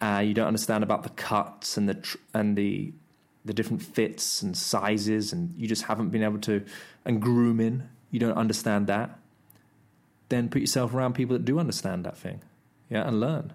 Uh, 0.01 0.23
you 0.25 0.35
don't 0.35 0.49
understand 0.49 0.85
about 0.85 1.05
the 1.05 1.09
cuts 1.11 1.77
and 1.77 1.89
the 1.89 1.95
tr- 1.95 2.19
and 2.35 2.57
the 2.57 2.93
the 3.45 3.53
different 3.53 3.83
fits 3.83 4.43
and 4.43 4.57
sizes, 4.57 5.33
and 5.33 5.55
you 5.57 5.67
just 5.67 5.85
haven't 5.85 6.11
been 6.11 6.23
able 6.23 6.39
to 6.39 6.65
and 7.05 7.21
grooming. 7.21 7.83
you 8.11 8.21
don't 8.21 8.37
understand 8.37 8.87
that, 8.87 9.19
then 10.29 10.49
put 10.49 10.61
yourself 10.61 10.95
around 10.95 11.15
people 11.15 11.37
that 11.37 11.45
do 11.45 11.59
understand 11.59 12.05
that 12.05 12.17
thing, 12.17 12.41
yeah, 12.91 13.07
and 13.07 13.21
learn. 13.21 13.53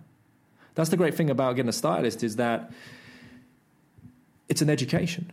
That's 0.76 0.90
the 0.90 0.98
great 0.98 1.16
thing 1.16 1.30
about 1.30 1.56
getting 1.56 1.70
a 1.70 1.74
stylist 1.74 2.24
is 2.24 2.36
that 2.36 2.72
it's 4.50 4.62
an 4.62 4.70
education, 4.70 5.32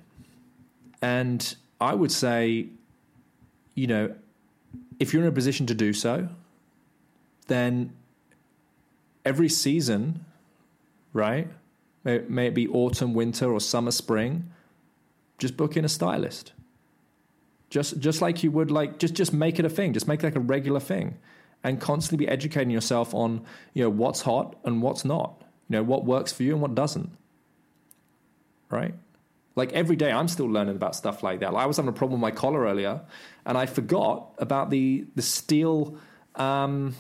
and 1.02 1.54
I 1.80 1.94
would 1.94 2.12
say, 2.12 2.66
you 3.74 3.86
know, 3.86 4.14
if 4.98 5.12
you're 5.12 5.22
in 5.22 5.28
a 5.28 5.32
position 5.32 5.66
to 5.66 5.74
do 5.74 5.92
so, 5.92 6.28
then 7.46 7.92
every 9.24 9.48
season, 9.48 10.24
right? 11.12 11.48
May, 12.04 12.18
may 12.28 12.46
it 12.48 12.54
be 12.54 12.68
autumn, 12.68 13.14
winter, 13.14 13.50
or 13.50 13.60
summer, 13.60 13.90
spring, 13.90 14.50
just 15.38 15.56
book 15.56 15.76
in 15.76 15.84
a 15.84 15.88
stylist. 15.88 16.52
Just 17.70 17.98
just 17.98 18.22
like 18.22 18.44
you 18.44 18.50
would 18.50 18.70
like 18.70 18.98
just 18.98 19.14
just 19.14 19.32
make 19.32 19.58
it 19.58 19.64
a 19.64 19.68
thing. 19.68 19.92
Just 19.92 20.06
make 20.06 20.22
it 20.22 20.26
like 20.26 20.36
a 20.36 20.40
regular 20.40 20.80
thing, 20.80 21.16
and 21.64 21.80
constantly 21.80 22.24
be 22.26 22.30
educating 22.30 22.70
yourself 22.70 23.14
on 23.14 23.44
you 23.72 23.82
know 23.82 23.90
what's 23.90 24.22
hot 24.22 24.56
and 24.64 24.80
what's 24.80 25.04
not. 25.04 25.42
You 25.68 25.76
know 25.76 25.82
what 25.82 26.04
works 26.04 26.32
for 26.32 26.44
you 26.44 26.52
and 26.52 26.62
what 26.62 26.74
doesn't. 26.74 27.10
Right. 28.74 28.94
Like 29.54 29.72
every 29.72 29.94
day, 29.94 30.10
I'm 30.10 30.26
still 30.26 30.46
learning 30.46 30.74
about 30.74 30.96
stuff 30.96 31.22
like 31.22 31.38
that. 31.40 31.52
Like 31.52 31.62
I 31.62 31.66
was 31.66 31.76
having 31.76 31.88
a 31.88 31.92
problem 31.92 32.20
with 32.20 32.32
my 32.32 32.36
collar 32.36 32.64
earlier, 32.64 33.02
and 33.46 33.56
I 33.56 33.66
forgot 33.66 34.34
about 34.38 34.70
the 34.70 35.06
the 35.14 35.22
steel 35.22 35.96
um, 36.34 36.96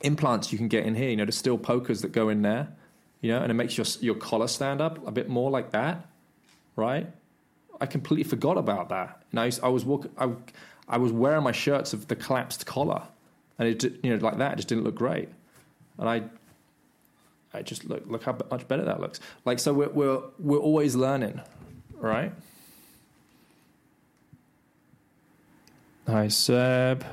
implants 0.00 0.50
you 0.50 0.58
can 0.58 0.66
get 0.66 0.84
in 0.84 0.96
here. 0.96 1.10
You 1.10 1.16
know, 1.16 1.24
the 1.24 1.30
steel 1.32 1.56
pokers 1.56 2.02
that 2.02 2.10
go 2.10 2.28
in 2.28 2.42
there. 2.42 2.68
You 3.20 3.30
know, 3.30 3.42
and 3.42 3.52
it 3.52 3.54
makes 3.54 3.78
your 3.78 3.86
your 4.00 4.16
collar 4.16 4.48
stand 4.48 4.80
up 4.80 5.06
a 5.06 5.12
bit 5.12 5.28
more 5.28 5.52
like 5.52 5.70
that, 5.70 6.04
right? 6.74 7.06
I 7.80 7.86
completely 7.86 8.24
forgot 8.24 8.58
about 8.58 8.88
that. 8.88 9.22
And 9.30 9.38
I, 9.38 9.52
I 9.62 9.68
was 9.68 9.86
I, 10.18 10.30
I 10.88 10.98
was 10.98 11.12
wearing 11.12 11.44
my 11.44 11.52
shirts 11.52 11.92
of 11.92 12.08
the 12.08 12.16
collapsed 12.16 12.66
collar, 12.66 13.02
and 13.60 13.68
it 13.68 13.84
you 14.02 14.10
know 14.10 14.16
like 14.16 14.38
that 14.38 14.54
it 14.54 14.56
just 14.56 14.68
didn't 14.68 14.82
look 14.82 14.96
great. 14.96 15.28
And 15.98 16.08
I, 16.08 16.22
I 17.54 17.62
just 17.62 17.84
look 17.84 18.02
look 18.06 18.24
how 18.24 18.36
much 18.50 18.66
better 18.68 18.84
that 18.84 19.00
looks. 19.00 19.20
Like 19.44 19.58
so, 19.58 19.72
we're 19.72 19.90
we're 19.90 20.20
we're 20.38 20.58
always 20.58 20.96
learning, 20.96 21.40
right? 21.98 22.32
Hi, 26.06 26.28
Seb. 26.28 27.04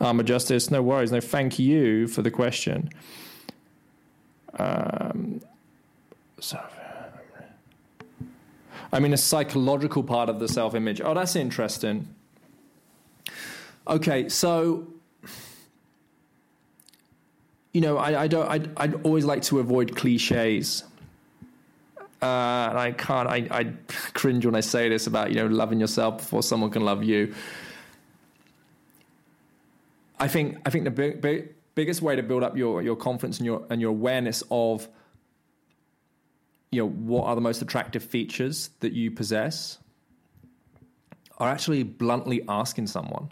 Armor 0.00 0.22
Justice, 0.22 0.70
no 0.70 0.82
worries. 0.82 1.10
No, 1.10 1.20
thank 1.20 1.58
you 1.58 2.06
for 2.06 2.22
the 2.22 2.30
question. 2.30 2.90
Um, 4.58 5.40
so, 6.40 6.60
I 8.92 9.00
mean, 9.00 9.12
a 9.12 9.16
psychological 9.16 10.02
part 10.02 10.28
of 10.28 10.38
the 10.38 10.48
self 10.48 10.74
image. 10.74 11.00
Oh, 11.00 11.14
that's 11.14 11.34
interesting. 11.34 12.14
Okay, 13.86 14.28
so 14.28 14.86
you 17.72 17.80
know, 17.80 17.98
I, 17.98 18.22
I 18.22 18.26
don't. 18.28 18.48
I'd, 18.48 18.70
I'd, 18.76 18.94
always 19.04 19.24
like 19.24 19.42
to 19.42 19.58
avoid 19.58 19.94
cliches, 19.94 20.84
uh, 22.22 22.24
and 22.70 22.78
I 22.78 22.92
can't. 22.96 23.28
I, 23.28 23.46
I 23.50 23.72
cringe 24.14 24.46
when 24.46 24.54
I 24.54 24.60
say 24.60 24.88
this 24.88 25.06
about 25.06 25.30
you 25.30 25.36
know 25.36 25.46
loving 25.46 25.78
yourself 25.78 26.18
before 26.18 26.42
someone 26.42 26.70
can 26.70 26.84
love 26.84 27.04
you. 27.04 27.34
I 30.18 30.28
think. 30.28 30.58
I 30.64 30.70
think 30.70 30.84
the 30.84 30.90
big, 30.90 31.20
big, 31.20 31.54
biggest 31.74 32.00
way 32.00 32.16
to 32.16 32.22
build 32.22 32.42
up 32.42 32.56
your 32.56 32.82
your 32.82 32.96
confidence 32.96 33.38
and 33.38 33.46
your 33.46 33.64
and 33.70 33.80
your 33.80 33.90
awareness 33.90 34.42
of 34.50 34.88
you 36.70 36.82
know 36.82 36.88
what 36.88 37.24
are 37.24 37.34
the 37.34 37.40
most 37.40 37.62
attractive 37.62 38.02
features 38.02 38.70
that 38.80 38.92
you 38.92 39.10
possess 39.10 39.78
are 41.38 41.48
actually 41.48 41.82
bluntly 41.82 42.42
asking 42.48 42.86
someone 42.86 43.30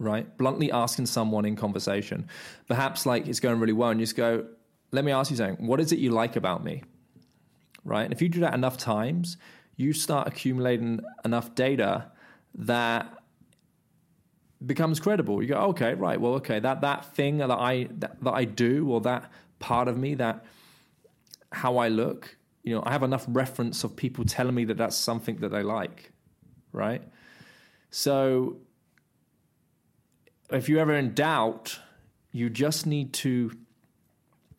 right? 0.00 0.36
Bluntly 0.36 0.72
asking 0.72 1.06
someone 1.06 1.44
in 1.44 1.54
conversation. 1.54 2.28
Perhaps 2.66 3.06
like 3.06 3.28
it's 3.28 3.38
going 3.38 3.60
really 3.60 3.72
well 3.72 3.90
and 3.90 4.00
you 4.00 4.06
just 4.06 4.16
go 4.16 4.46
let 4.92 5.04
me 5.04 5.12
ask 5.12 5.30
you 5.30 5.36
something. 5.36 5.68
What 5.68 5.78
is 5.78 5.92
it 5.92 6.00
you 6.00 6.10
like 6.10 6.34
about 6.34 6.64
me? 6.64 6.82
Right? 7.84 8.02
And 8.02 8.12
if 8.12 8.20
you 8.20 8.28
do 8.28 8.40
that 8.40 8.54
enough 8.54 8.76
times 8.76 9.36
you 9.76 9.92
start 9.92 10.26
accumulating 10.26 11.00
enough 11.24 11.54
data 11.54 12.10
that 12.54 13.08
becomes 14.66 15.00
credible. 15.00 15.40
You 15.40 15.48
go 15.48 15.56
okay 15.68 15.94
right 15.94 16.20
well 16.20 16.34
okay 16.34 16.58
that 16.58 16.80
that 16.80 17.14
thing 17.14 17.38
that 17.38 17.50
i 17.50 17.88
that, 17.98 18.22
that 18.22 18.32
i 18.32 18.44
do 18.44 18.90
or 18.90 19.00
that 19.02 19.30
part 19.58 19.88
of 19.88 19.96
me 19.96 20.14
that 20.16 20.44
how 21.52 21.78
i 21.78 21.88
look 21.88 22.36
you 22.62 22.74
know, 22.74 22.82
I 22.84 22.92
have 22.92 23.02
enough 23.02 23.24
reference 23.28 23.84
of 23.84 23.96
people 23.96 24.24
telling 24.24 24.54
me 24.54 24.64
that 24.66 24.76
that's 24.76 24.96
something 24.96 25.36
that 25.36 25.48
they 25.48 25.62
like, 25.62 26.12
right? 26.72 27.02
So 27.90 28.58
if 30.52 30.68
you're 30.68 30.80
ever 30.80 30.94
in 30.94 31.14
doubt, 31.14 31.78
you 32.32 32.50
just 32.50 32.86
need 32.86 33.12
to 33.14 33.52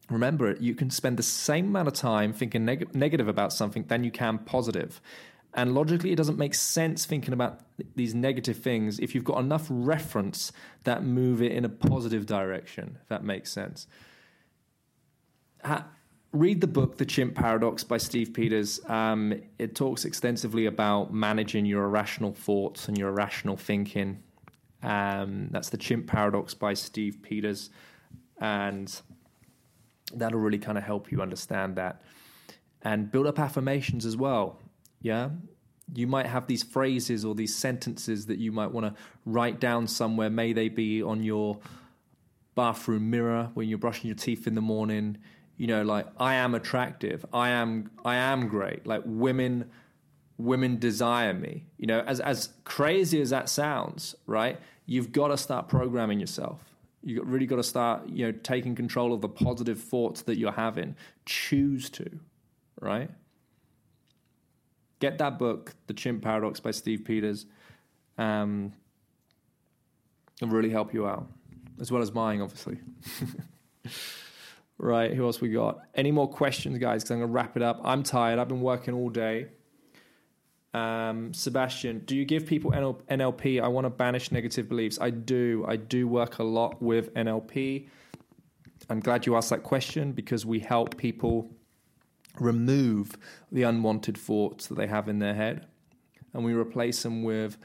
remember 0.09 0.47
it. 0.49 0.61
You 0.61 0.75
can 0.75 0.89
spend 0.89 1.17
the 1.17 1.23
same 1.23 1.67
amount 1.67 1.87
of 1.87 1.93
time 1.93 2.33
thinking 2.33 2.65
neg- 2.65 2.93
negative 2.93 3.27
about 3.27 3.53
something 3.53 3.85
than 3.87 4.03
you 4.03 4.11
can 4.11 4.37
positive. 4.39 5.01
And 5.53 5.73
logically, 5.73 6.11
it 6.11 6.15
doesn't 6.15 6.37
make 6.37 6.55
sense 6.55 7.05
thinking 7.05 7.33
about 7.33 7.61
these 7.95 8.15
negative 8.15 8.57
things 8.57 8.99
if 8.99 9.13
you've 9.13 9.25
got 9.25 9.39
enough 9.39 9.67
reference 9.69 10.51
that 10.83 11.03
move 11.03 11.41
it 11.41 11.51
in 11.51 11.65
a 11.65 11.69
positive 11.69 12.25
direction, 12.25 12.97
if 13.01 13.09
that 13.09 13.23
makes 13.23 13.51
sense 13.51 13.87
read 16.33 16.61
the 16.61 16.67
book 16.67 16.97
The 16.97 17.05
Chimp 17.05 17.35
Paradox 17.35 17.83
by 17.83 17.97
Steve 17.97 18.33
Peters. 18.33 18.79
Um, 18.87 19.41
it 19.59 19.75
talks 19.75 20.05
extensively 20.05 20.65
about 20.65 21.13
managing 21.13 21.65
your 21.65 21.83
irrational 21.83 22.33
thoughts 22.33 22.87
and 22.87 22.97
your 22.97 23.09
irrational 23.09 23.57
thinking. 23.57 24.23
Um, 24.83 25.49
that's 25.51 25.69
The 25.69 25.77
Chimp 25.77 26.07
Paradox 26.07 26.53
by 26.53 26.73
Steve 26.73 27.21
Peters. 27.21 27.69
And 28.39 28.93
that'll 30.13 30.39
really 30.39 30.57
kind 30.57 30.77
of 30.77 30.83
help 30.83 31.11
you 31.11 31.21
understand 31.21 31.75
that. 31.75 32.01
And 32.81 33.11
build 33.11 33.27
up 33.27 33.39
affirmations 33.39 34.05
as 34.05 34.17
well. 34.17 34.59
Yeah. 35.01 35.29
You 35.93 36.07
might 36.07 36.25
have 36.25 36.47
these 36.47 36.63
phrases 36.63 37.25
or 37.25 37.35
these 37.35 37.55
sentences 37.55 38.25
that 38.27 38.39
you 38.39 38.51
might 38.51 38.71
want 38.71 38.87
to 38.87 39.01
write 39.25 39.59
down 39.59 39.87
somewhere. 39.87 40.29
May 40.29 40.53
they 40.53 40.69
be 40.69 41.03
on 41.03 41.23
your 41.23 41.59
bathroom 42.55 43.09
mirror 43.09 43.49
when 43.53 43.69
you're 43.69 43.77
brushing 43.77 44.07
your 44.07 44.15
teeth 44.15 44.47
in 44.47 44.55
the 44.55 44.61
morning 44.61 45.17
you 45.61 45.67
know 45.67 45.83
like 45.83 46.07
i 46.17 46.33
am 46.33 46.55
attractive 46.55 47.25
i 47.31 47.49
am 47.49 47.89
i 48.03 48.15
am 48.15 48.47
great 48.47 48.85
like 48.85 49.01
women 49.05 49.69
women 50.45 50.77
desire 50.77 51.33
me 51.33 51.65
you 51.77 51.87
know 51.87 52.01
as 52.01 52.19
as 52.19 52.49
crazy 52.63 53.21
as 53.21 53.29
that 53.29 53.49
sounds 53.49 54.15
right 54.25 54.59
you've 54.85 55.11
got 55.11 55.27
to 55.27 55.37
start 55.37 55.67
programming 55.67 56.19
yourself 56.19 56.59
You've 57.03 57.27
really 57.27 57.47
got 57.47 57.55
to 57.55 57.63
start 57.63 58.07
you 58.09 58.25
know 58.25 58.31
taking 58.31 58.75
control 58.75 59.13
of 59.13 59.21
the 59.21 59.29
positive 59.29 59.81
thoughts 59.81 60.21
that 60.23 60.37
you're 60.37 60.51
having 60.51 60.95
choose 61.25 61.89
to 61.91 62.19
right 62.79 63.09
get 64.99 65.17
that 65.17 65.39
book 65.39 65.73
the 65.87 65.93
chimp 65.93 66.21
paradox 66.21 66.59
by 66.59 66.71
steve 66.71 67.03
peters 67.03 67.45
um, 68.17 68.71
and 70.41 70.51
really 70.51 70.69
help 70.69 70.93
you 70.93 71.07
out 71.07 71.27
as 71.79 71.91
well 71.91 72.03
as 72.03 72.13
mine, 72.13 72.41
obviously 72.41 72.77
Right, 74.81 75.13
who 75.13 75.27
else 75.27 75.39
we 75.39 75.49
got? 75.49 75.81
Any 75.93 76.11
more 76.11 76.27
questions, 76.27 76.79
guys? 76.79 77.03
Because 77.03 77.11
I'm 77.11 77.19
going 77.19 77.29
to 77.29 77.33
wrap 77.33 77.55
it 77.55 77.61
up. 77.61 77.79
I'm 77.83 78.01
tired. 78.01 78.39
I've 78.39 78.47
been 78.47 78.61
working 78.61 78.95
all 78.95 79.09
day. 79.09 79.45
Um, 80.73 81.33
Sebastian, 81.33 81.99
do 81.99 82.15
you 82.15 82.23
give 82.23 82.45
people 82.45 82.71
NLP? 82.71 83.61
I 83.61 83.67
want 83.67 83.85
to 83.85 83.89
banish 83.89 84.31
negative 84.31 84.69
beliefs. 84.69 84.97
I 85.01 85.09
do. 85.09 85.65
I 85.67 85.75
do 85.75 86.07
work 86.07 86.39
a 86.39 86.43
lot 86.43 86.81
with 86.81 87.13
NLP. 87.13 87.87
I'm 88.89 88.99
glad 88.99 89.25
you 89.25 89.35
asked 89.35 89.49
that 89.49 89.63
question 89.63 90.11
because 90.13 90.45
we 90.45 90.59
help 90.59 90.97
people 90.97 91.51
remove 92.39 93.17
the 93.51 93.63
unwanted 93.63 94.17
thoughts 94.17 94.67
that 94.67 94.75
they 94.75 94.87
have 94.87 95.09
in 95.09 95.19
their 95.19 95.33
head 95.33 95.65
and 96.33 96.45
we 96.45 96.53
replace 96.53 97.03
them 97.03 97.23
with 97.23 97.57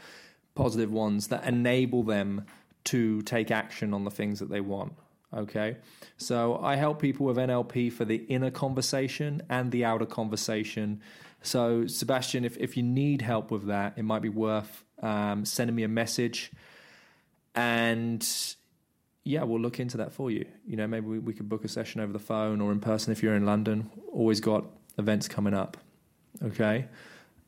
positive 0.55 0.91
ones 0.91 1.29
that 1.29 1.45
enable 1.45 2.03
them 2.03 2.45
to 2.85 3.23
take 3.23 3.51
action 3.51 3.95
on 3.95 4.05
the 4.05 4.11
things 4.11 4.41
that 4.41 4.49
they 4.49 4.61
want. 4.61 4.93
Okay. 5.35 5.77
So 6.17 6.59
I 6.63 6.77
help 6.77 7.01
people 7.01 7.27
with 7.27 7.37
NLP 7.37 7.93
for 7.93 8.05
the 8.05 8.17
inner 8.29 8.51
conversation 8.51 9.43
and 9.49 9.71
the 9.71 9.85
outer 9.85 10.07
conversation. 10.07 11.01
So, 11.43 11.87
Sebastian, 11.87 12.45
if, 12.45 12.57
if 12.57 12.77
you 12.77 12.83
need 12.83 13.23
help 13.23 13.51
with 13.51 13.67
that, 13.67 13.95
it 13.97 14.03
might 14.03 14.23
be 14.23 14.29
worth 14.29 14.85
um, 15.03 15.45
sending 15.45 15.77
me 15.77 15.85
a 15.85 15.89
message. 15.89 16.51
And 17.55 18.27
yeah, 19.25 19.43
we'll 19.43 19.61
look 19.61 19.81
into 19.81 19.97
that 19.99 20.13
for 20.13 20.31
you. 20.31 20.47
You 20.67 20.77
know, 20.77 20.87
maybe 20.87 21.07
we, 21.07 21.19
we 21.19 21.33
could 21.33 21.49
book 21.49 21.65
a 21.65 21.69
session 21.69 22.01
over 22.01 22.13
the 22.13 22.19
phone 22.19 22.61
or 22.61 22.73
in 22.73 22.81
person 22.81 23.13
if 23.13 23.23
you're 23.23 23.35
in 23.35 23.45
London. 23.47 23.91
Always 24.13 24.41
got 24.41 24.65
events 24.99 25.29
coming 25.29 25.55
up. 25.55 25.77
Okay. 26.43 26.87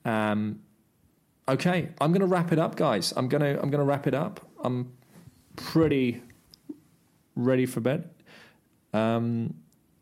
Um, 0.05 0.61
okay. 1.49 1.91
I'm 2.01 2.11
going 2.11 2.21
to 2.21 2.27
wrap 2.27 2.53
it 2.53 2.59
up, 2.59 2.77
guys. 2.77 3.13
I'm 3.17 3.29
going 3.29 3.43
to 3.43 3.63
I'm 3.63 3.71
going 3.71 3.81
to 3.81 3.85
wrap 3.85 4.07
it 4.07 4.15
up. 4.15 4.41
I'm 4.63 4.93
pretty 5.57 6.23
ready 7.37 7.67
for 7.67 7.81
bed. 7.81 8.11
Um, 8.93 9.55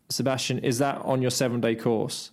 Sebastian, 0.09 0.59
is 0.59 0.79
that 0.79 0.97
on 1.03 1.21
your 1.21 1.31
seven 1.31 1.61
day 1.61 1.75
course? 1.75 2.31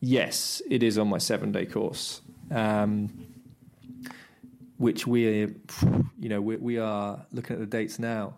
Yes, 0.00 0.62
it 0.68 0.82
is 0.82 0.96
on 0.98 1.08
my 1.08 1.18
seven 1.18 1.52
day 1.52 1.66
course. 1.66 2.22
Um, 2.50 3.30
which 4.78 5.06
we, 5.06 5.54
you 6.18 6.28
know, 6.30 6.40
we, 6.40 6.56
we 6.56 6.78
are 6.78 7.26
looking 7.32 7.54
at 7.54 7.60
the 7.60 7.66
dates 7.66 7.98
now. 7.98 8.34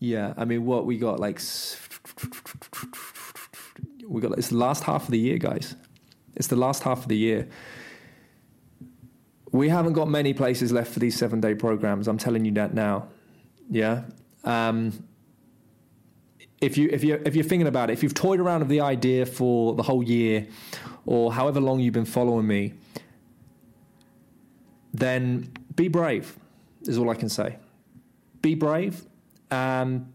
Yeah, 0.00 0.34
I 0.36 0.44
mean, 0.44 0.66
what 0.66 0.86
we 0.86 0.98
got 0.98 1.20
like 1.20 1.40
we 4.08 4.20
got 4.20 4.36
it's 4.36 4.48
the 4.48 4.56
last 4.56 4.82
half 4.82 5.04
of 5.04 5.10
the 5.10 5.18
year, 5.18 5.38
guys. 5.38 5.76
It's 6.34 6.48
the 6.48 6.56
last 6.56 6.82
half 6.82 7.02
of 7.02 7.08
the 7.08 7.16
year. 7.16 7.48
We 9.52 9.68
haven't 9.68 9.92
got 9.92 10.08
many 10.08 10.34
places 10.34 10.72
left 10.72 10.92
for 10.92 10.98
these 10.98 11.16
seven 11.16 11.40
day 11.40 11.54
programs. 11.54 12.08
I'm 12.08 12.18
telling 12.18 12.44
you 12.44 12.52
that 12.52 12.74
now. 12.74 13.06
Yeah. 13.70 14.02
Um, 14.42 15.06
if 16.64 16.78
you 16.78 16.88
if 16.90 17.04
you 17.04 17.20
if 17.24 17.34
you're 17.34 17.44
thinking 17.44 17.66
about 17.66 17.90
it, 17.90 17.92
if 17.92 18.02
you've 18.02 18.14
toyed 18.14 18.40
around 18.40 18.60
with 18.60 18.68
the 18.68 18.80
idea 18.80 19.26
for 19.26 19.74
the 19.74 19.82
whole 19.82 20.02
year, 20.02 20.46
or 21.04 21.32
however 21.32 21.60
long 21.60 21.80
you've 21.80 21.94
been 21.94 22.04
following 22.04 22.46
me, 22.46 22.72
then 24.92 25.52
be 25.76 25.88
brave, 25.88 26.38
is 26.82 26.96
all 26.96 27.10
I 27.10 27.14
can 27.14 27.28
say. 27.28 27.58
Be 28.40 28.54
brave 28.54 29.04
um, 29.50 30.12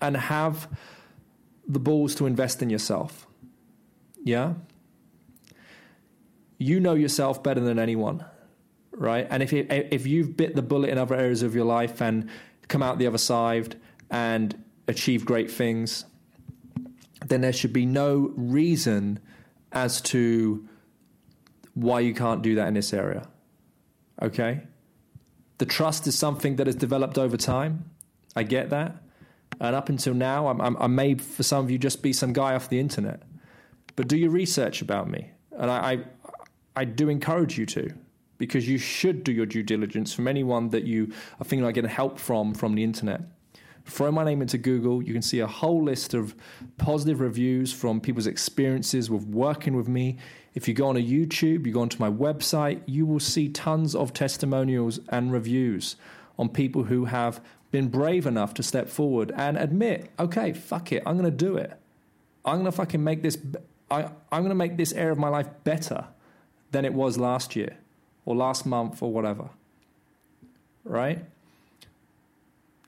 and 0.00 0.16
have 0.16 0.68
the 1.68 1.78
balls 1.78 2.14
to 2.16 2.26
invest 2.26 2.62
in 2.62 2.70
yourself. 2.70 3.26
Yeah? 4.24 4.54
You 6.58 6.80
know 6.80 6.94
yourself 6.94 7.42
better 7.42 7.60
than 7.60 7.78
anyone, 7.78 8.24
right? 8.92 9.26
And 9.28 9.42
if, 9.42 9.52
you, 9.52 9.66
if 9.68 10.06
you've 10.06 10.36
bit 10.36 10.54
the 10.54 10.62
bullet 10.62 10.90
in 10.90 10.98
other 10.98 11.16
areas 11.16 11.42
of 11.42 11.54
your 11.54 11.64
life 11.64 12.00
and 12.00 12.28
come 12.68 12.82
out 12.82 12.98
the 12.98 13.06
other 13.06 13.18
side 13.18 13.80
and 14.10 14.62
achieve 14.88 15.24
great 15.24 15.50
things, 15.50 16.04
then 17.26 17.40
there 17.40 17.52
should 17.52 17.72
be 17.72 17.86
no 17.86 18.32
reason 18.36 19.18
as 19.72 20.00
to 20.00 20.68
why 21.74 22.00
you 22.00 22.14
can't 22.14 22.42
do 22.42 22.54
that 22.56 22.68
in 22.68 22.74
this 22.74 22.92
area. 22.92 23.28
Okay? 24.20 24.62
The 25.58 25.66
trust 25.66 26.06
is 26.06 26.18
something 26.18 26.56
that 26.56 26.66
has 26.66 26.76
developed 26.76 27.18
over 27.18 27.36
time. 27.36 27.90
I 28.34 28.42
get 28.42 28.70
that. 28.70 28.96
And 29.60 29.76
up 29.76 29.88
until 29.88 30.14
now, 30.14 30.48
I'm, 30.48 30.60
I'm, 30.60 30.76
i 30.78 30.86
may, 30.86 31.14
for 31.14 31.42
some 31.42 31.64
of 31.64 31.70
you, 31.70 31.78
just 31.78 32.02
be 32.02 32.12
some 32.12 32.32
guy 32.32 32.54
off 32.54 32.68
the 32.68 32.80
internet. 32.80 33.22
But 33.96 34.08
do 34.08 34.16
your 34.16 34.30
research 34.30 34.82
about 34.82 35.08
me. 35.08 35.30
And 35.52 35.70
I, 35.70 35.92
I, 35.92 36.04
I 36.74 36.84
do 36.84 37.08
encourage 37.08 37.58
you 37.58 37.66
to, 37.66 37.90
because 38.38 38.68
you 38.68 38.78
should 38.78 39.22
do 39.22 39.32
your 39.32 39.46
due 39.46 39.62
diligence 39.62 40.12
from 40.12 40.26
anyone 40.26 40.70
that 40.70 40.84
you 40.84 41.12
are 41.40 41.44
thinking 41.44 41.64
like 41.64 41.74
getting 41.74 41.90
help 41.90 42.18
from 42.18 42.54
from 42.54 42.74
the 42.74 42.82
internet. 42.82 43.20
Throw 43.84 44.12
my 44.12 44.24
name 44.24 44.42
into 44.42 44.58
Google. 44.58 45.02
You 45.02 45.12
can 45.12 45.22
see 45.22 45.40
a 45.40 45.46
whole 45.46 45.82
list 45.82 46.14
of 46.14 46.34
positive 46.78 47.20
reviews 47.20 47.72
from 47.72 48.00
people's 48.00 48.26
experiences 48.26 49.10
with 49.10 49.26
working 49.26 49.76
with 49.76 49.88
me. 49.88 50.18
If 50.54 50.68
you 50.68 50.74
go 50.74 50.88
on 50.88 50.96
a 50.96 51.02
YouTube, 51.02 51.66
you 51.66 51.72
go 51.72 51.80
onto 51.80 51.98
my 51.98 52.10
website, 52.10 52.82
you 52.86 53.06
will 53.06 53.20
see 53.20 53.48
tons 53.48 53.94
of 53.94 54.12
testimonials 54.12 55.00
and 55.08 55.32
reviews 55.32 55.96
on 56.38 56.48
people 56.48 56.84
who 56.84 57.06
have 57.06 57.40
been 57.70 57.88
brave 57.88 58.26
enough 58.26 58.54
to 58.54 58.62
step 58.62 58.88
forward 58.88 59.32
and 59.34 59.56
admit, 59.56 60.10
okay, 60.18 60.52
fuck 60.52 60.92
it, 60.92 61.02
I'm 61.06 61.16
going 61.16 61.30
to 61.30 61.36
do 61.36 61.56
it. 61.56 61.72
I'm 62.44 62.56
going 62.56 62.66
to 62.66 62.72
fucking 62.72 63.02
make 63.02 63.22
this. 63.22 63.38
I, 63.90 64.04
I'm 64.30 64.42
going 64.42 64.48
to 64.48 64.54
make 64.54 64.76
this 64.76 64.92
area 64.92 65.12
of 65.12 65.18
my 65.18 65.28
life 65.28 65.48
better 65.64 66.06
than 66.70 66.84
it 66.84 66.92
was 66.92 67.18
last 67.18 67.56
year 67.56 67.76
or 68.24 68.34
last 68.34 68.66
month 68.66 69.02
or 69.02 69.12
whatever. 69.12 69.50
Right? 70.84 71.24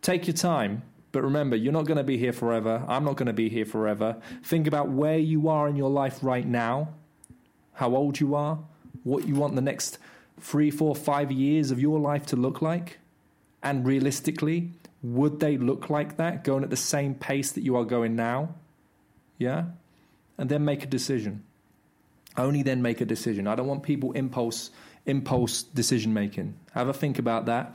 Take 0.04 0.26
your 0.26 0.36
time, 0.36 0.82
but 1.12 1.22
remember, 1.22 1.56
you're 1.56 1.72
not 1.72 1.86
going 1.86 1.96
to 1.96 2.04
be 2.04 2.18
here 2.18 2.34
forever. 2.34 2.84
I'm 2.86 3.04
not 3.04 3.16
going 3.16 3.28
to 3.28 3.32
be 3.32 3.48
here 3.48 3.64
forever. 3.64 4.20
Think 4.42 4.66
about 4.66 4.90
where 4.90 5.16
you 5.16 5.48
are 5.48 5.66
in 5.66 5.76
your 5.76 5.88
life 5.88 6.18
right 6.20 6.46
now, 6.46 6.90
how 7.72 7.96
old 7.96 8.20
you 8.20 8.34
are, 8.34 8.58
what 9.02 9.26
you 9.26 9.34
want 9.34 9.54
the 9.54 9.62
next 9.62 9.96
three, 10.38 10.70
four, 10.70 10.94
five 10.94 11.32
years 11.32 11.70
of 11.70 11.80
your 11.80 11.98
life 11.98 12.26
to 12.26 12.36
look 12.36 12.60
like. 12.60 12.98
And 13.62 13.86
realistically, 13.86 14.72
would 15.02 15.40
they 15.40 15.56
look 15.56 15.88
like 15.88 16.18
that 16.18 16.44
going 16.44 16.64
at 16.64 16.68
the 16.68 16.76
same 16.76 17.14
pace 17.14 17.52
that 17.52 17.62
you 17.62 17.74
are 17.74 17.86
going 17.86 18.14
now? 18.14 18.56
Yeah? 19.38 19.68
And 20.36 20.50
then 20.50 20.66
make 20.66 20.84
a 20.84 20.86
decision. 20.86 21.44
Only 22.36 22.62
then 22.62 22.82
make 22.82 23.00
a 23.00 23.06
decision. 23.06 23.46
I 23.46 23.54
don't 23.54 23.66
want 23.66 23.82
people 23.82 24.12
impulse 24.12 24.70
impulse 25.06 25.62
decision 25.62 26.12
making. 26.12 26.56
Have 26.72 26.88
a 26.88 26.92
think 26.92 27.18
about 27.18 27.46
that 27.46 27.74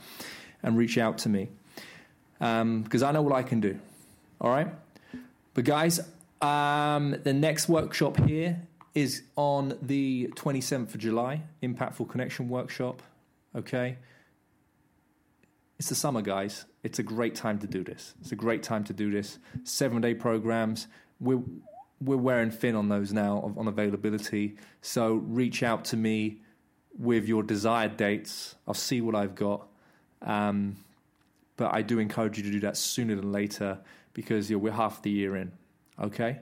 and 0.62 0.76
reach 0.76 0.96
out 0.96 1.18
to 1.18 1.28
me 1.28 1.48
because 2.40 3.02
um, 3.02 3.08
I 3.08 3.12
know 3.12 3.22
what 3.22 3.34
I 3.34 3.42
can 3.42 3.60
do. 3.60 3.78
All 4.40 4.50
right, 4.50 4.68
but 5.54 5.64
guys, 5.64 6.00
um, 6.40 7.14
the 7.22 7.34
next 7.34 7.68
workshop 7.68 8.16
here 8.26 8.60
is 8.94 9.22
on 9.36 9.78
the 9.82 10.32
27th 10.36 10.94
of 10.94 10.98
July, 10.98 11.42
Impactful 11.62 12.08
Connection 12.08 12.48
Workshop. 12.48 13.02
Okay, 13.54 13.98
it's 15.78 15.90
the 15.90 15.94
summer, 15.94 16.22
guys. 16.22 16.64
It's 16.82 16.98
a 16.98 17.02
great 17.02 17.34
time 17.34 17.58
to 17.58 17.66
do 17.66 17.84
this. 17.84 18.14
It's 18.22 18.32
a 18.32 18.36
great 18.36 18.62
time 18.62 18.84
to 18.84 18.94
do 18.94 19.10
this. 19.10 19.38
Seven 19.64 20.00
day 20.00 20.14
programs. 20.14 20.86
We're 21.20 21.42
we're 22.02 22.16
wearing 22.16 22.50
thin 22.50 22.74
on 22.74 22.88
those 22.88 23.12
now 23.12 23.52
on 23.56 23.68
availability. 23.68 24.56
So 24.80 25.14
reach 25.14 25.62
out 25.62 25.84
to 25.86 25.96
me 25.98 26.40
with 26.98 27.28
your 27.28 27.42
desired 27.42 27.98
dates. 27.98 28.54
I'll 28.66 28.74
see 28.74 29.02
what 29.02 29.14
I've 29.14 29.34
got. 29.34 29.68
Um, 30.22 30.76
but 31.60 31.74
I 31.74 31.82
do 31.82 31.98
encourage 31.98 32.38
you 32.38 32.44
to 32.44 32.50
do 32.50 32.60
that 32.60 32.78
sooner 32.78 33.14
than 33.14 33.32
later 33.32 33.78
because 34.14 34.50
we're 34.50 34.72
half 34.72 35.02
the 35.02 35.10
year 35.10 35.36
in. 35.36 35.52
Okay, 36.00 36.38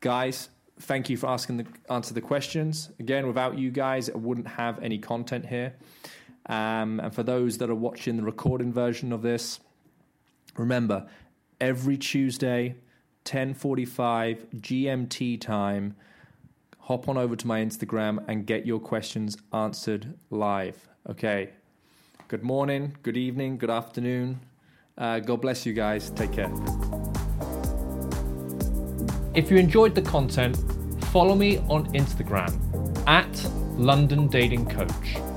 guys. 0.00 0.48
Thank 0.80 1.08
you 1.08 1.16
for 1.16 1.28
asking 1.28 1.58
the 1.58 1.66
answer 1.88 2.12
the 2.12 2.20
questions. 2.20 2.90
Again, 2.98 3.28
without 3.28 3.56
you 3.56 3.70
guys, 3.70 4.10
I 4.10 4.16
wouldn't 4.16 4.48
have 4.48 4.82
any 4.82 4.98
content 4.98 5.46
here. 5.46 5.74
Um, 6.46 6.98
and 6.98 7.14
for 7.14 7.22
those 7.22 7.58
that 7.58 7.70
are 7.70 7.76
watching 7.76 8.16
the 8.16 8.24
recording 8.24 8.72
version 8.72 9.12
of 9.12 9.22
this, 9.22 9.60
remember 10.56 11.06
every 11.60 11.96
Tuesday, 11.96 12.74
10:45 13.24 14.48
GMT 14.60 15.40
time, 15.40 15.94
hop 16.80 17.08
on 17.08 17.16
over 17.16 17.36
to 17.36 17.46
my 17.46 17.60
Instagram 17.60 18.24
and 18.26 18.44
get 18.44 18.66
your 18.66 18.80
questions 18.80 19.38
answered 19.52 20.14
live. 20.28 20.88
Okay. 21.08 21.50
Good 22.28 22.42
morning, 22.42 22.96
good 23.04 23.16
evening, 23.16 23.56
good 23.56 23.70
afternoon, 23.70 24.40
uh, 24.98 25.20
God 25.20 25.40
bless 25.40 25.66
you 25.66 25.72
guys. 25.72 26.10
Take 26.10 26.32
care. 26.32 26.52
If 29.34 29.50
you 29.50 29.58
enjoyed 29.58 29.94
the 29.94 30.02
content, 30.02 30.56
follow 31.06 31.34
me 31.34 31.58
on 31.68 31.92
Instagram 31.92 32.52
at 33.06 33.50
London 33.78 34.28
Dating 34.28 34.66
Coach. 34.66 35.35